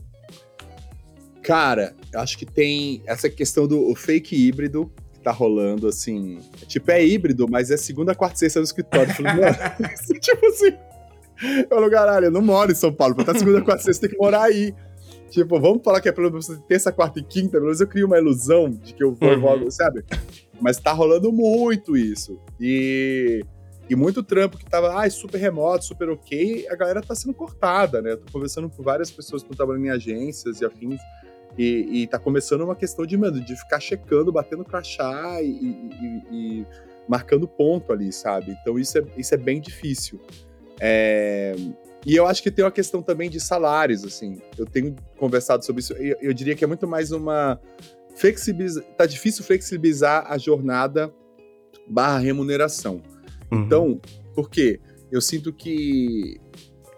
Cara, 1.42 1.95
acho 2.14 2.37
que 2.37 2.45
tem 2.45 3.03
essa 3.07 3.31
questão 3.31 3.69
do 3.69 3.95
fake 3.95 4.35
híbrido 4.35 4.90
que 5.12 5.21
tá 5.21 5.31
rolando, 5.31 5.87
assim. 5.87 6.40
Tipo, 6.66 6.90
é 6.90 7.05
híbrido, 7.05 7.47
mas 7.49 7.71
é 7.71 7.77
segunda, 7.77 8.14
quarta 8.14 8.35
e 8.35 8.38
sexta 8.40 8.59
no 8.59 8.64
escritório. 8.64 9.14
Falei, 9.14 9.33
mano, 9.33 9.57
tipo 10.21 10.47
assim. 10.47 10.77
Eu 11.40 11.69
falo, 11.69 11.90
caralho, 11.90 12.27
eu 12.27 12.31
não 12.31 12.42
moro 12.42 12.73
em 12.73 12.75
São 12.75 12.92
Paulo. 12.92 13.14
Pra 13.14 13.23
estar 13.23 13.38
segunda, 13.38 13.62
quarta 13.62 13.83
e 13.83 13.85
sexta, 13.85 14.09
tem 14.09 14.16
que 14.16 14.23
morar 14.23 14.42
aí. 14.42 14.75
Tipo, 15.31 15.61
vamos 15.61 15.83
falar 15.85 16.01
que 16.01 16.09
é 16.09 16.12
pelo 16.12 16.31
menos 16.31 16.49
terça, 16.69 16.90
quarta 16.90 17.19
e 17.19 17.23
quinta, 17.23 17.53
pelo 17.53 17.64
menos 17.64 17.81
eu 17.81 17.87
crio 17.87 18.07
uma 18.07 18.19
ilusão 18.19 18.71
de 18.71 18.95
que 18.95 19.03
eu 19.03 19.14
vou 19.14 19.29
uhum. 19.29 19.35
e 19.35 19.40
volto, 19.40 19.71
sabe? 19.71 20.05
Mas 20.61 20.79
tá 20.79 20.92
rolando 20.92 21.33
muito 21.33 21.97
isso. 21.97 22.40
E 22.61 23.45
e 23.88 23.94
muito 23.94 24.22
trampo 24.22 24.59
que 24.59 24.64
tava 24.64 25.03
ah, 25.03 25.09
super 25.09 25.38
remoto, 25.38 25.85
super 25.85 26.09
ok, 26.09 26.66
a 26.68 26.75
galera 26.75 27.01
tá 27.01 27.14
sendo 27.14 27.35
cortada, 27.35 28.03
né? 28.03 28.12
Eu 28.12 28.18
tô 28.18 28.33
conversando 28.33 28.68
com 28.68 28.83
várias 28.83 29.11
pessoas 29.11 29.42
que 29.42 29.46
estão 29.46 29.57
trabalhando 29.57 29.87
em 29.87 29.90
agências 29.90 30.61
e 30.61 30.64
afins, 30.64 31.01
e, 31.59 32.03
e 32.03 32.07
tá 32.07 32.18
começando 32.18 32.62
uma 32.62 32.77
questão 32.77 33.07
de, 33.07 33.16
mano, 33.16 33.40
de 33.40 33.57
ficar 33.57 33.81
checando, 33.81 34.31
batendo 34.31 34.64
crachá 34.64 35.40
e, 35.40 35.49
e, 35.49 36.22
e, 36.31 36.66
marcando 37.09 37.49
ponto 37.49 37.92
ali, 37.92 38.12
sabe? 38.12 38.57
Então 38.61 38.79
isso 38.79 38.99
é, 38.99 39.05
isso 39.16 39.35
é 39.35 39.38
bem 39.38 39.61
difícil. 39.61 40.20
É... 40.81 41.55
E 42.05 42.14
eu 42.14 42.27
acho 42.27 42.42
que 42.42 42.51
tem 42.51 42.64
uma 42.64 42.70
questão 42.70 43.03
também 43.03 43.29
de 43.29 43.40
salários, 43.40 44.05
assim. 44.05 44.40
Eu 44.57 44.66
tenho 44.66 44.94
conversado 45.18 45.64
sobre 45.64 45.81
isso. 45.81 45.92
Eu, 45.94 46.16
eu 46.20 46.33
diria 46.33 46.55
que 46.55 46.62
é 46.62 46.66
muito 46.66 46.87
mais 46.87 47.11
uma 47.11 47.61
flexibilizar. 48.14 48.85
Tá 48.96 49.07
difícil 49.07 49.42
flexibilizar 49.44 50.25
a 50.31 50.38
jornada 50.38 51.12
barra 51.88 52.18
remuneração. 52.18 53.03
Uhum. 53.51 53.63
Então, 53.63 54.01
por 54.35 54.51
quê? 54.51 54.81
Eu 55.11 55.21
sinto 55.21 55.53
que 55.53 56.41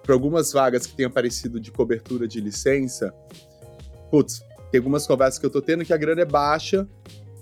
para 0.02 0.14
algumas 0.14 0.52
vagas 0.52 0.86
que 0.86 0.96
têm 0.96 1.06
aparecido 1.06 1.60
de 1.60 1.70
cobertura 1.70 2.26
de 2.26 2.40
licença, 2.40 3.12
putz, 4.10 4.40
tem 4.70 4.78
algumas 4.78 5.06
conversas 5.06 5.38
que 5.38 5.46
eu 5.46 5.50
tô 5.50 5.60
tendo 5.60 5.84
que 5.84 5.92
a 5.92 5.96
grana 5.96 6.22
é 6.22 6.24
baixa. 6.24 6.88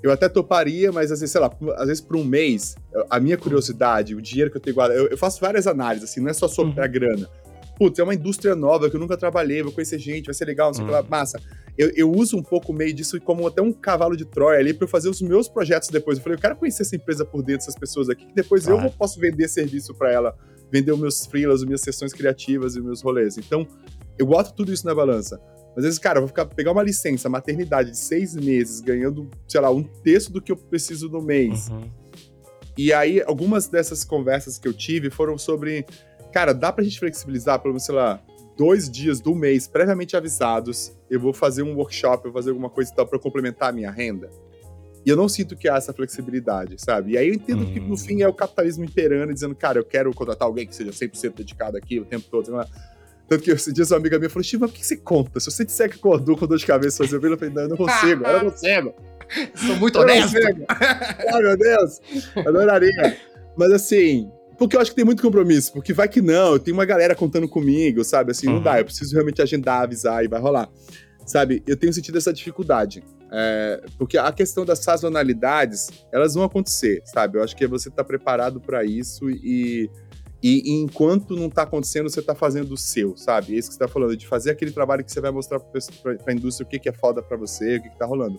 Eu 0.03 0.13
até 0.13 0.29
toparia, 0.29 0.93
mas 0.93 1.11
às 1.11 1.21
vezes, 1.21 1.33
sei 1.33 1.41
lá, 1.41 1.51
às 1.77 1.87
vezes 1.87 2.01
por 2.01 2.17
um 2.17 2.25
mês, 2.25 2.77
a 3.11 3.19
minha 3.19 3.37
curiosidade, 3.37 4.15
o 4.15 4.23
dinheiro 4.23 4.51
que 4.51 4.57
eu 4.57 4.61
tenho 4.61 4.75
guardado, 4.75 4.99
eu, 4.99 5.09
eu 5.09 5.19
faço 5.19 5.41
várias 5.41 5.67
análises, 5.67 6.11
assim, 6.11 6.21
não 6.21 6.31
é 6.31 6.35
só 6.35 6.47
sobre 6.47 6.79
uhum. 6.79 6.85
a 6.85 6.87
grana. 6.87 7.29
Putz, 7.79 7.99
é 7.99 8.03
uma 8.03 8.15
indústria 8.15 8.55
nova 8.55 8.89
que 8.89 8.97
eu 8.97 9.01
nunca 9.01 9.17
trabalhei, 9.17 9.63
vou 9.63 9.73
conhecer 9.73 9.99
gente, 9.99 10.27
vai 10.27 10.35
ser 10.35 10.45
legal, 10.45 10.69
não 10.69 10.75
sei 10.75 10.85
o 10.85 10.87
uhum. 10.87 10.95
que 10.95 11.03
lá, 11.03 11.09
massa 11.09 11.41
eu, 11.79 11.91
eu, 11.95 12.11
uso 12.11 12.37
um 12.37 12.43
pouco 12.43 12.73
meio 12.73 12.93
disso 12.93 13.21
como 13.21 13.47
até 13.47 13.61
um 13.61 13.73
cavalo 13.73 14.17
de 14.17 14.25
Troia 14.25 14.59
ali 14.59 14.73
para 14.73 14.85
eu 14.85 14.89
fazer 14.89 15.09
os 15.09 15.21
meus 15.21 15.49
projetos 15.49 15.89
depois. 15.89 16.19
Eu 16.19 16.25
falei, 16.25 16.37
eu 16.37 16.41
quero 16.41 16.57
conhecer 16.57 16.83
essa 16.83 16.97
empresa 16.97 17.25
por 17.25 17.43
dentro, 17.43 17.63
essas 17.63 17.75
pessoas 17.75 18.09
aqui, 18.09 18.27
que 18.27 18.35
depois 18.35 18.67
eu 18.67 18.79
posso 18.93 19.21
vender 19.21 19.49
serviço 19.49 19.95
para 19.95 20.11
ela, 20.11 20.35
vender 20.73 20.93
os 20.93 20.99
meus 20.99 21.27
freelas, 21.27 21.61
as 21.61 21.67
minhas 21.67 21.83
sessões 21.83 22.13
criativas 22.13 22.77
e 22.77 22.81
os 22.81 22.85
meus 22.85 23.03
rolês. 23.03 23.37
Então, 23.37 23.67
eu 24.19 24.27
boto 24.27 24.55
tudo 24.55 24.73
isso 24.73 24.87
na 24.87 24.95
balança. 24.95 25.41
Às 25.77 25.85
vezes, 25.85 25.99
cara, 25.99 26.19
eu 26.19 26.23
vou 26.23 26.29
ficar, 26.29 26.47
pegar 26.47 26.73
uma 26.73 26.83
licença, 26.83 27.29
maternidade 27.29 27.91
de 27.91 27.99
seis 27.99 28.35
meses, 28.35 28.81
ganhando, 28.81 29.31
sei 29.47 29.61
lá, 29.61 29.71
um 29.71 29.83
terço 29.83 30.33
do 30.33 30.41
que 30.41 30.51
eu 30.51 30.57
preciso 30.57 31.11
no 31.11 31.21
mês. 31.21 31.69
Uhum. 31.69 31.91
E 32.79 32.93
aí, 32.93 33.23
algumas 33.27 33.69
dessas 33.69 34.03
conversas 34.03 34.59
que 34.59 34.67
eu 34.67 34.73
tive 34.73 35.11
foram 35.11 35.37
sobre, 35.37 35.85
cara, 36.33 36.55
dá 36.55 36.73
pra 36.73 36.83
gente 36.83 36.99
flexibilizar, 36.99 37.61
pelo 37.61 37.75
menos, 37.75 37.85
sei 37.85 37.95
lá, 37.95 38.23
dois 38.57 38.91
dias 38.91 39.21
do 39.21 39.35
mês 39.35 39.69
previamente 39.69 40.17
avisados, 40.17 40.96
eu 41.11 41.21
vou 41.21 41.33
fazer 41.33 41.63
um 41.63 41.75
workshop, 41.77 42.27
eu 42.27 42.33
vou 42.33 42.41
fazer 42.41 42.51
alguma 42.51 42.71
coisa 42.71 42.93
e 42.93 42.95
tal 42.95 43.07
para 43.07 43.19
complementar 43.19 43.71
a 43.71 43.73
minha 43.73 43.91
renda. 43.91 44.31
E 45.05 45.09
eu 45.09 45.17
não 45.17 45.29
sinto 45.29 45.57
que 45.57 45.69
há 45.69 45.77
essa 45.77 45.93
flexibilidade, 45.93 46.77
sabe? 46.79 47.13
E 47.13 47.19
aí 47.19 47.29
eu 47.29 47.35
entendo 47.35 47.63
hum. 47.63 47.73
que 47.73 47.79
no 47.79 47.97
fim 47.97 48.23
é 48.23 48.29
o 48.29 48.33
capitalismo 48.33 48.85
imperando, 48.85 49.33
dizendo, 49.33 49.55
cara, 49.55 49.79
eu 49.79 49.85
quero 49.85 50.13
contratar 50.13 50.49
alguém 50.49 50.67
que 50.67 50.75
seja 50.75 50.91
100% 50.91 51.37
dedicado 51.37 51.77
aqui 51.77 52.01
o 52.01 52.05
tempo 52.05 52.27
todo. 52.29 52.51
Tanto 53.29 53.43
que 53.43 53.51
esses 53.53 53.73
dias 53.73 53.93
uma 53.93 53.99
amiga 53.99 54.19
minha 54.19 54.29
falou, 54.29 54.43
Steve, 54.43 54.63
mas 54.63 54.71
por 54.71 54.77
que 54.77 54.85
você 54.85 54.97
conta? 54.97 55.39
Se 55.39 55.51
você 55.51 55.65
disser 55.65 55.89
que 55.89 55.97
acordou 55.97 56.37
com 56.37 56.47
dor 56.47 56.59
de 56.59 56.67
cabeça 56.67 57.05
fazer 57.05 57.19
o 57.19 57.25
eu 57.25 57.39
falei, 57.39 57.55
não, 57.55 57.63
eu 57.63 57.69
não 57.69 57.77
consigo, 57.77 58.25
eu 58.25 58.43
não 58.43 58.51
consigo. 58.51 58.95
Sou 59.55 59.77
muito 59.77 59.99
honesto. 59.99 60.37
Ai, 60.69 61.43
meu 61.43 61.57
Deus, 61.57 62.01
adoraria. 62.37 63.17
Mas 63.57 63.73
assim, 63.73 64.31
porque 64.59 64.77
eu 64.77 64.81
acho 64.81 64.91
que 64.91 64.97
tem 64.97 65.05
muito 65.05 65.23
compromisso, 65.23 65.73
porque 65.73 65.93
vai 65.93 66.09
que 66.09 66.21
não, 66.21 66.53
eu 66.53 66.59
tenho 66.59 66.77
uma 66.77 66.85
galera 66.85 67.15
contando 67.15 67.49
comigo, 67.49 68.03
sabe? 68.05 68.33
Assim, 68.33 68.47
uhum. 68.47 68.55
não 68.55 68.63
dá, 68.63 68.79
eu 68.79 68.85
preciso 68.85 69.13
realmente 69.13 69.43
agendar, 69.43 69.83
avisar 69.83 70.25
e 70.25 70.29
vai 70.29 70.41
rolar. 70.41 70.69
Sabe? 71.27 71.63
Eu 71.67 71.77
tenho 71.77 71.93
sentido 71.93 72.19
essa 72.19 72.33
dificuldade. 72.33 73.03
É, 73.31 73.83
porque 73.99 74.17
a 74.17 74.31
questão 74.31 74.65
das 74.65 74.79
sazonalidades, 74.79 75.91
elas 76.13 76.35
vão 76.35 76.45
acontecer, 76.45 77.03
sabe? 77.05 77.39
Eu 77.39 77.43
acho 77.43 77.57
que 77.57 77.67
você 77.67 77.91
tá 77.91 78.05
preparado 78.05 78.61
para 78.61 78.85
isso 78.85 79.29
e, 79.29 79.91
e, 80.43 80.71
e, 80.71 80.73
enquanto 80.81 81.35
não 81.35 81.51
tá 81.51 81.63
acontecendo, 81.63 82.09
você 82.09 82.23
tá 82.23 82.35
fazendo 82.35 82.73
o 82.73 82.77
seu, 82.77 83.17
sabe? 83.17 83.55
É 83.55 83.59
isso 83.59 83.69
que 83.69 83.75
você 83.75 83.81
tá 83.81 83.89
falando, 83.89 84.17
de 84.17 84.27
fazer 84.27 84.53
aquele 84.53 84.71
trabalho 84.71 85.05
que 85.05 85.11
você 85.11 85.21
vai 85.21 85.33
mostrar 85.33 85.59
pra, 85.59 85.81
pra, 86.03 86.15
pra 86.15 86.33
indústria 86.33 86.65
o 86.65 86.69
que, 86.69 86.79
que 86.79 86.89
é 86.89 86.93
foda 86.93 87.21
para 87.21 87.37
você, 87.37 87.77
o 87.77 87.83
que, 87.83 87.91
que 87.91 87.99
tá 87.99 88.07
rolando. 88.07 88.39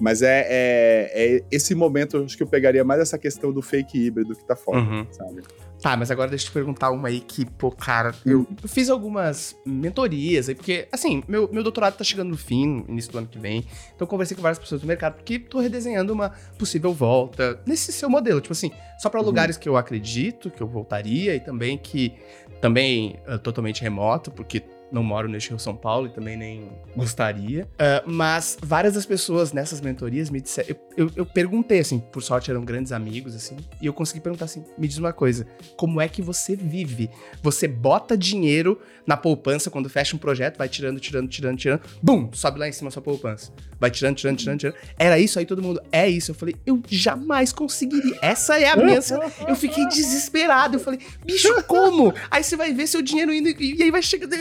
Mas 0.00 0.22
é, 0.22 0.46
é, 0.48 1.10
é, 1.14 1.44
esse 1.50 1.74
momento, 1.74 2.22
acho 2.24 2.36
que 2.36 2.42
eu 2.42 2.46
pegaria 2.46 2.84
mais 2.84 3.00
essa 3.00 3.18
questão 3.18 3.52
do 3.52 3.62
fake 3.62 3.98
híbrido 3.98 4.34
que 4.34 4.44
tá 4.44 4.56
fora, 4.56 4.80
uhum. 4.80 5.06
sabe? 5.10 5.42
Tá, 5.82 5.96
mas 5.96 6.12
agora 6.12 6.30
deixa 6.30 6.44
eu 6.44 6.50
te 6.50 6.52
perguntar 6.52 6.90
uma 6.90 7.08
aí 7.08 7.20
que, 7.20 7.44
pô, 7.44 7.68
cara, 7.72 8.14
eu, 8.24 8.46
eu 8.62 8.68
fiz 8.68 8.88
algumas 8.88 9.56
mentorias 9.66 10.48
aí, 10.48 10.54
porque, 10.54 10.86
assim, 10.92 11.24
meu, 11.26 11.50
meu 11.52 11.64
doutorado 11.64 11.96
tá 11.96 12.04
chegando 12.04 12.28
no 12.28 12.36
fim, 12.36 12.84
início 12.88 13.10
do 13.10 13.18
ano 13.18 13.26
que 13.26 13.36
vem, 13.36 13.58
então 13.88 13.98
eu 14.00 14.06
conversei 14.06 14.36
com 14.36 14.42
várias 14.42 14.60
pessoas 14.60 14.80
do 14.80 14.86
mercado, 14.86 15.14
porque 15.14 15.40
tô 15.40 15.58
redesenhando 15.58 16.12
uma 16.12 16.30
possível 16.56 16.92
volta 16.92 17.60
nesse 17.66 17.90
seu 17.90 18.08
modelo, 18.08 18.40
tipo 18.40 18.52
assim, 18.52 18.70
só 18.96 19.10
para 19.10 19.18
uhum. 19.18 19.26
lugares 19.26 19.56
que 19.56 19.68
eu 19.68 19.76
acredito 19.76 20.50
que 20.50 20.62
eu 20.62 20.68
voltaria 20.68 21.34
e 21.34 21.40
também 21.40 21.76
que, 21.76 22.14
também 22.60 23.16
uh, 23.26 23.36
totalmente 23.40 23.82
remoto, 23.82 24.30
porque 24.30 24.62
não 24.92 25.02
moro 25.02 25.28
neste 25.28 25.50
Rio 25.50 25.58
São 25.58 25.74
Paulo 25.74 26.06
e 26.06 26.10
também 26.10 26.36
nem 26.36 26.68
gostaria. 26.94 27.64
Uh, 27.64 28.10
mas 28.10 28.58
várias 28.62 28.94
das 28.94 29.06
pessoas 29.06 29.52
nessas 29.52 29.80
mentorias 29.80 30.28
me 30.28 30.40
disseram. 30.40 30.68
Eu, 30.68 30.76
eu, 30.96 31.12
eu, 31.16 31.26
perguntei, 31.26 31.80
assim, 31.80 31.98
por 31.98 32.22
sorte 32.22 32.50
eram 32.50 32.64
grandes 32.64 32.92
amigos, 32.92 33.34
assim, 33.34 33.56
e 33.80 33.86
eu 33.86 33.92
consegui 33.92 34.20
perguntar 34.20 34.44
assim: 34.44 34.64
me 34.76 34.86
diz 34.86 34.98
uma 34.98 35.12
coisa, 35.12 35.46
como 35.76 36.00
é 36.00 36.08
que 36.08 36.20
você 36.20 36.54
vive? 36.54 37.10
Você 37.42 37.66
bota 37.66 38.16
dinheiro 38.16 38.78
na 39.06 39.16
poupança 39.16 39.70
quando 39.70 39.88
fecha 39.88 40.14
um 40.14 40.18
projeto, 40.18 40.58
vai 40.58 40.68
tirando, 40.68 41.00
tirando, 41.00 41.28
tirando, 41.28 41.56
tirando, 41.56 41.82
bum, 42.02 42.30
sobe 42.32 42.58
lá 42.58 42.68
em 42.68 42.72
cima 42.72 42.88
a 42.88 42.90
sua 42.90 43.02
poupança. 43.02 43.50
Vai 43.80 43.90
tirando, 43.90 44.16
tirando, 44.16 44.38
tirando, 44.38 44.58
tirando. 44.60 44.76
Era 44.98 45.18
isso 45.18 45.38
aí, 45.38 45.46
todo 45.46 45.62
mundo, 45.62 45.80
é 45.90 46.08
isso. 46.08 46.30
Eu 46.30 46.34
falei, 46.34 46.54
eu 46.66 46.80
jamais 46.86 47.52
conseguiria. 47.52 48.16
Essa 48.22 48.60
é 48.60 48.68
a 48.68 48.76
minha. 48.76 49.00
eu 49.48 49.56
fiquei 49.56 49.86
desesperado. 49.88 50.76
Eu 50.76 50.80
falei, 50.80 51.00
bicho, 51.24 51.48
como? 51.64 52.12
Aí 52.30 52.44
você 52.44 52.56
vai 52.56 52.72
ver 52.72 52.86
seu 52.86 53.02
dinheiro 53.02 53.32
indo 53.32 53.48
e 53.48 53.82
aí 53.82 53.90
vai 53.90 54.02
chegando. 54.02 54.32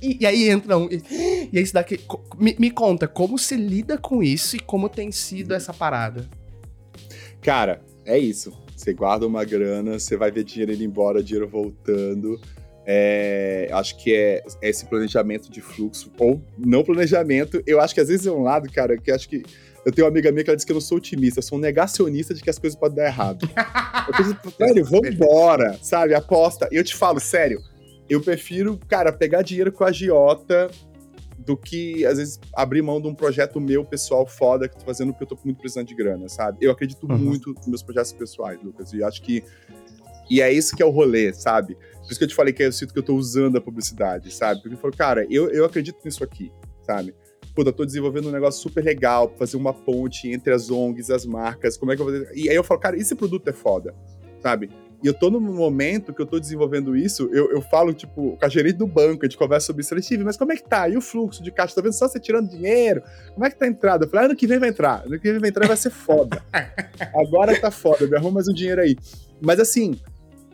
E, 0.00 0.18
e 0.20 0.26
aí 0.26 0.48
entra 0.48 0.78
um. 0.78 0.88
E, 0.90 1.02
e 1.52 1.58
aí 1.58 1.62
isso 1.62 1.74
daqui. 1.74 2.00
Me, 2.38 2.56
me 2.58 2.70
conta, 2.70 3.06
como 3.06 3.38
você 3.38 3.56
lida 3.56 3.98
com 3.98 4.22
isso 4.22 4.56
e 4.56 4.60
como 4.60 4.88
tem 4.88 5.12
sido 5.12 5.54
essa 5.54 5.72
parada? 5.72 6.28
Cara, 7.40 7.82
é 8.04 8.18
isso. 8.18 8.52
Você 8.76 8.92
guarda 8.92 9.26
uma 9.26 9.44
grana, 9.44 9.98
você 9.98 10.16
vai 10.16 10.30
ver 10.30 10.44
dinheiro 10.44 10.72
indo 10.72 10.82
embora, 10.82 11.22
dinheiro 11.22 11.48
voltando. 11.48 12.40
É, 12.84 13.68
acho 13.72 13.96
que 13.96 14.12
é, 14.12 14.42
é, 14.60 14.68
esse 14.68 14.86
planejamento 14.86 15.50
de 15.50 15.60
fluxo, 15.60 16.10
ou 16.18 16.42
não 16.58 16.82
planejamento. 16.82 17.62
Eu 17.66 17.80
acho 17.80 17.94
que 17.94 18.00
às 18.00 18.08
vezes 18.08 18.26
é 18.26 18.32
um 18.32 18.42
lado, 18.42 18.70
cara, 18.72 18.96
que 18.96 19.10
acho 19.10 19.28
que. 19.28 19.42
Eu 19.84 19.90
tenho 19.90 20.06
uma 20.06 20.12
amiga 20.12 20.30
minha 20.30 20.44
que 20.44 20.50
ela 20.50 20.56
diz 20.56 20.64
que 20.64 20.70
eu 20.70 20.74
não 20.74 20.80
sou 20.80 20.98
otimista, 20.98 21.40
eu 21.40 21.42
sou 21.42 21.58
um 21.58 21.60
negacionista 21.60 22.32
de 22.32 22.40
que 22.40 22.48
as 22.48 22.56
coisas 22.56 22.78
podem 22.78 22.98
dar 22.98 23.06
errado. 23.06 23.48
eu 24.06 24.14
penso, 24.14 24.36
velho, 24.56 24.84
vambora, 24.84 25.76
sabe? 25.82 26.14
Aposta. 26.14 26.68
E 26.70 26.76
eu 26.76 26.84
te 26.84 26.94
falo, 26.94 27.18
sério, 27.18 27.60
eu 28.08 28.20
prefiro, 28.20 28.78
cara, 28.88 29.12
pegar 29.12 29.42
dinheiro 29.42 29.72
com 29.72 29.84
a 29.84 29.88
agiota 29.88 30.70
do 31.38 31.56
que, 31.56 32.04
às 32.06 32.18
vezes, 32.18 32.40
abrir 32.54 32.82
mão 32.82 33.00
de 33.00 33.08
um 33.08 33.14
projeto 33.14 33.60
meu 33.60 33.84
pessoal 33.84 34.26
foda 34.26 34.68
que 34.68 34.78
tô 34.78 34.84
fazendo 34.84 35.12
porque 35.12 35.24
eu 35.24 35.28
tô 35.28 35.38
muito 35.44 35.58
precisando 35.58 35.88
de 35.88 35.94
grana, 35.94 36.28
sabe? 36.28 36.58
Eu 36.60 36.70
acredito 36.70 37.06
uhum. 37.10 37.18
muito 37.18 37.52
nos 37.52 37.66
meus 37.66 37.82
projetos 37.82 38.12
pessoais, 38.12 38.62
Lucas, 38.62 38.92
e 38.92 39.02
acho 39.02 39.22
que. 39.22 39.42
E 40.30 40.40
é 40.40 40.52
isso 40.52 40.74
que 40.76 40.82
é 40.82 40.86
o 40.86 40.90
rolê, 40.90 41.32
sabe? 41.32 41.74
Por 41.74 42.10
isso 42.10 42.18
que 42.18 42.24
eu 42.24 42.28
te 42.28 42.34
falei 42.34 42.52
que 42.52 42.62
eu 42.62 42.72
sinto 42.72 42.92
que 42.92 42.98
eu 42.98 43.02
tô 43.02 43.14
usando 43.14 43.56
a 43.56 43.60
publicidade, 43.60 44.32
sabe? 44.32 44.62
Porque 44.62 44.74
eu 44.74 44.78
falo, 44.78 44.96
cara, 44.96 45.26
eu, 45.28 45.50
eu 45.50 45.64
acredito 45.64 45.98
nisso 46.04 46.22
aqui, 46.22 46.50
sabe? 46.82 47.14
Puta, 47.54 47.68
eu 47.68 47.72
tô 47.72 47.84
desenvolvendo 47.84 48.28
um 48.28 48.32
negócio 48.32 48.62
super 48.62 48.82
legal 48.82 49.28
pra 49.28 49.38
fazer 49.38 49.56
uma 49.56 49.74
ponte 49.74 50.30
entre 50.30 50.54
as 50.54 50.70
ONGs, 50.70 51.10
as 51.10 51.26
marcas, 51.26 51.76
como 51.76 51.92
é 51.92 51.96
que 51.96 52.02
eu 52.02 52.06
vou 52.06 52.14
fazer? 52.14 52.32
E 52.34 52.48
aí 52.48 52.54
eu 52.54 52.64
falo, 52.64 52.80
cara, 52.80 52.96
esse 52.96 53.14
produto 53.14 53.46
é 53.48 53.52
foda, 53.52 53.94
sabe? 54.40 54.70
E 55.02 55.06
eu 55.06 55.14
tô 55.14 55.30
no 55.30 55.40
momento 55.40 56.14
que 56.14 56.22
eu 56.22 56.26
tô 56.26 56.38
desenvolvendo 56.38 56.96
isso, 56.96 57.28
eu, 57.32 57.50
eu 57.50 57.60
falo, 57.60 57.92
tipo, 57.92 58.36
com 58.36 58.44
a 58.44 58.48
gerente 58.48 58.76
do 58.76 58.86
banco, 58.86 59.24
a 59.24 59.28
gente 59.28 59.36
conversa 59.36 59.66
sobre 59.66 59.80
isso. 59.80 59.88
Falei, 59.90 60.24
mas 60.24 60.36
como 60.36 60.52
é 60.52 60.56
que 60.56 60.62
tá? 60.62 60.88
E 60.88 60.96
o 60.96 61.00
fluxo 61.00 61.42
de 61.42 61.50
caixa? 61.50 61.74
Tá 61.74 61.82
vendo 61.82 61.92
só 61.92 62.06
você 62.06 62.20
tirando 62.20 62.48
dinheiro? 62.48 63.02
Como 63.34 63.44
é 63.44 63.50
que 63.50 63.58
tá 63.58 63.64
a 63.64 63.68
entrada? 63.68 64.04
Eu 64.04 64.08
falei, 64.08 64.26
ah, 64.26 64.28
ano 64.28 64.36
que 64.36 64.46
vem 64.46 64.60
vai 64.60 64.68
entrar. 64.68 65.02
Ano 65.04 65.18
que 65.18 65.30
vem 65.30 65.40
vai 65.40 65.50
entrar 65.50 65.66
vai 65.66 65.76
ser 65.76 65.90
foda. 65.90 66.40
Agora 67.14 67.58
tá 67.60 67.70
foda, 67.70 68.06
me 68.06 68.16
arruma 68.16 68.34
mais 68.34 68.48
um 68.48 68.54
dinheiro 68.54 68.80
aí. 68.80 68.96
Mas 69.40 69.58
assim, 69.58 69.98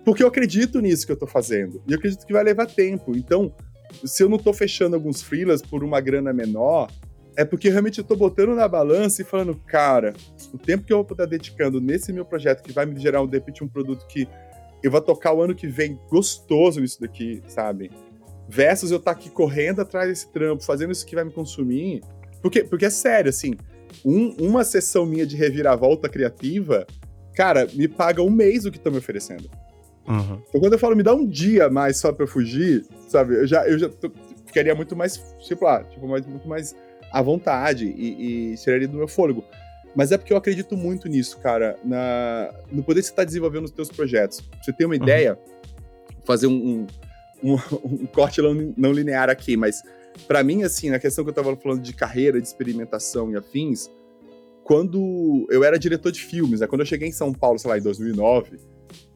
porque 0.02 0.22
eu 0.22 0.28
acredito 0.28 0.80
nisso 0.80 1.04
que 1.04 1.12
eu 1.12 1.18
tô 1.18 1.26
fazendo. 1.26 1.82
E 1.86 1.92
eu 1.92 1.98
acredito 1.98 2.26
que 2.26 2.32
vai 2.32 2.42
levar 2.42 2.66
tempo. 2.66 3.14
Então, 3.14 3.52
se 4.02 4.22
eu 4.22 4.28
não 4.30 4.38
tô 4.38 4.54
fechando 4.54 4.96
alguns 4.96 5.20
freelas 5.20 5.60
por 5.60 5.84
uma 5.84 6.00
grana 6.00 6.32
menor, 6.32 6.90
é 7.38 7.44
porque 7.44 7.68
realmente 7.68 7.98
eu 7.98 8.04
tô 8.04 8.16
botando 8.16 8.52
na 8.52 8.66
balança 8.66 9.22
e 9.22 9.24
falando, 9.24 9.54
cara, 9.64 10.12
o 10.52 10.58
tempo 10.58 10.82
que 10.82 10.92
eu 10.92 11.04
vou 11.04 11.12
estar 11.12 11.24
dedicando 11.24 11.80
nesse 11.80 12.12
meu 12.12 12.24
projeto, 12.24 12.64
que 12.64 12.72
vai 12.72 12.84
me 12.84 12.98
gerar, 12.98 13.24
de 13.24 13.30
repente, 13.30 13.62
um 13.62 13.68
produto 13.68 14.04
que 14.08 14.28
eu 14.82 14.90
vou 14.90 15.00
tocar 15.00 15.32
o 15.32 15.40
ano 15.40 15.54
que 15.54 15.68
vem 15.68 16.00
gostoso 16.10 16.80
nisso 16.80 17.00
daqui, 17.00 17.40
sabe? 17.46 17.92
Versus 18.48 18.90
eu 18.90 18.96
estar 18.96 19.14
tá 19.14 19.20
aqui 19.20 19.30
correndo 19.30 19.80
atrás 19.80 20.08
desse 20.08 20.28
trampo, 20.32 20.64
fazendo 20.64 20.90
isso 20.90 21.06
que 21.06 21.14
vai 21.14 21.22
me 21.22 21.30
consumir. 21.30 22.02
Porque, 22.42 22.64
porque 22.64 22.86
é 22.86 22.90
sério, 22.90 23.28
assim, 23.28 23.54
um, 24.04 24.34
uma 24.40 24.64
sessão 24.64 25.06
minha 25.06 25.24
de 25.24 25.36
reviravolta 25.36 26.08
criativa, 26.08 26.88
cara, 27.36 27.68
me 27.72 27.86
paga 27.86 28.20
um 28.20 28.30
mês 28.30 28.64
o 28.64 28.70
que 28.72 28.78
estão 28.78 28.90
me 28.90 28.98
oferecendo. 28.98 29.48
Uhum. 30.08 30.42
Então 30.48 30.60
quando 30.60 30.72
eu 30.72 30.78
falo, 30.78 30.96
me 30.96 31.04
dá 31.04 31.14
um 31.14 31.24
dia 31.24 31.70
mais 31.70 31.98
só 31.98 32.12
pra 32.12 32.24
eu 32.24 32.28
fugir, 32.28 32.84
sabe? 33.06 33.36
Eu 33.36 33.46
já, 33.46 33.64
eu 33.68 33.78
já 33.78 33.88
tô, 33.88 34.10
ficaria 34.44 34.74
muito 34.74 34.96
mais, 34.96 35.22
tipo 35.46 35.64
lá, 35.64 35.84
tipo, 35.84 36.08
mais, 36.08 36.26
muito 36.26 36.48
mais 36.48 36.74
à 37.10 37.22
vontade 37.22 37.86
e, 37.86 38.52
e 38.52 38.56
tiraria 38.56 38.88
do 38.88 38.96
meu 38.96 39.08
fôlego. 39.08 39.44
Mas 39.94 40.12
é 40.12 40.18
porque 40.18 40.32
eu 40.32 40.36
acredito 40.36 40.76
muito 40.76 41.08
nisso, 41.08 41.38
cara, 41.38 41.78
na, 41.84 42.54
no 42.70 42.82
poder 42.82 43.00
que 43.00 43.06
você 43.06 43.12
está 43.12 43.24
desenvolvendo 43.24 43.64
os 43.64 43.70
seus 43.70 43.88
projetos. 43.88 44.40
Pra 44.40 44.62
você 44.62 44.72
tem 44.72 44.86
uma 44.86 44.94
uhum. 44.94 45.02
ideia, 45.02 45.38
fazer 46.24 46.46
um, 46.46 46.86
um, 47.42 47.52
um, 47.52 47.54
um 47.84 48.06
corte 48.06 48.40
não, 48.40 48.74
não, 48.76 48.92
linear 48.92 49.30
aqui, 49.30 49.56
mas 49.56 49.82
para 50.26 50.42
mim, 50.42 50.62
assim, 50.62 50.90
na 50.90 50.98
questão 50.98 51.24
que 51.24 51.30
eu 51.30 51.32
estava 51.32 51.56
falando 51.56 51.80
de 51.80 51.92
carreira, 51.92 52.40
de 52.40 52.46
experimentação 52.46 53.32
e 53.32 53.36
afins, 53.36 53.90
quando 54.62 55.46
eu 55.50 55.64
era 55.64 55.78
diretor 55.78 56.12
de 56.12 56.20
filmes, 56.20 56.60
né, 56.60 56.66
quando 56.66 56.82
eu 56.82 56.86
cheguei 56.86 57.08
em 57.08 57.12
São 57.12 57.32
Paulo, 57.32 57.58
sei 57.58 57.70
lá, 57.70 57.78
em 57.78 57.82
2009, 57.82 58.58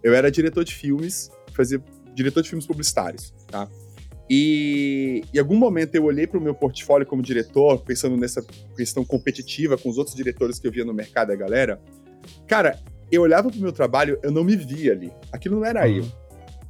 eu 0.03 0.15
era 0.15 0.31
diretor 0.31 0.65
de 0.65 0.75
filmes, 0.75 1.31
fazia 1.53 1.83
diretor 2.15 2.43
de 2.43 2.49
filmes 2.49 2.67
publicitários, 2.67 3.35
tá? 3.49 3.69
E 4.31 5.23
em 5.33 5.39
algum 5.39 5.57
momento 5.57 5.95
eu 5.95 6.05
olhei 6.05 6.27
para 6.27 6.39
o 6.39 6.43
meu 6.43 6.55
portfólio 6.55 7.07
como 7.07 7.23
diretor, 7.23 7.81
pensando 7.81 8.17
nessa 8.17 8.45
questão 8.77 9.05
competitiva 9.05 9.77
com 9.77 9.89
os 9.89 9.99
outros 9.99 10.17
diretores 10.17 10.59
que 10.59 10.67
eu 10.67 10.73
via 10.73 10.85
no 10.85 10.95
mercado 10.95 11.33
a 11.33 11.37
galera. 11.37 11.81
Cara, 12.47 12.79
eu 13.11 13.23
olhava 13.23 13.51
para 13.51 13.59
o 13.59 13.63
meu 13.63 13.73
trabalho, 13.73 14.19
eu 14.23 14.31
não 14.31 14.43
me 14.43 14.57
via 14.57 14.93
ali. 14.93 15.13
Aquilo 15.31 15.57
não 15.57 15.65
era 15.65 15.87
uhum. 15.87 15.97
eu. 15.99 16.07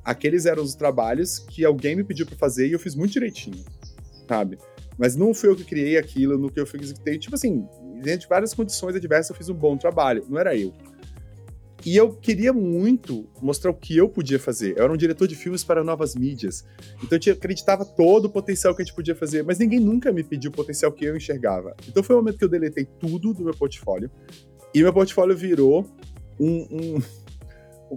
Aqueles 0.05 0.47
eram 0.47 0.62
os 0.62 0.75
trabalhos 0.75 1.38
que 1.38 1.65
alguém 1.65 1.95
me 1.95 2.03
pediu 2.03 2.27
para 2.27 2.37
fazer 2.37 2.67
e 2.67 2.73
eu 2.73 2.79
fiz 2.79 2.97
muito 2.97 3.12
direitinho, 3.12 3.65
sabe? 4.27 4.59
Mas 4.99 5.15
não 5.15 5.33
foi 5.33 5.51
eu 5.51 5.57
que 5.57 5.65
criei 5.65 5.97
aquilo, 5.97 6.37
no 6.37 6.51
que 6.51 6.59
eu 6.59 6.67
fiz. 6.67 6.93
Tipo 7.19 7.37
assim, 7.37 7.65
dentro 8.03 8.23
de 8.23 8.29
várias 8.29 8.53
condições 8.53 8.97
adversas, 8.97 9.31
eu 9.31 9.37
fiz 9.37 9.49
um 9.49 9.55
bom 9.55 9.77
trabalho. 9.77 10.25
Não 10.29 10.38
era 10.38 10.57
eu. 10.57 10.73
E 11.85 11.97
eu 11.97 12.12
queria 12.12 12.53
muito 12.53 13.29
mostrar 13.40 13.71
o 13.71 13.75
que 13.75 13.97
eu 13.97 14.09
podia 14.09 14.38
fazer. 14.38 14.77
Eu 14.77 14.85
era 14.85 14.92
um 14.92 14.97
diretor 14.97 15.27
de 15.27 15.35
filmes 15.35 15.64
para 15.64 15.83
novas 15.83 16.14
mídias. 16.14 16.64
Então 17.03 17.18
eu 17.27 17.33
acreditava 17.33 17.85
todo 17.85 18.27
o 18.27 18.31
potencial 18.31 18.75
que 18.75 18.83
a 18.83 18.85
gente 18.85 18.95
podia 18.95 19.16
fazer, 19.16 19.42
mas 19.42 19.59
ninguém 19.59 19.81
nunca 19.81 20.12
me 20.12 20.23
pediu 20.23 20.51
o 20.51 20.55
potencial 20.55 20.92
que 20.92 21.05
eu 21.05 21.16
enxergava. 21.16 21.75
Então 21.88 22.03
foi 22.03 22.14
o 22.14 22.18
momento 22.21 22.38
que 22.38 22.45
eu 22.45 22.49
deletei 22.49 22.85
tudo 22.85 23.35
do 23.35 23.42
meu 23.42 23.55
portfólio. 23.55 24.11
E 24.75 24.81
meu 24.83 24.92
portfólio 24.92 25.37
virou 25.37 25.87
um, 26.38 26.66
um 26.71 27.03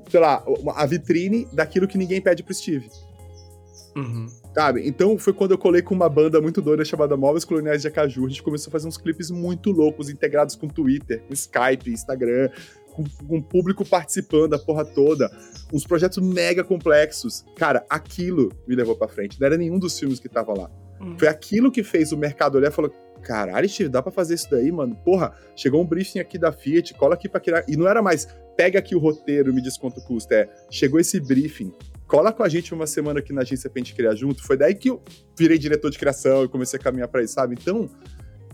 sei 0.10 0.20
lá, 0.20 0.44
a 0.76 0.86
vitrine 0.86 1.48
daquilo 1.54 1.88
que 1.88 1.98
ninguém 1.98 2.22
pede 2.22 2.44
pro 2.44 2.54
Steve. 2.54 2.90
Uhum. 3.96 4.28
Sabe? 4.54 4.86
Então 4.86 5.18
foi 5.18 5.32
quando 5.32 5.52
eu 5.52 5.58
colei 5.58 5.82
com 5.82 5.96
uma 5.96 6.10
banda 6.10 6.42
muito 6.42 6.62
doida 6.62 6.84
chamada 6.84 7.16
Móveis 7.16 7.46
Coloniais 7.46 7.82
de 7.82 7.88
Acaju. 7.88 8.26
A 8.26 8.30
gente 8.30 8.44
começou 8.44 8.70
a 8.70 8.72
fazer 8.72 8.88
uns 8.88 8.98
clipes 8.98 9.32
muito 9.32 9.72
loucos, 9.72 10.10
integrados 10.10 10.56
com 10.56 10.68
Twitter, 10.68 11.22
com 11.26 11.34
Skype, 11.34 11.90
Instagram, 11.90 12.50
com, 12.96 13.04
com 13.28 13.42
público 13.42 13.84
participando, 13.86 14.54
a 14.54 14.60
porra 14.60 14.86
toda. 14.86 15.30
Uns 15.74 15.86
projetos 15.86 16.18
mega 16.18 16.64
complexos. 16.64 17.44
Cara, 17.56 17.86
aquilo 17.90 18.52
me 18.68 18.76
levou 18.76 18.96
pra 18.96 19.08
frente. 19.08 19.40
Não 19.40 19.46
era 19.46 19.58
nenhum 19.58 19.78
dos 19.78 20.00
filmes 20.00 20.20
que 20.20 20.30
tava 20.30 20.54
lá. 20.58 20.72
Hum. 21.02 21.16
Foi 21.18 21.28
aquilo 21.28 21.72
que 21.72 21.84
fez 21.84 22.12
o 22.12 22.18
mercado 22.18 22.56
olhar 22.56 22.70
e 22.70 22.74
falou: 22.74 22.92
caralho, 23.22 23.68
Steve, 23.68 23.90
dá 23.90 24.02
pra 24.02 24.12
fazer 24.12 24.36
isso 24.36 24.50
daí, 24.50 24.72
mano? 24.72 24.96
Porra, 25.04 25.34
chegou 25.56 25.82
um 25.82 25.86
briefing 25.86 26.20
aqui 26.20 26.38
da 26.38 26.52
Fiat, 26.52 26.94
cola 26.94 27.16
aqui 27.16 27.28
pra 27.28 27.40
criar. 27.40 27.66
E 27.68 27.76
não 27.76 27.88
era 27.88 28.02
mais, 28.02 28.28
pega 28.56 28.80
aqui 28.80 28.96
o 28.96 29.00
roteiro, 29.00 29.54
me 29.54 29.62
diz 29.62 29.78
quanto 29.78 30.00
custa. 30.02 30.36
É, 30.36 30.50
chegou 30.70 31.00
esse 31.00 31.20
briefing, 31.20 31.74
cola 32.08 32.32
com 32.32 32.44
a 32.44 32.50
gente 32.50 32.74
uma 32.74 32.88
semana 32.88 33.20
aqui 33.20 33.34
na 33.34 33.42
agência 33.42 33.70
pra 33.70 33.80
gente 33.80 33.94
criar 33.94 34.16
junto. 34.16 34.44
Foi 34.44 34.56
daí 34.56 34.76
que 34.76 34.90
eu 34.90 35.02
virei 35.38 35.58
diretor 35.58 35.90
de 35.90 35.98
criação 35.98 36.46
e 36.46 36.48
comecei 36.48 36.80
a 36.80 36.82
caminhar 36.82 37.08
pra 37.08 37.24
isso, 37.24 37.34
sabe? 37.34 37.56
Então, 37.60 37.90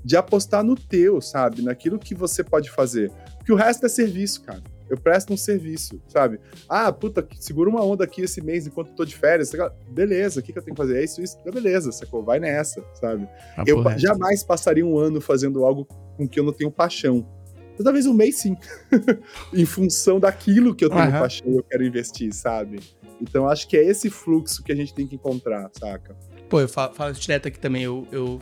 de 0.03 0.17
apostar 0.17 0.63
no 0.63 0.75
teu, 0.75 1.21
sabe? 1.21 1.61
Naquilo 1.61 1.99
que 1.99 2.15
você 2.15 2.43
pode 2.43 2.69
fazer. 2.69 3.11
Porque 3.37 3.53
o 3.53 3.55
resto 3.55 3.85
é 3.85 3.89
serviço, 3.89 4.41
cara. 4.43 4.61
Eu 4.91 4.97
presto 4.97 5.31
um 5.31 5.37
serviço, 5.37 6.01
sabe? 6.09 6.37
Ah, 6.67 6.91
puta, 6.91 7.25
segura 7.39 7.69
uma 7.69 7.81
onda 7.81 8.03
aqui 8.03 8.23
esse 8.23 8.41
mês 8.41 8.67
enquanto 8.67 8.89
eu 8.89 8.95
tô 8.95 9.05
de 9.05 9.15
férias. 9.15 9.49
Beleza, 9.89 10.41
o 10.41 10.43
que, 10.43 10.51
que 10.51 10.59
eu 10.59 10.61
tenho 10.61 10.75
que 10.75 10.81
fazer? 10.81 10.99
É 10.99 11.03
isso, 11.05 11.21
isso. 11.21 11.37
Beleza, 11.45 11.93
sacou? 11.93 12.21
Vai 12.21 12.41
nessa, 12.41 12.83
sabe? 12.95 13.25
Ah, 13.55 13.63
eu 13.65 13.77
porra. 13.77 13.97
jamais 13.97 14.43
passaria 14.43 14.85
um 14.85 14.97
ano 14.97 15.21
fazendo 15.21 15.63
algo 15.63 15.85
com 16.17 16.27
que 16.27 16.37
eu 16.37 16.43
não 16.43 16.51
tenho 16.51 16.69
paixão. 16.69 17.25
Mas 17.71 17.85
talvez 17.85 18.05
um 18.05 18.13
mês 18.13 18.35
sim. 18.35 18.57
em 19.53 19.65
função 19.65 20.19
daquilo 20.19 20.75
que 20.75 20.83
eu 20.83 20.89
tenho 20.89 21.05
uhum. 21.05 21.11
paixão 21.11 21.47
e 21.47 21.55
eu 21.55 21.63
quero 21.63 21.85
investir, 21.85 22.33
sabe? 22.33 22.81
Então 23.21 23.47
acho 23.47 23.69
que 23.69 23.77
é 23.77 23.85
esse 23.85 24.09
fluxo 24.09 24.61
que 24.61 24.73
a 24.73 24.75
gente 24.75 24.93
tem 24.93 25.07
que 25.07 25.15
encontrar, 25.15 25.71
saca? 25.79 26.17
Pô, 26.49 26.59
eu 26.59 26.67
falo, 26.67 26.93
falo 26.93 27.13
direto 27.13 27.47
aqui 27.47 27.57
também. 27.57 27.83
Eu, 27.83 28.05
eu 28.11 28.39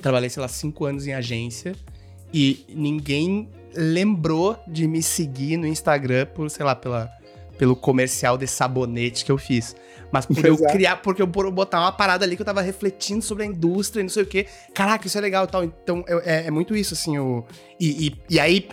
trabalhei, 0.00 0.30
sei 0.30 0.40
lá, 0.40 0.48
cinco 0.48 0.84
anos 0.84 1.06
em 1.06 1.12
agência. 1.12 1.74
e 2.32 2.64
ninguém 2.68 3.48
lembrou 3.74 4.58
de 4.66 4.86
me 4.86 5.02
seguir 5.02 5.56
no 5.56 5.66
Instagram 5.66 6.26
por, 6.26 6.50
sei 6.50 6.64
lá, 6.64 6.74
pela, 6.74 7.10
pelo 7.56 7.76
comercial 7.76 8.36
de 8.36 8.46
sabonete 8.46 9.24
que 9.24 9.32
eu 9.32 9.38
fiz. 9.38 9.74
Mas 10.10 10.24
por 10.24 10.44
eu 10.44 10.56
criar, 10.56 10.96
porque 10.96 11.20
eu 11.20 11.26
botar 11.26 11.80
uma 11.80 11.92
parada 11.92 12.24
ali 12.24 12.34
que 12.34 12.42
eu 12.42 12.46
tava 12.46 12.62
refletindo 12.62 13.22
sobre 13.22 13.44
a 13.44 13.46
indústria 13.46 14.00
e 14.00 14.04
não 14.04 14.10
sei 14.10 14.22
o 14.22 14.26
quê. 14.26 14.46
Caraca, 14.74 15.06
isso 15.06 15.18
é 15.18 15.20
legal 15.20 15.44
e 15.44 15.48
tal. 15.48 15.64
Então 15.64 16.04
eu, 16.08 16.20
é, 16.20 16.46
é, 16.46 16.50
muito 16.50 16.74
isso, 16.74 16.94
assim. 16.94 17.18
O, 17.18 17.44
e, 17.78 18.06
e, 18.08 18.16
e 18.30 18.40
aí 18.40 18.68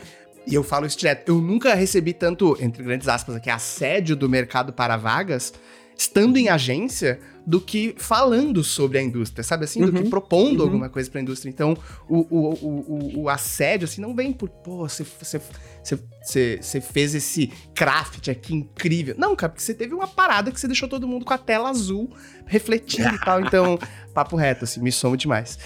e 0.47 0.53
eu 0.53 0.63
falo 0.63 0.86
isso 0.86 0.97
direto, 0.97 1.30
eu 1.30 1.41
nunca 1.41 1.73
recebi 1.73 2.13
tanto, 2.13 2.55
entre 2.61 2.84
grandes 2.84 3.07
aspas 3.07 3.36
aqui, 3.36 3.49
assédio 3.49 4.15
do 4.15 4.30
mercado 4.30 4.71
para 4.71 4.95
vagas, 4.95 5.51
estando 5.98 6.38
em 6.38 6.50
agência, 6.50 7.20
do 7.46 7.62
que 7.62 7.93
falando 7.98 8.64
sobre 8.64 8.98
a 8.98 9.02
indústria, 9.02 9.43
sabe 9.43 9.66
assim? 9.66 9.80
Do 9.80 9.93
que 9.93 10.00
uhum. 10.00 10.10
propondo 10.10 10.60
uhum. 10.60 10.66
alguma 10.66 10.89
coisa 10.89 11.10
para 11.10 11.20
a 11.20 11.22
indústria. 11.22 11.50
Então, 11.50 11.78
o, 12.10 12.18
o, 12.18 12.54
o, 12.54 13.22
o, 13.22 13.30
assédio, 13.30 13.86
assim, 13.86 14.02
não 14.02 14.16
vem 14.16 14.34
por, 14.34 14.50
pô, 14.50 14.88
você, 14.88 15.04
você, 15.04 15.39
você, 15.84 16.60
você 16.60 16.82
fez 16.82 17.14
esse 17.14 17.48
craft 17.76 18.30
aqui 18.30 18.56
incrível. 18.56 19.16
Não, 19.18 19.36
cara, 19.36 19.52
porque 19.52 19.64
você 19.64 19.76
teve 19.76 19.93
uma 19.93 20.08
parada 20.08 20.52
que 20.52 20.60
você 20.60 20.68
deixou 20.68 20.89
todo 20.89 21.08
mundo 21.08 21.24
com 21.24 21.34
a 21.34 21.38
tela 21.38 21.70
azul 21.70 22.10
refletindo 22.48 23.14
e 23.14 23.20
tal. 23.20 23.39
Então, 23.41 23.78
papo 24.14 24.36
reto, 24.36 24.64
assim, 24.64 24.82
me 24.82 24.91
somo 24.91 25.16
demais. 25.16 25.60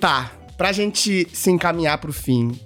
Tá, 0.00 0.30
pra 0.56 0.70
gente 0.70 1.26
se 1.32 1.50
encaminhar 1.50 1.98
pro 1.98 2.12
fim, 2.12 2.58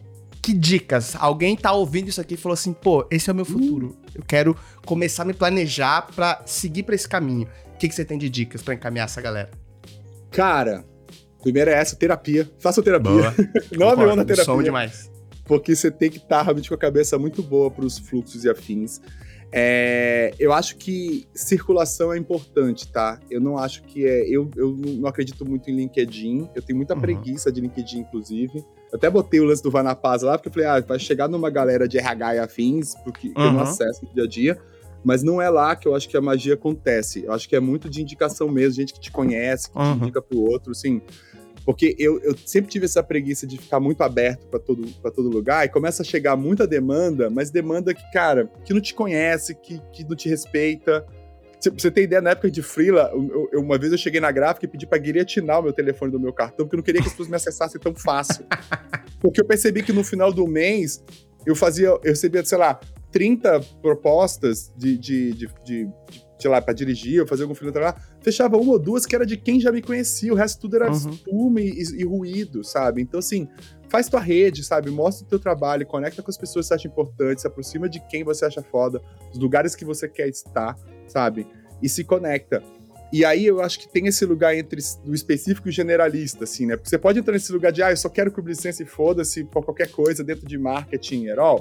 que 0.42 0.52
dicas? 0.52 1.16
Alguém 1.16 1.56
tá 1.56 1.72
ouvindo 1.72 2.08
isso 2.08 2.20
aqui 2.20 2.34
e 2.34 2.36
falou 2.36 2.54
assim, 2.54 2.74
pô, 2.74 3.06
esse 3.10 3.30
é 3.30 3.32
o 3.32 3.36
meu 3.36 3.46
futuro. 3.46 3.96
Eu 4.14 4.22
quero 4.26 4.56
começar 4.84 5.22
a 5.22 5.26
me 5.26 5.34
planejar 5.34 6.08
para 6.14 6.42
seguir 6.46 6.82
para 6.82 6.94
esse 6.94 7.08
caminho. 7.08 7.48
O 7.74 7.78
que, 7.78 7.88
que 7.88 7.94
você 7.94 8.04
tem 8.04 8.18
de 8.18 8.28
dicas 8.28 8.62
para 8.62 8.74
encaminhar 8.74 9.06
essa 9.06 9.20
galera? 9.20 9.50
Cara, 10.30 10.84
primeiro 11.42 11.70
é 11.70 11.74
essa, 11.74 11.96
terapia. 11.96 12.50
Faça 12.58 12.82
terapia. 12.82 13.34
Não 13.78 13.88
abre 13.88 14.06
mão 14.06 14.16
na 14.16 14.24
terapia. 14.24 14.44
Som 14.44 14.62
demais. 14.62 15.10
Porque 15.44 15.74
você 15.74 15.90
tem 15.90 16.10
que 16.10 16.18
estar 16.18 16.38
tá, 16.38 16.42
realmente 16.42 16.68
com 16.68 16.74
a 16.74 16.78
cabeça 16.78 17.18
muito 17.18 17.42
boa 17.42 17.70
para 17.70 17.84
os 17.84 17.98
fluxos 17.98 18.44
e 18.44 18.50
afins. 18.50 19.00
É, 19.54 20.32
eu 20.38 20.50
acho 20.50 20.76
que 20.76 21.28
circulação 21.34 22.10
é 22.10 22.16
importante, 22.16 22.90
tá? 22.90 23.20
Eu 23.30 23.38
não 23.38 23.58
acho 23.58 23.82
que 23.82 24.06
é. 24.06 24.26
Eu, 24.26 24.50
eu 24.56 24.72
não 24.72 25.06
acredito 25.06 25.44
muito 25.44 25.70
em 25.70 25.76
LinkedIn. 25.76 26.48
Eu 26.54 26.62
tenho 26.62 26.78
muita 26.78 26.94
uhum. 26.94 27.00
preguiça 27.00 27.52
de 27.52 27.60
LinkedIn, 27.60 28.00
inclusive. 28.00 28.64
Eu 28.92 28.98
até 28.98 29.08
botei 29.08 29.40
o 29.40 29.44
lance 29.44 29.62
do 29.62 29.70
Vanapaz 29.70 30.20
lá, 30.20 30.36
porque 30.36 30.48
eu 30.48 30.52
falei, 30.52 30.68
ah, 30.68 30.84
vai 30.86 30.98
chegar 30.98 31.26
numa 31.26 31.48
galera 31.48 31.88
de 31.88 31.96
RH 31.96 32.34
e 32.34 32.38
afins, 32.38 32.94
porque 33.02 33.28
uhum. 33.28 33.34
eu 33.36 33.52
não 33.52 33.60
acesso 33.60 34.04
no 34.04 34.12
dia 34.12 34.24
a 34.24 34.28
dia. 34.28 34.58
Mas 35.02 35.22
não 35.22 35.40
é 35.40 35.48
lá 35.48 35.74
que 35.74 35.88
eu 35.88 35.96
acho 35.96 36.08
que 36.08 36.16
a 36.16 36.20
magia 36.20 36.54
acontece. 36.54 37.24
Eu 37.24 37.32
acho 37.32 37.48
que 37.48 37.56
é 37.56 37.60
muito 37.60 37.88
de 37.88 38.02
indicação 38.02 38.48
mesmo, 38.48 38.74
gente 38.74 38.92
que 38.92 39.00
te 39.00 39.10
conhece, 39.10 39.70
que 39.70 39.78
uhum. 39.78 39.94
te 39.94 40.02
indica 40.02 40.20
pro 40.20 40.38
outro, 40.42 40.72
assim. 40.72 41.00
Porque 41.64 41.96
eu, 41.98 42.20
eu 42.20 42.36
sempre 42.44 42.70
tive 42.70 42.84
essa 42.84 43.02
preguiça 43.02 43.46
de 43.46 43.56
ficar 43.56 43.80
muito 43.80 44.02
aberto 44.02 44.46
para 44.46 44.60
todo, 44.60 44.86
pra 45.00 45.10
todo 45.10 45.28
lugar 45.28 45.64
e 45.64 45.68
começa 45.68 46.02
a 46.02 46.04
chegar 46.04 46.36
muita 46.36 46.66
demanda, 46.66 47.30
mas 47.30 47.50
demanda 47.50 47.94
que, 47.94 48.02
cara, 48.12 48.50
que 48.64 48.74
não 48.74 48.80
te 48.80 48.94
conhece, 48.94 49.54
que, 49.54 49.80
que 49.92 50.04
não 50.04 50.16
te 50.16 50.28
respeita. 50.28 51.06
Pra 51.70 51.78
você 51.78 51.90
ter 51.90 52.02
ideia, 52.02 52.20
na 52.20 52.30
época 52.30 52.50
de 52.50 52.62
Freela, 52.62 53.10
eu, 53.12 53.48
eu, 53.52 53.60
uma 53.60 53.78
vez 53.78 53.92
eu 53.92 53.98
cheguei 53.98 54.20
na 54.20 54.30
gráfica 54.30 54.66
e 54.66 54.68
pedi 54.68 54.86
pra 54.86 54.98
guilhotinar 54.98 55.60
o 55.60 55.62
meu 55.62 55.72
telefone 55.72 56.10
do 56.10 56.18
meu 56.18 56.32
cartão, 56.32 56.66
porque 56.66 56.74
eu 56.74 56.78
não 56.78 56.84
queria 56.84 57.00
que 57.00 57.06
as 57.06 57.12
pessoas 57.12 57.28
me 57.28 57.36
acessassem 57.36 57.80
tão 57.80 57.94
fácil. 57.94 58.44
porque 59.20 59.40
eu 59.40 59.44
percebi 59.44 59.82
que 59.82 59.92
no 59.92 60.02
final 60.02 60.32
do 60.32 60.46
mês 60.46 61.02
eu 61.46 61.54
fazia, 61.54 61.88
eu 61.88 62.00
recebia, 62.04 62.44
sei 62.44 62.58
lá, 62.58 62.80
30 63.10 63.60
propostas 63.80 64.72
de, 64.76 64.96
de, 64.96 65.32
de, 65.32 65.46
de, 65.64 65.86
de 65.86 66.24
sei 66.42 66.50
lá, 66.50 66.60
pra 66.60 66.74
dirigir 66.74 67.20
ou 67.20 67.26
fazer 67.26 67.44
algum 67.44 67.54
filme 67.54 67.72
lá, 67.78 67.94
fechava 68.20 68.56
uma 68.56 68.72
ou 68.72 68.78
duas 68.78 69.06
que 69.06 69.14
era 69.14 69.24
de 69.24 69.36
quem 69.36 69.60
já 69.60 69.70
me 69.70 69.80
conhecia, 69.80 70.32
o 70.32 70.36
resto 70.36 70.62
tudo 70.62 70.76
era 70.76 70.90
uhum. 70.90 71.10
espuma 71.10 71.60
e, 71.60 71.70
e, 71.70 72.04
ruído, 72.04 72.64
sabe? 72.64 73.00
Então, 73.00 73.20
assim, 73.20 73.48
faz 73.88 74.08
tua 74.08 74.18
rede, 74.18 74.64
sabe? 74.64 74.90
Mostra 74.90 75.24
o 75.24 75.28
teu 75.28 75.38
trabalho, 75.38 75.86
conecta 75.86 76.20
com 76.20 76.30
as 76.30 76.36
pessoas 76.36 76.66
que 76.66 76.68
você 76.68 76.74
acha 76.74 76.88
importantes, 76.88 77.42
se 77.42 77.46
aproxima 77.46 77.88
de 77.88 78.00
quem 78.08 78.24
você 78.24 78.44
acha 78.44 78.60
foda, 78.60 79.00
os 79.32 79.38
lugares 79.38 79.76
que 79.76 79.84
você 79.84 80.08
quer 80.08 80.28
estar, 80.28 80.76
sabe? 81.06 81.46
E 81.82 81.88
se 81.88 82.04
conecta. 82.04 82.62
E 83.12 83.24
aí 83.26 83.44
eu 83.44 83.60
acho 83.60 83.78
que 83.78 83.86
tem 83.86 84.06
esse 84.06 84.24
lugar 84.24 84.56
entre 84.56 84.80
o 85.04 85.14
específico 85.14 85.68
e 85.68 85.70
o 85.70 85.72
generalista, 85.72 86.44
assim, 86.44 86.64
né? 86.64 86.76
Porque 86.76 86.88
você 86.88 86.96
pode 86.96 87.18
entrar 87.18 87.34
nesse 87.34 87.52
lugar 87.52 87.70
de, 87.70 87.82
ah, 87.82 87.90
eu 87.90 87.96
só 87.96 88.08
quero 88.08 88.32
cobrir 88.32 88.52
licença 88.52 88.82
e 88.82 88.86
foda-se 88.86 89.44
por 89.44 89.62
qualquer 89.62 89.90
coisa 89.90 90.24
dentro 90.24 90.46
de 90.46 90.56
marketing, 90.56 91.26
herói. 91.26 91.60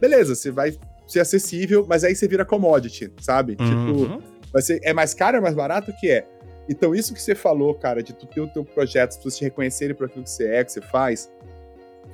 Beleza, 0.00 0.34
você 0.34 0.50
vai 0.50 0.76
ser 1.06 1.20
acessível, 1.20 1.86
mas 1.88 2.02
aí 2.02 2.16
você 2.16 2.26
vira 2.26 2.44
commodity, 2.44 3.12
sabe? 3.20 3.52
Tipo, 3.52 3.70
uhum. 3.70 4.18
Tipo, 4.18 4.22
vai 4.52 4.62
ser, 4.62 4.80
é 4.82 4.92
mais 4.92 5.14
caro, 5.14 5.36
é 5.36 5.40
mais 5.40 5.54
barato 5.54 5.92
que 6.00 6.10
é. 6.10 6.26
Então, 6.68 6.94
isso 6.94 7.14
que 7.14 7.22
você 7.22 7.34
falou, 7.34 7.74
cara, 7.74 8.02
de 8.02 8.12
tu 8.12 8.26
ter 8.26 8.40
o 8.40 8.48
teu 8.48 8.64
projeto, 8.64 9.10
as 9.10 9.16
pessoas 9.16 9.38
te 9.38 9.44
reconhecerem 9.44 9.94
por 9.94 10.06
aquilo 10.06 10.24
que 10.24 10.30
você 10.30 10.46
é, 10.48 10.64
que 10.64 10.72
você 10.72 10.82
faz, 10.82 11.30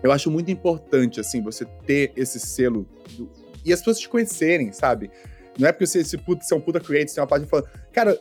eu 0.02 0.12
acho 0.12 0.30
muito 0.30 0.50
importante, 0.50 1.18
assim, 1.18 1.42
você 1.42 1.64
ter 1.86 2.12
esse 2.14 2.38
selo 2.38 2.86
do... 3.16 3.28
e 3.64 3.72
as 3.72 3.80
pessoas 3.80 3.98
te 3.98 4.08
conhecerem, 4.08 4.72
sabe? 4.72 5.10
Não 5.58 5.68
é 5.68 5.72
porque 5.72 5.86
você, 5.86 6.02
você 6.02 6.54
é 6.54 6.56
um 6.56 6.60
puta 6.60 6.80
creator, 6.80 7.08
você 7.08 7.14
tem 7.14 7.22
uma 7.22 7.28
página 7.28 7.48
falando. 7.48 7.68
Cara, 7.92 8.20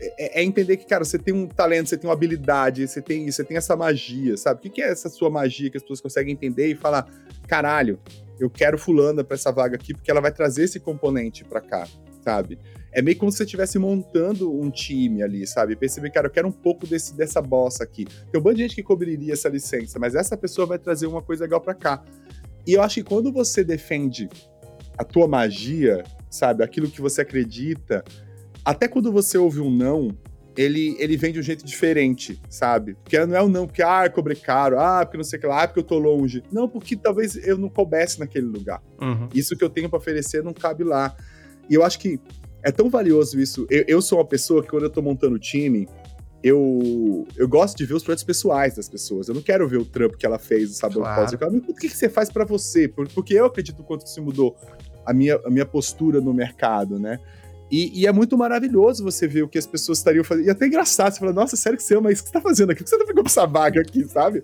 é, 0.00 0.40
é, 0.40 0.42
entender 0.42 0.78
que, 0.78 0.86
cara, 0.86 1.04
você 1.04 1.18
tem 1.18 1.34
um 1.34 1.46
talento, 1.46 1.88
você 1.88 1.98
tem 1.98 2.08
uma 2.08 2.14
habilidade, 2.14 2.88
você 2.88 3.02
tem, 3.02 3.30
você 3.30 3.44
tem 3.44 3.56
essa 3.56 3.76
magia, 3.76 4.36
sabe? 4.36 4.58
O 4.58 4.62
que, 4.62 4.70
que 4.70 4.82
é 4.82 4.90
essa 4.90 5.08
sua 5.10 5.28
magia 5.28 5.70
que 5.70 5.76
as 5.76 5.82
pessoas 5.82 6.00
conseguem 6.00 6.32
entender 6.32 6.68
e 6.68 6.74
falar, 6.74 7.06
caralho, 7.46 8.00
eu 8.38 8.48
quero 8.48 8.78
fulana 8.78 9.22
para 9.22 9.34
essa 9.34 9.52
vaga 9.52 9.76
aqui 9.76 9.92
porque 9.92 10.10
ela 10.10 10.20
vai 10.20 10.32
trazer 10.32 10.64
esse 10.64 10.80
componente 10.80 11.44
para 11.44 11.60
cá, 11.60 11.86
sabe? 12.24 12.58
É 12.90 13.02
meio 13.02 13.18
como 13.18 13.30
se 13.30 13.36
você 13.36 13.44
estivesse 13.44 13.78
montando 13.78 14.50
um 14.50 14.70
time 14.70 15.22
ali, 15.22 15.46
sabe? 15.46 15.76
Perceber, 15.76 16.10
cara, 16.10 16.28
eu 16.28 16.30
quero 16.30 16.48
um 16.48 16.52
pouco 16.52 16.86
desse, 16.86 17.14
dessa 17.14 17.42
bossa 17.42 17.84
aqui. 17.84 18.06
Tem 18.32 18.40
um 18.40 18.42
bando 18.42 18.56
de 18.56 18.62
gente 18.62 18.74
que 18.74 18.82
cobriria 18.82 19.34
essa 19.34 19.50
licença, 19.50 19.98
mas 19.98 20.14
essa 20.14 20.36
pessoa 20.36 20.66
vai 20.66 20.78
trazer 20.78 21.06
uma 21.06 21.20
coisa 21.20 21.44
legal 21.44 21.60
para 21.60 21.74
cá. 21.74 22.02
E 22.66 22.72
eu 22.72 22.82
acho 22.82 22.96
que 22.96 23.04
quando 23.04 23.30
você 23.30 23.62
defende 23.62 24.28
a 24.96 25.04
tua 25.04 25.28
magia, 25.28 26.02
sabe? 26.30 26.62
Aquilo 26.62 26.88
que 26.88 27.00
você 27.00 27.20
acredita, 27.22 28.04
até 28.64 28.86
quando 28.86 29.12
você 29.12 29.36
ouve 29.36 29.60
um 29.60 29.70
não, 29.70 30.16
ele, 30.56 30.96
ele 30.98 31.16
vem 31.16 31.32
de 31.32 31.38
um 31.38 31.42
jeito 31.42 31.64
diferente, 31.64 32.40
sabe? 32.48 32.94
Porque 33.02 33.18
não 33.26 33.36
é 33.36 33.42
o 33.42 33.46
um 33.46 33.48
não 33.48 33.66
porque, 33.66 33.82
ah, 33.82 34.04
eu 34.06 34.10
cobrei 34.10 34.36
caro, 34.36 34.78
ah, 34.78 35.04
porque 35.04 35.16
não 35.16 35.24
sei 35.24 35.38
o 35.38 35.42
que 35.42 35.46
lá, 35.46 35.62
ah, 35.62 35.66
porque 35.66 35.80
eu 35.80 35.84
tô 35.84 35.98
longe. 35.98 36.42
Não, 36.52 36.68
porque 36.68 36.96
talvez 36.96 37.36
eu 37.36 37.58
não 37.58 37.68
coubesse 37.68 38.20
naquele 38.20 38.46
lugar. 38.46 38.82
Uhum. 39.00 39.28
Isso 39.34 39.56
que 39.56 39.64
eu 39.64 39.70
tenho 39.70 39.88
para 39.88 39.98
oferecer 39.98 40.42
não 40.42 40.52
cabe 40.52 40.84
lá. 40.84 41.16
E 41.68 41.74
eu 41.74 41.84
acho 41.84 41.98
que 41.98 42.20
é 42.62 42.70
tão 42.70 42.90
valioso 42.90 43.40
isso. 43.40 43.66
Eu, 43.70 43.84
eu 43.86 44.02
sou 44.02 44.18
uma 44.18 44.24
pessoa 44.24 44.62
que, 44.62 44.68
quando 44.68 44.84
eu 44.84 44.90
tô 44.90 45.00
montando 45.00 45.38
time, 45.38 45.88
eu, 46.42 47.26
eu 47.36 47.46
gosto 47.46 47.76
de 47.76 47.84
ver 47.84 47.94
os 47.94 48.02
projetos 48.02 48.24
pessoais 48.24 48.74
das 48.74 48.88
pessoas. 48.88 49.28
Eu 49.28 49.34
não 49.34 49.42
quero 49.42 49.68
ver 49.68 49.78
o 49.78 49.84
trampo 49.84 50.16
que 50.16 50.26
ela 50.26 50.38
fez, 50.38 50.70
o 50.70 50.74
sabor 50.74 51.02
claro. 51.02 51.38
pós. 51.38 51.50
O 51.68 51.74
que, 51.74 51.88
que 51.88 51.96
você 51.96 52.08
faz 52.08 52.30
para 52.30 52.44
você? 52.44 52.88
Porque 52.88 53.34
eu 53.34 53.44
acredito 53.44 53.82
quanto 53.82 54.04
que 54.04 54.10
isso 54.10 54.22
mudou 54.22 54.56
a 55.04 55.12
minha, 55.12 55.40
a 55.44 55.50
minha 55.50 55.66
postura 55.66 56.20
no 56.20 56.32
mercado, 56.32 56.98
né? 56.98 57.18
E, 57.70 58.00
e, 58.00 58.06
é 58.06 58.12
muito 58.12 58.36
maravilhoso 58.36 59.04
você 59.04 59.28
ver 59.28 59.42
o 59.42 59.48
que 59.48 59.56
as 59.56 59.66
pessoas 59.66 59.98
estariam 59.98 60.24
fazendo. 60.24 60.46
E 60.46 60.48
é 60.48 60.52
até 60.52 60.66
engraçado, 60.66 61.12
você 61.12 61.20
fala, 61.20 61.32
nossa, 61.32 61.56
sério 61.56 61.78
que 61.78 61.84
você 61.84 61.94
ama 61.94 62.10
isso? 62.10 62.22
O 62.22 62.24
que 62.24 62.30
você 62.30 62.34
tá 62.34 62.40
fazendo 62.40 62.70
aqui? 62.70 62.80
Por 62.80 62.84
que 62.84 62.90
você 62.90 62.98
tá 62.98 63.06
pegando 63.06 63.26
essa 63.26 63.46
vaga 63.46 63.80
aqui, 63.80 64.04
sabe? 64.08 64.42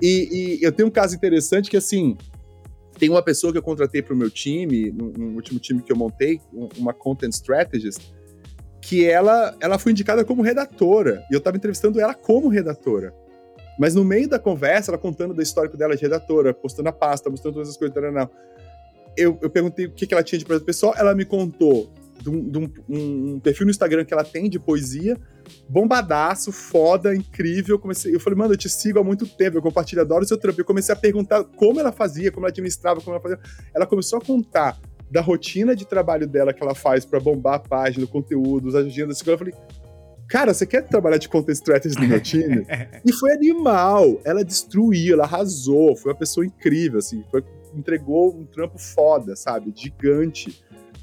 E, 0.00 0.58
e, 0.60 0.62
eu 0.62 0.70
tenho 0.70 0.88
um 0.88 0.90
caso 0.90 1.16
interessante 1.16 1.70
que, 1.70 1.76
assim, 1.78 2.18
tem 2.98 3.08
uma 3.08 3.22
pessoa 3.22 3.50
que 3.50 3.56
eu 3.56 3.62
contratei 3.62 4.02
para 4.02 4.12
o 4.12 4.16
meu 4.16 4.30
time, 4.30 4.90
no, 4.90 5.10
no, 5.10 5.36
último 5.36 5.58
time 5.58 5.80
que 5.80 5.90
eu 5.90 5.96
montei, 5.96 6.38
uma 6.76 6.92
content 6.92 7.32
strategist, 7.32 8.12
que 8.82 9.06
ela, 9.06 9.56
ela 9.58 9.78
foi 9.78 9.92
indicada 9.92 10.22
como 10.22 10.42
redatora. 10.42 11.24
E 11.30 11.34
eu 11.34 11.38
estava 11.38 11.56
entrevistando 11.56 11.98
ela 11.98 12.12
como 12.12 12.48
redatora. 12.48 13.14
Mas 13.78 13.94
no 13.94 14.04
meio 14.04 14.28
da 14.28 14.38
conversa, 14.38 14.90
ela 14.90 14.98
contando 14.98 15.32
do 15.32 15.40
histórico 15.40 15.78
dela 15.78 15.96
de 15.96 16.02
redatora, 16.02 16.52
postando 16.52 16.90
a 16.90 16.92
pasta, 16.92 17.30
mostrando 17.30 17.54
todas 17.54 17.70
as 17.70 17.76
coisas, 17.78 17.96
não, 17.96 18.12
não. 18.12 18.30
Eu, 19.16 19.38
eu 19.42 19.50
perguntei 19.50 19.86
o 19.86 19.92
que, 19.92 20.06
que 20.06 20.14
ela 20.14 20.22
tinha 20.22 20.38
de 20.38 20.44
projeto 20.44 20.64
pessoal, 20.64 20.94
ela 20.96 21.14
me 21.14 21.24
contou 21.24 21.92
de, 22.20 22.30
um, 22.30 22.48
de 22.48 22.58
um, 22.58 22.72
um, 22.88 23.40
perfil 23.40 23.66
no 23.66 23.70
Instagram 23.70 24.04
que 24.04 24.12
ela 24.12 24.24
tem 24.24 24.48
de 24.48 24.58
poesia, 24.58 25.16
bombadaço, 25.68 26.52
foda, 26.52 27.14
incrível. 27.14 27.76
Eu, 27.76 27.78
comecei, 27.78 28.14
eu 28.14 28.20
falei, 28.20 28.38
mano, 28.38 28.54
eu 28.54 28.58
te 28.58 28.68
sigo 28.68 28.98
há 28.98 29.04
muito 29.04 29.26
tempo, 29.26 29.56
eu 29.56 29.62
compartilho, 29.62 30.02
adoro 30.02 30.24
o 30.24 30.28
seu 30.28 30.38
trampo. 30.38 30.60
Eu 30.60 30.64
comecei 30.64 30.94
a 30.94 30.98
perguntar 30.98 31.44
como 31.44 31.80
ela 31.80 31.92
fazia, 31.92 32.30
como 32.30 32.46
ela 32.46 32.50
administrava, 32.50 33.00
como 33.00 33.16
ela 33.16 33.22
fazia. 33.22 33.38
Ela 33.74 33.86
começou 33.86 34.18
a 34.18 34.22
contar 34.22 34.78
da 35.10 35.20
rotina 35.20 35.74
de 35.74 35.84
trabalho 35.84 36.26
dela 36.26 36.52
que 36.52 36.62
ela 36.62 36.74
faz 36.74 37.04
para 37.04 37.18
bombar 37.18 37.54
a 37.54 37.58
página, 37.58 38.04
o 38.04 38.08
conteúdo, 38.08 38.68
as 38.68 38.74
agendas. 38.74 39.20
Eu 39.26 39.38
falei, 39.38 39.54
cara, 40.28 40.54
você 40.54 40.64
quer 40.64 40.86
trabalhar 40.86 41.18
de 41.18 41.28
content 41.28 41.54
strategy 41.54 41.96
no 41.98 42.06
meu 42.06 42.20
time? 42.20 42.64
e 43.04 43.12
foi 43.12 43.32
animal. 43.32 44.20
Ela 44.24 44.44
destruiu, 44.44 45.14
ela 45.14 45.24
arrasou, 45.24 45.96
foi 45.96 46.12
uma 46.12 46.18
pessoa 46.18 46.46
incrível, 46.46 46.98
assim, 46.98 47.24
foi, 47.30 47.42
entregou 47.74 48.34
um 48.34 48.44
trampo 48.44 48.78
foda, 48.78 49.36
sabe? 49.36 49.72
Gigante. 49.74 50.62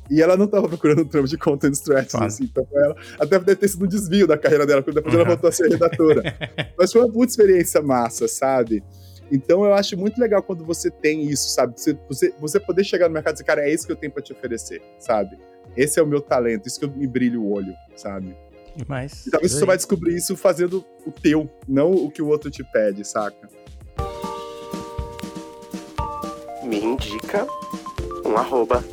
E 0.10 0.22
ela 0.22 0.38
não 0.38 0.46
estava 0.46 0.68
procurando 0.68 1.02
um 1.02 1.08
trampo 1.08 1.28
de 1.28 1.38
content 1.38 1.74
strategy, 1.74 2.12
claro. 2.12 2.26
assim, 2.28 2.46
então 2.46 2.66
ela 2.74 2.96
até 3.20 3.40
deve 3.40 3.56
ter 3.58 3.68
sido 3.68 3.84
um 3.84 3.88
desvio 3.88 4.26
da 4.26 4.38
carreira 4.38 4.66
dela, 4.66 4.82
porque 4.82 4.96
depois 4.96 5.14
uhum. 5.14 5.22
ela 5.22 5.30
voltou 5.30 5.50
a 5.50 5.52
ser 5.52 5.70
redatora. 5.70 6.24
Mas 6.78 6.92
foi 6.92 7.02
uma 7.02 7.12
puta 7.12 7.32
experiência 7.32 7.82
massa, 7.82 8.28
sabe? 8.28 8.84
Então 9.30 9.66
eu 9.66 9.74
acho 9.74 9.98
muito 9.98 10.20
legal 10.20 10.42
quando 10.42 10.64
você 10.64 10.90
tem 10.90 11.24
isso, 11.24 11.50
sabe? 11.50 11.74
Você, 11.78 11.98
você, 12.08 12.34
você 12.40 12.60
poder 12.60 12.86
chegar 12.86 13.10
no 13.10 13.14
mercado 13.14 13.34
e 13.34 13.36
dizer, 13.36 13.44
cara, 13.44 13.68
é 13.68 13.74
isso 13.74 13.86
que 13.86 13.92
eu 13.92 13.98
tenho 13.98 14.12
para 14.12 14.24
te 14.24 14.32
oferecer, 14.32 14.82
sabe? 14.98 15.38
Esse 15.76 16.00
é 16.00 16.04
o 16.04 16.08
meu 16.08 16.22
talento, 16.22 16.68
isso 16.68 16.80
que 16.80 16.86
eu 16.86 16.92
me 16.92 17.06
brilho 17.06 17.44
o 17.44 17.52
olho, 17.52 17.74
sabe? 17.96 18.36
Demais. 18.76 19.26
E 19.26 19.32
talvez 19.32 19.52
você 19.52 19.66
vai 19.66 19.76
descobrir 19.76 20.16
isso 20.16 20.38
fazendo 20.38 20.86
o 21.06 21.12
teu, 21.12 21.50
não 21.68 21.92
o 21.92 22.10
que 22.10 22.22
o 22.22 22.28
outro 22.28 22.50
te 22.50 22.64
pede, 22.64 23.04
saca? 23.04 23.50
Me 26.68 26.84
indica 26.84 27.48
um 28.26 28.36
arroba. 28.36 28.84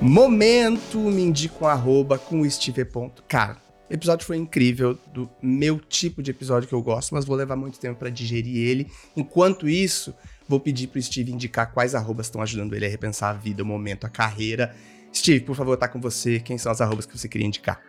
Momento 0.00 0.98
me 0.98 1.22
indica 1.22 1.64
um 1.64 1.68
arroba 1.68 2.18
com 2.18 2.40
o 2.40 2.50
Steve. 2.50 2.82
O 2.82 3.12
episódio 3.88 4.26
foi 4.26 4.36
incrível, 4.36 4.98
do 5.14 5.30
meu 5.40 5.78
tipo 5.78 6.20
de 6.20 6.32
episódio 6.32 6.68
que 6.68 6.74
eu 6.74 6.82
gosto, 6.82 7.14
mas 7.14 7.24
vou 7.24 7.36
levar 7.36 7.54
muito 7.54 7.78
tempo 7.78 7.96
para 8.00 8.10
digerir 8.10 8.56
ele. 8.56 8.90
Enquanto 9.16 9.68
isso, 9.68 10.12
vou 10.48 10.58
pedir 10.58 10.88
pro 10.88 11.00
Steve 11.00 11.30
indicar 11.30 11.72
quais 11.72 11.94
arrobas 11.94 12.26
estão 12.26 12.42
ajudando 12.42 12.74
ele 12.74 12.86
a 12.86 12.88
repensar 12.88 13.30
a 13.30 13.34
vida, 13.34 13.62
o 13.62 13.66
momento, 13.66 14.04
a 14.04 14.08
carreira. 14.08 14.74
Steve, 15.18 15.40
por 15.40 15.56
favor, 15.56 15.76
tá 15.76 15.88
com 15.88 16.00
você. 16.00 16.38
Quem 16.40 16.56
são 16.56 16.70
as 16.70 16.80
arrobas 16.80 17.06
que 17.06 17.16
você 17.16 17.28
queria 17.28 17.46
indicar? 17.46 17.82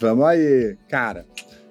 Vamos 0.00 0.24
aí. 0.24 0.76
Cara, 0.88 1.26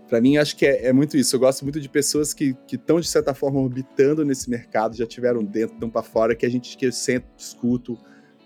para 0.08 0.22
mim 0.22 0.38
acho 0.38 0.56
que 0.56 0.66
é, 0.66 0.88
é, 0.88 0.94
muito 0.94 1.18
isso. 1.18 1.36
Eu 1.36 1.40
gosto 1.40 1.64
muito 1.64 1.80
de 1.80 1.90
pessoas 1.90 2.34
que 2.34 2.56
estão, 2.72 3.00
de 3.00 3.08
certa 3.08 3.34
forma, 3.34 3.60
orbitando 3.60 4.24
nesse 4.24 4.50
mercado, 4.50 4.96
já 4.96 5.06
tiveram 5.06 5.44
dentro, 5.44 5.74
estão 5.76 5.90
para 5.90 6.04
fora, 6.04 6.36
que 6.36 6.46
a 6.46 6.50
gente 6.50 6.78
que 6.78 6.86
eu 6.86 6.92
sento, 6.92 7.26
escuto, 7.38 7.98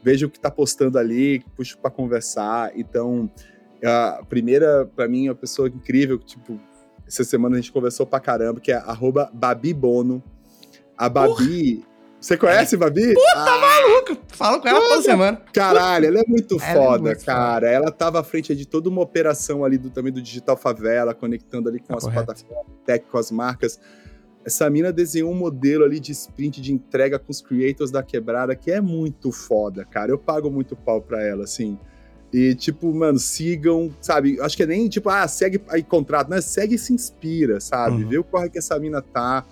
vejo 0.01 0.27
o 0.27 0.29
que 0.29 0.39
tá 0.39 0.49
postando 0.49 0.97
ali, 0.97 1.43
puxo 1.55 1.77
para 1.77 1.91
conversar. 1.91 2.71
Então, 2.75 3.29
a 3.83 4.23
primeira, 4.27 4.85
para 4.95 5.07
mim, 5.07 5.27
é 5.27 5.29
uma 5.29 5.35
pessoa 5.35 5.67
incrível, 5.67 6.17
tipo, 6.17 6.59
essa 7.05 7.23
semana 7.23 7.57
a 7.57 7.59
gente 7.59 7.71
conversou 7.71 8.05
pra 8.05 8.19
caramba, 8.19 8.61
que 8.61 8.71
é 8.71 8.75
arroba 8.75 9.29
Babi 9.33 9.73
Bono. 9.73 10.23
A 10.97 11.09
Babi. 11.09 11.75
Porra. 11.75 11.92
Você 12.23 12.37
conhece, 12.37 12.77
Babi? 12.77 13.13
Puta, 13.13 13.33
ah, 13.35 13.59
maluco! 13.59 14.17
Falo 14.29 14.61
com 14.61 14.67
ela 14.69 14.79
toda 14.79 15.01
semana. 15.01 15.41
Caralho, 15.51 16.05
ela 16.05 16.19
é 16.21 16.23
muito 16.25 16.55
ela 16.55 16.69
é 16.69 16.73
foda, 16.73 16.97
é 17.09 17.11
muito 17.11 17.25
cara. 17.25 17.67
Foda. 17.67 17.69
Ela 17.69 17.91
tava 17.91 18.21
à 18.21 18.23
frente 18.23 18.55
de 18.55 18.65
toda 18.65 18.87
uma 18.87 19.01
operação 19.01 19.65
ali 19.65 19.77
do, 19.77 19.89
também 19.89 20.13
do 20.13 20.21
Digital 20.21 20.55
Favela, 20.55 21.13
conectando 21.13 21.67
ali 21.67 21.79
com 21.79 21.87
tá 21.87 21.97
as 21.97 22.03
correto. 22.05 22.25
plataformas 22.25 22.65
tech, 22.85 23.05
com 23.11 23.17
as 23.17 23.29
marcas. 23.29 23.77
Essa 24.45 24.69
mina 24.69 24.93
desenhou 24.93 25.31
um 25.31 25.35
modelo 25.35 25.83
ali 25.83 25.99
de 25.99 26.13
sprint 26.13 26.61
de 26.61 26.71
entrega 26.71 27.19
com 27.19 27.29
os 27.29 27.41
creators 27.41 27.91
da 27.91 28.01
quebrada 28.01 28.55
que 28.55 28.71
é 28.71 28.79
muito 28.79 29.29
foda, 29.29 29.83
cara. 29.83 30.09
Eu 30.09 30.17
pago 30.17 30.49
muito 30.49 30.77
pau 30.77 31.01
pra 31.01 31.21
ela, 31.21 31.43
assim. 31.43 31.77
E, 32.31 32.55
tipo, 32.55 32.93
mano, 32.93 33.19
sigam, 33.19 33.93
sabe? 33.99 34.39
Acho 34.39 34.55
que 34.55 34.63
é 34.63 34.65
nem 34.65 34.87
tipo, 34.87 35.09
ah, 35.09 35.27
segue 35.27 35.61
aí 35.67 35.83
contrato, 35.83 36.29
né? 36.29 36.39
Segue 36.39 36.75
e 36.75 36.79
se 36.79 36.93
inspira, 36.93 37.59
sabe? 37.59 38.01
Uhum. 38.01 38.09
Vê 38.09 38.17
o 38.17 38.23
corre 38.23 38.49
que 38.49 38.59
essa 38.59 38.79
mina 38.79 39.01
tá, 39.01 39.45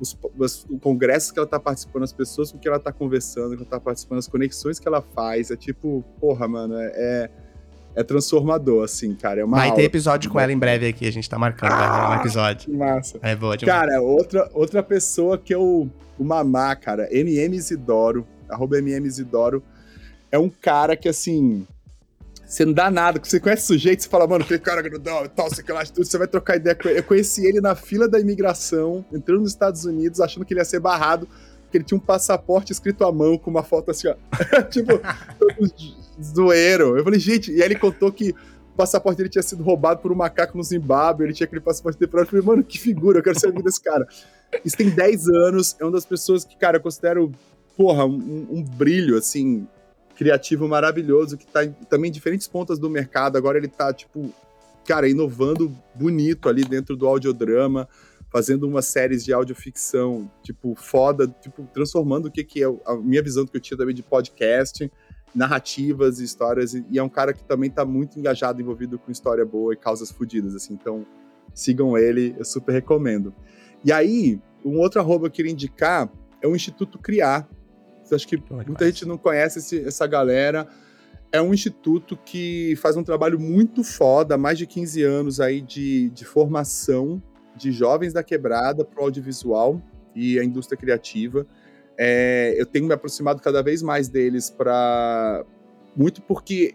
os, 0.00 0.16
os, 0.38 0.66
congressos 0.80 1.30
que 1.30 1.38
ela 1.38 1.46
tá 1.46 1.58
participando, 1.58 2.02
as 2.04 2.12
pessoas 2.12 2.52
com 2.52 2.58
que 2.58 2.68
ela 2.68 2.78
tá 2.78 2.92
conversando, 2.92 3.56
que 3.56 3.62
ela 3.62 3.70
tá 3.70 3.80
participando, 3.80 4.18
as 4.18 4.28
conexões 4.28 4.78
que 4.78 4.86
ela 4.86 5.02
faz. 5.02 5.50
É 5.50 5.56
tipo, 5.56 6.04
porra, 6.20 6.46
mano, 6.46 6.74
é, 6.76 6.92
é, 6.94 7.30
é 7.96 8.02
transformador, 8.02 8.84
assim, 8.84 9.14
cara. 9.14 9.40
É 9.40 9.44
uma 9.44 9.56
vai 9.56 9.74
ter 9.74 9.82
episódio 9.82 10.30
com 10.30 10.38
ela 10.38 10.52
em 10.52 10.58
breve 10.58 10.88
aqui, 10.88 11.06
a 11.06 11.12
gente 11.12 11.28
tá 11.28 11.38
marcando, 11.38 11.72
ah, 11.72 12.10
um 12.10 12.20
episódio. 12.20 12.70
Que 12.70 12.76
massa. 12.76 13.18
É 13.22 13.34
boa 13.34 13.56
demais. 13.56 13.78
Cara, 13.78 14.00
outra, 14.00 14.50
outra 14.52 14.82
pessoa 14.82 15.36
que 15.38 15.54
eu. 15.54 15.90
O 16.18 16.24
Mamá, 16.24 16.74
cara, 16.74 17.08
MM 17.14 17.56
Isidoro, 17.56 18.26
arroba 18.48 18.78
MM 18.78 19.06
Isidoro, 19.06 19.62
é 20.32 20.38
um 20.38 20.48
cara 20.48 20.96
que, 20.96 21.08
assim 21.08 21.64
você 22.48 22.64
não 22.64 22.72
dá 22.72 22.90
nada, 22.90 23.20
você 23.22 23.38
conhece 23.38 23.64
o 23.64 23.66
sujeito, 23.66 24.02
você 24.02 24.08
fala, 24.08 24.26
mano, 24.26 24.42
aquele 24.42 24.58
cara 24.58 24.80
grandão 24.80 25.22
e 25.22 25.28
tal, 25.28 25.54
sei 25.54 25.62
que 25.62 25.70
lá, 25.70 25.84
tudo, 25.84 26.06
você 26.06 26.16
vai 26.16 26.26
trocar 26.26 26.56
ideia 26.56 26.74
com 26.74 26.88
ele. 26.88 27.00
Eu 27.00 27.04
conheci 27.04 27.46
ele 27.46 27.60
na 27.60 27.74
fila 27.74 28.08
da 28.08 28.18
imigração, 28.18 29.04
entrando 29.12 29.42
nos 29.42 29.50
Estados 29.50 29.84
Unidos, 29.84 30.18
achando 30.18 30.46
que 30.46 30.54
ele 30.54 30.60
ia 30.60 30.64
ser 30.64 30.80
barrado, 30.80 31.28
porque 31.60 31.76
ele 31.76 31.84
tinha 31.84 31.98
um 31.98 32.00
passaporte 32.00 32.72
escrito 32.72 33.04
à 33.04 33.12
mão, 33.12 33.36
com 33.36 33.50
uma 33.50 33.62
foto 33.62 33.90
assim, 33.90 34.08
ó. 34.08 34.14
tipo, 34.70 34.92
zoeiro. 36.22 36.96
Eu 36.96 37.04
falei, 37.04 37.20
gente, 37.20 37.52
e 37.52 37.56
aí 37.56 37.68
ele 37.68 37.78
contou 37.78 38.10
que 38.10 38.30
o 38.30 38.76
passaporte 38.78 39.18
dele 39.18 39.28
tinha 39.28 39.42
sido 39.42 39.62
roubado 39.62 40.00
por 40.00 40.10
um 40.10 40.14
macaco 40.14 40.56
no 40.56 40.64
Zimbábue, 40.64 41.24
ele 41.24 41.34
tinha 41.34 41.44
aquele 41.44 41.60
passaporte 41.60 41.98
temporário. 41.98 42.28
Eu 42.28 42.30
falei, 42.30 42.46
mano, 42.46 42.64
que 42.64 42.78
figura, 42.78 43.18
eu 43.18 43.22
quero 43.22 43.38
ser 43.38 43.48
amigo 43.48 43.62
desse 43.62 43.82
cara. 43.82 44.08
Isso 44.64 44.74
tem 44.74 44.88
10 44.88 45.28
anos, 45.28 45.76
é 45.78 45.84
uma 45.84 45.92
das 45.92 46.06
pessoas 46.06 46.46
que, 46.46 46.56
cara, 46.56 46.78
eu 46.78 46.80
considero, 46.80 47.30
porra, 47.76 48.06
um, 48.06 48.46
um 48.50 48.62
brilho, 48.62 49.18
assim, 49.18 49.68
criativo 50.18 50.66
maravilhoso 50.66 51.38
que 51.38 51.46
tá 51.46 51.64
em, 51.64 51.70
também 51.88 52.08
em 52.08 52.12
diferentes 52.12 52.48
pontas 52.48 52.76
do 52.76 52.90
mercado. 52.90 53.38
Agora 53.38 53.56
ele 53.56 53.68
tá, 53.68 53.92
tipo, 53.92 54.34
cara, 54.84 55.08
inovando 55.08 55.72
bonito 55.94 56.48
ali 56.48 56.64
dentro 56.64 56.96
do 56.96 57.06
audiodrama, 57.06 57.88
fazendo 58.28 58.66
umas 58.66 58.86
séries 58.86 59.24
de 59.24 59.32
audioficção, 59.32 60.28
tipo, 60.42 60.74
foda, 60.74 61.28
tipo, 61.40 61.62
transformando 61.72 62.26
o 62.26 62.30
que, 62.32 62.42
que 62.42 62.64
é 62.64 62.66
a 62.84 62.96
minha 62.96 63.22
visão 63.22 63.46
que 63.46 63.56
eu 63.56 63.60
tinha 63.60 63.78
também 63.78 63.94
de 63.94 64.02
podcast, 64.02 64.90
narrativas, 65.32 66.18
histórias, 66.18 66.74
e 66.74 66.98
é 66.98 67.02
um 67.02 67.08
cara 67.08 67.32
que 67.32 67.44
também 67.44 67.70
tá 67.70 67.84
muito 67.84 68.18
engajado, 68.18 68.60
envolvido 68.60 68.98
com 68.98 69.12
história 69.12 69.44
boa 69.46 69.72
e 69.72 69.76
causas 69.76 70.10
fodidas, 70.10 70.54
assim, 70.54 70.74
então 70.74 71.06
sigam 71.54 71.96
ele, 71.96 72.34
eu 72.36 72.44
super 72.44 72.72
recomendo. 72.72 73.32
E 73.84 73.92
aí, 73.92 74.40
um 74.64 74.78
outro 74.78 75.00
arroba 75.00 75.28
que 75.28 75.34
eu 75.34 75.36
queria 75.36 75.52
indicar 75.52 76.10
é 76.42 76.48
o 76.48 76.56
Instituto 76.56 76.98
Criar, 76.98 77.48
Acho 78.14 78.26
que 78.26 78.40
muita 78.66 78.86
gente 78.86 79.06
não 79.06 79.16
conhece 79.16 79.58
esse, 79.58 79.84
essa 79.84 80.06
galera. 80.06 80.68
É 81.30 81.42
um 81.42 81.52
instituto 81.52 82.16
que 82.16 82.74
faz 82.76 82.96
um 82.96 83.02
trabalho 83.02 83.38
muito 83.38 83.84
foda, 83.84 84.34
há 84.34 84.38
mais 84.38 84.56
de 84.56 84.66
15 84.66 85.02
anos 85.02 85.40
aí 85.40 85.60
de, 85.60 86.08
de 86.10 86.24
formação 86.24 87.22
de 87.54 87.70
jovens 87.72 88.12
da 88.12 88.22
quebrada 88.22 88.84
para 88.84 89.00
o 89.00 89.04
audiovisual 89.04 89.82
e 90.14 90.38
a 90.38 90.44
indústria 90.44 90.78
criativa. 90.78 91.46
É, 91.98 92.54
eu 92.56 92.64
tenho 92.64 92.86
me 92.86 92.94
aproximado 92.94 93.42
cada 93.42 93.62
vez 93.62 93.82
mais 93.82 94.08
deles 94.08 94.48
para 94.48 95.44
muito 95.96 96.22
porque 96.22 96.74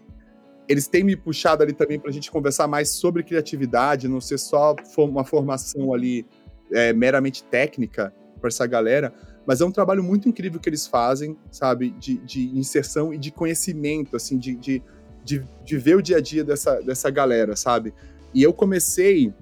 eles 0.68 0.86
têm 0.86 1.02
me 1.02 1.16
puxado 1.16 1.62
ali 1.62 1.72
também 1.72 1.98
para 1.98 2.10
a 2.10 2.12
gente 2.12 2.30
conversar 2.30 2.68
mais 2.68 2.90
sobre 2.90 3.22
criatividade, 3.22 4.06
não 4.06 4.20
ser 4.20 4.38
só 4.38 4.76
uma 4.98 5.24
formação 5.24 5.92
ali 5.92 6.26
é, 6.72 6.92
meramente 6.92 7.42
técnica 7.44 8.14
para 8.40 8.48
essa 8.48 8.66
galera, 8.66 9.12
mas 9.46 9.60
é 9.60 9.64
um 9.64 9.70
trabalho 9.70 10.02
muito 10.02 10.28
incrível 10.28 10.58
que 10.58 10.68
eles 10.68 10.86
fazem, 10.86 11.36
sabe? 11.50 11.90
De, 11.90 12.16
de 12.18 12.56
inserção 12.56 13.12
e 13.12 13.18
de 13.18 13.30
conhecimento, 13.30 14.16
assim, 14.16 14.38
de, 14.38 14.54
de, 14.54 14.82
de, 15.24 15.42
de, 15.64 15.78
ver 15.78 15.96
o 15.96 16.02
dia 16.02 16.16
a 16.16 16.20
dia 16.20 16.44
dessa, 16.44 16.80
dessa 16.80 17.10
galera, 17.10 17.54
sabe? 17.56 17.92
E 18.32 18.42
eu 18.42 18.52
comecei 18.52 19.32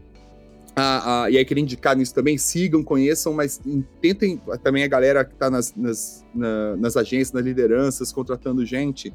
a, 0.74 1.24
a, 1.24 1.30
e 1.30 1.36
aí 1.36 1.44
queria 1.44 1.62
indicar 1.62 1.96
nisso 1.96 2.14
também, 2.14 2.36
sigam, 2.38 2.82
conheçam, 2.82 3.32
mas 3.32 3.60
tentem 4.00 4.40
também 4.62 4.84
a 4.84 4.88
galera 4.88 5.24
que 5.24 5.34
está 5.34 5.50
nas, 5.50 5.74
nas, 5.74 6.24
na, 6.34 6.76
nas 6.76 6.96
agências, 6.96 7.32
nas 7.32 7.44
lideranças, 7.44 8.12
contratando 8.12 8.64
gente, 8.64 9.12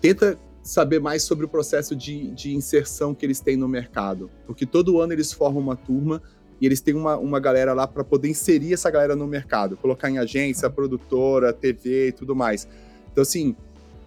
tenta 0.00 0.38
saber 0.62 1.00
mais 1.00 1.22
sobre 1.22 1.46
o 1.46 1.48
processo 1.48 1.96
de, 1.96 2.30
de 2.32 2.54
inserção 2.54 3.14
que 3.14 3.24
eles 3.24 3.40
têm 3.40 3.56
no 3.56 3.68
mercado. 3.68 4.30
Porque 4.46 4.66
todo 4.66 5.00
ano 5.00 5.12
eles 5.12 5.32
formam 5.32 5.62
uma 5.62 5.76
turma 5.76 6.22
e 6.60 6.66
eles 6.66 6.80
têm 6.80 6.94
uma, 6.94 7.16
uma 7.16 7.38
galera 7.38 7.72
lá 7.72 7.86
para 7.86 8.02
poder 8.02 8.28
inserir 8.28 8.72
essa 8.72 8.90
galera 8.90 9.14
no 9.14 9.26
mercado, 9.26 9.76
colocar 9.76 10.10
em 10.10 10.18
agência, 10.18 10.68
produtora, 10.68 11.52
TV 11.52 12.08
e 12.08 12.12
tudo 12.12 12.34
mais. 12.34 12.68
Então, 13.12 13.22
assim, 13.22 13.54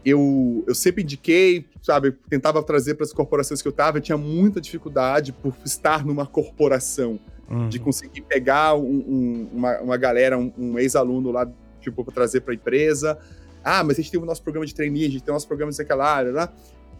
eu, 0.05 0.63
eu 0.67 0.75
sempre 0.75 1.03
indiquei, 1.03 1.65
sabe, 1.81 2.11
tentava 2.29 2.61
trazer 2.63 2.95
para 2.95 3.05
as 3.05 3.13
corporações 3.13 3.61
que 3.61 3.67
eu 3.67 3.71
estava, 3.71 3.97
eu 3.97 4.01
tinha 4.01 4.17
muita 4.17 4.59
dificuldade 4.59 5.31
por 5.31 5.55
estar 5.63 6.05
numa 6.05 6.25
corporação, 6.25 7.19
uhum. 7.49 7.69
de 7.69 7.79
conseguir 7.79 8.21
pegar 8.21 8.75
um, 8.75 8.83
um, 8.83 9.49
uma, 9.53 9.79
uma 9.79 9.97
galera, 9.97 10.37
um, 10.37 10.51
um 10.57 10.79
ex-aluno 10.79 11.31
lá, 11.31 11.47
tipo, 11.79 12.03
para 12.03 12.13
trazer 12.13 12.41
para 12.41 12.53
a 12.53 12.55
empresa. 12.55 13.17
Ah, 13.63 13.83
mas 13.83 13.99
a 13.99 14.01
gente 14.01 14.11
tem 14.11 14.19
o 14.19 14.25
nosso 14.25 14.41
programa 14.41 14.65
de 14.65 14.73
trainee, 14.73 15.05
a 15.05 15.09
gente 15.09 15.23
tem 15.23 15.31
o 15.31 15.35
nosso 15.35 15.47
programa 15.47 15.71
de 15.71 15.81
aquela 15.81 16.05
área, 16.05 16.31
lá. 16.31 16.53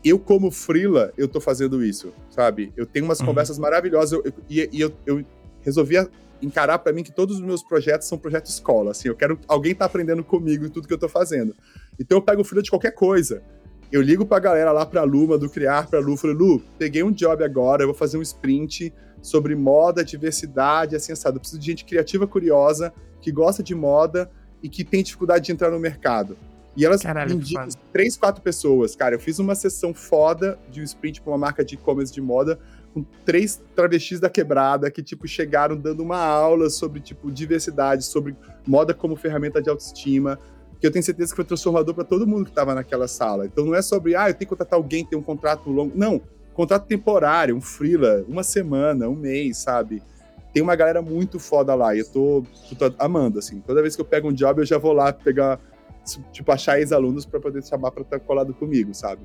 Eu, 0.03 0.17
como 0.17 0.49
freela, 0.49 1.13
eu 1.15 1.27
tô 1.27 1.39
fazendo 1.39 1.83
isso, 1.83 2.11
sabe? 2.29 2.73
Eu 2.75 2.85
tenho 2.85 3.05
umas 3.05 3.19
uhum. 3.19 3.27
conversas 3.27 3.59
maravilhosas 3.59 4.11
eu, 4.11 4.23
eu, 4.25 4.33
e, 4.49 4.69
e 4.71 4.81
eu, 4.81 4.91
eu 5.05 5.23
resolvi 5.63 5.95
encarar 6.41 6.79
para 6.79 6.91
mim 6.91 7.03
que 7.03 7.11
todos 7.11 7.35
os 7.35 7.41
meus 7.41 7.63
projetos 7.63 8.07
são 8.07 8.17
projetos 8.17 8.53
escola, 8.53 8.91
assim, 8.91 9.07
eu 9.07 9.15
quero 9.15 9.39
alguém 9.47 9.75
tá 9.75 9.85
aprendendo 9.85 10.23
comigo 10.23 10.65
em 10.65 10.69
tudo 10.69 10.87
que 10.87 10.93
eu 10.93 10.97
tô 10.97 11.07
fazendo. 11.07 11.55
Então 11.99 12.17
eu 12.17 12.21
pego 12.21 12.41
o 12.41 12.43
filho 12.43 12.63
de 12.63 12.69
qualquer 12.69 12.91
coisa. 12.91 13.43
Eu 13.91 14.01
ligo 14.01 14.25
pra 14.25 14.39
galera 14.39 14.71
lá 14.71 14.85
pra 14.85 15.03
Luma, 15.03 15.37
do 15.37 15.49
Criar 15.49 15.87
pra 15.87 15.99
Lu, 15.99 16.15
falei, 16.15 16.35
Lu, 16.35 16.61
peguei 16.79 17.03
um 17.03 17.11
job 17.11 17.43
agora, 17.43 17.83
eu 17.83 17.87
vou 17.87 17.95
fazer 17.95 18.17
um 18.17 18.21
sprint 18.21 18.93
sobre 19.21 19.53
moda, 19.53 20.03
diversidade, 20.03 20.95
assim, 20.95 21.13
sabe? 21.13 21.35
Eu 21.35 21.41
preciso 21.41 21.59
de 21.59 21.65
gente 21.65 21.85
criativa, 21.85 22.25
curiosa, 22.25 22.93
que 23.21 23.31
gosta 23.31 23.61
de 23.61 23.75
moda 23.75 24.31
e 24.63 24.69
que 24.69 24.83
tem 24.83 25.03
dificuldade 25.03 25.45
de 25.45 25.51
entrar 25.51 25.69
no 25.69 25.79
mercado. 25.79 26.37
E 26.75 26.85
elas 26.85 27.01
Caralho, 27.01 27.33
indicam 27.33 27.67
três, 27.91 28.15
quatro 28.15 28.41
pessoas. 28.41 28.95
Cara, 28.95 29.15
eu 29.15 29.19
fiz 29.19 29.39
uma 29.39 29.55
sessão 29.55 29.93
foda 29.93 30.57
de 30.71 30.79
um 30.79 30.83
sprint 30.83 31.21
pra 31.21 31.31
uma 31.31 31.37
marca 31.37 31.65
de 31.65 31.75
e-commerce 31.75 32.13
de 32.13 32.21
moda 32.21 32.57
com 32.93 33.05
três 33.25 33.61
travestis 33.75 34.19
da 34.19 34.29
quebrada 34.29 34.89
que, 34.91 35.01
tipo, 35.01 35.27
chegaram 35.27 35.75
dando 35.75 36.03
uma 36.03 36.17
aula 36.17 36.69
sobre, 36.69 36.99
tipo, 36.99 37.31
diversidade, 37.31 38.03
sobre 38.03 38.35
moda 38.67 38.93
como 38.93 39.15
ferramenta 39.15 39.61
de 39.61 39.69
autoestima, 39.69 40.37
que 40.79 40.87
eu 40.87 40.91
tenho 40.91 41.03
certeza 41.03 41.31
que 41.31 41.35
foi 41.35 41.45
transformador 41.45 41.93
para 41.93 42.03
todo 42.03 42.27
mundo 42.27 42.45
que 42.45 42.51
estava 42.51 42.73
naquela 42.73 43.07
sala. 43.07 43.45
Então 43.45 43.65
não 43.65 43.75
é 43.75 43.81
sobre, 43.81 44.15
ah, 44.15 44.29
eu 44.29 44.33
tenho 44.33 44.39
que 44.39 44.45
contratar 44.47 44.77
alguém, 44.77 45.05
ter 45.05 45.15
um 45.15 45.21
contrato 45.21 45.69
longo. 45.69 45.95
Não, 45.95 46.21
contrato 46.53 46.85
temporário, 46.85 47.55
um 47.55 47.61
freela, 47.61 48.25
uma 48.27 48.43
semana, 48.43 49.07
um 49.07 49.15
mês, 49.15 49.57
sabe? 49.57 50.01
Tem 50.53 50.61
uma 50.61 50.75
galera 50.75 51.01
muito 51.01 51.39
foda 51.39 51.73
lá 51.75 51.95
e 51.95 51.99
eu 51.99 52.09
tô, 52.11 52.43
tô 52.77 52.93
amando, 52.99 53.39
assim. 53.39 53.61
Toda 53.61 53.81
vez 53.81 53.95
que 53.95 54.01
eu 54.01 54.05
pego 54.05 54.29
um 54.29 54.33
job, 54.33 54.59
eu 54.59 54.65
já 54.65 54.77
vou 54.77 54.91
lá 54.91 55.13
pegar, 55.13 55.59
tipo, 56.31 56.51
achar 56.51 56.79
ex-alunos 56.79 57.25
para 57.25 57.39
poder 57.39 57.63
chamar 57.63 57.91
para 57.91 58.01
estar 58.01 58.19
colado 58.19 58.53
comigo, 58.53 58.93
sabe? 58.93 59.21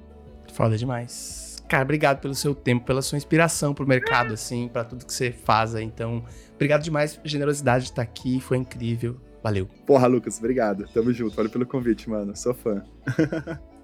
Foda 0.52 0.76
demais. 0.76 1.45
Cara, 1.68 1.82
obrigado 1.82 2.20
pelo 2.20 2.34
seu 2.34 2.54
tempo, 2.54 2.84
pela 2.84 3.02
sua 3.02 3.16
inspiração 3.16 3.74
pro 3.74 3.86
mercado, 3.86 4.34
assim, 4.34 4.68
para 4.68 4.84
tudo 4.84 5.04
que 5.04 5.12
você 5.12 5.30
faz. 5.30 5.74
Então, 5.74 6.24
obrigado 6.54 6.82
demais 6.82 7.16
pela 7.16 7.28
generosidade 7.28 7.84
de 7.84 7.90
estar 7.90 8.02
aqui, 8.02 8.40
foi 8.40 8.58
incrível. 8.58 9.16
Valeu. 9.42 9.68
Porra, 9.86 10.06
Lucas, 10.08 10.38
obrigado. 10.38 10.88
Tamo 10.92 11.12
junto. 11.12 11.36
Valeu 11.36 11.50
pelo 11.50 11.66
convite, 11.66 12.10
mano. 12.10 12.34
Sou 12.34 12.52
fã. 12.52 12.82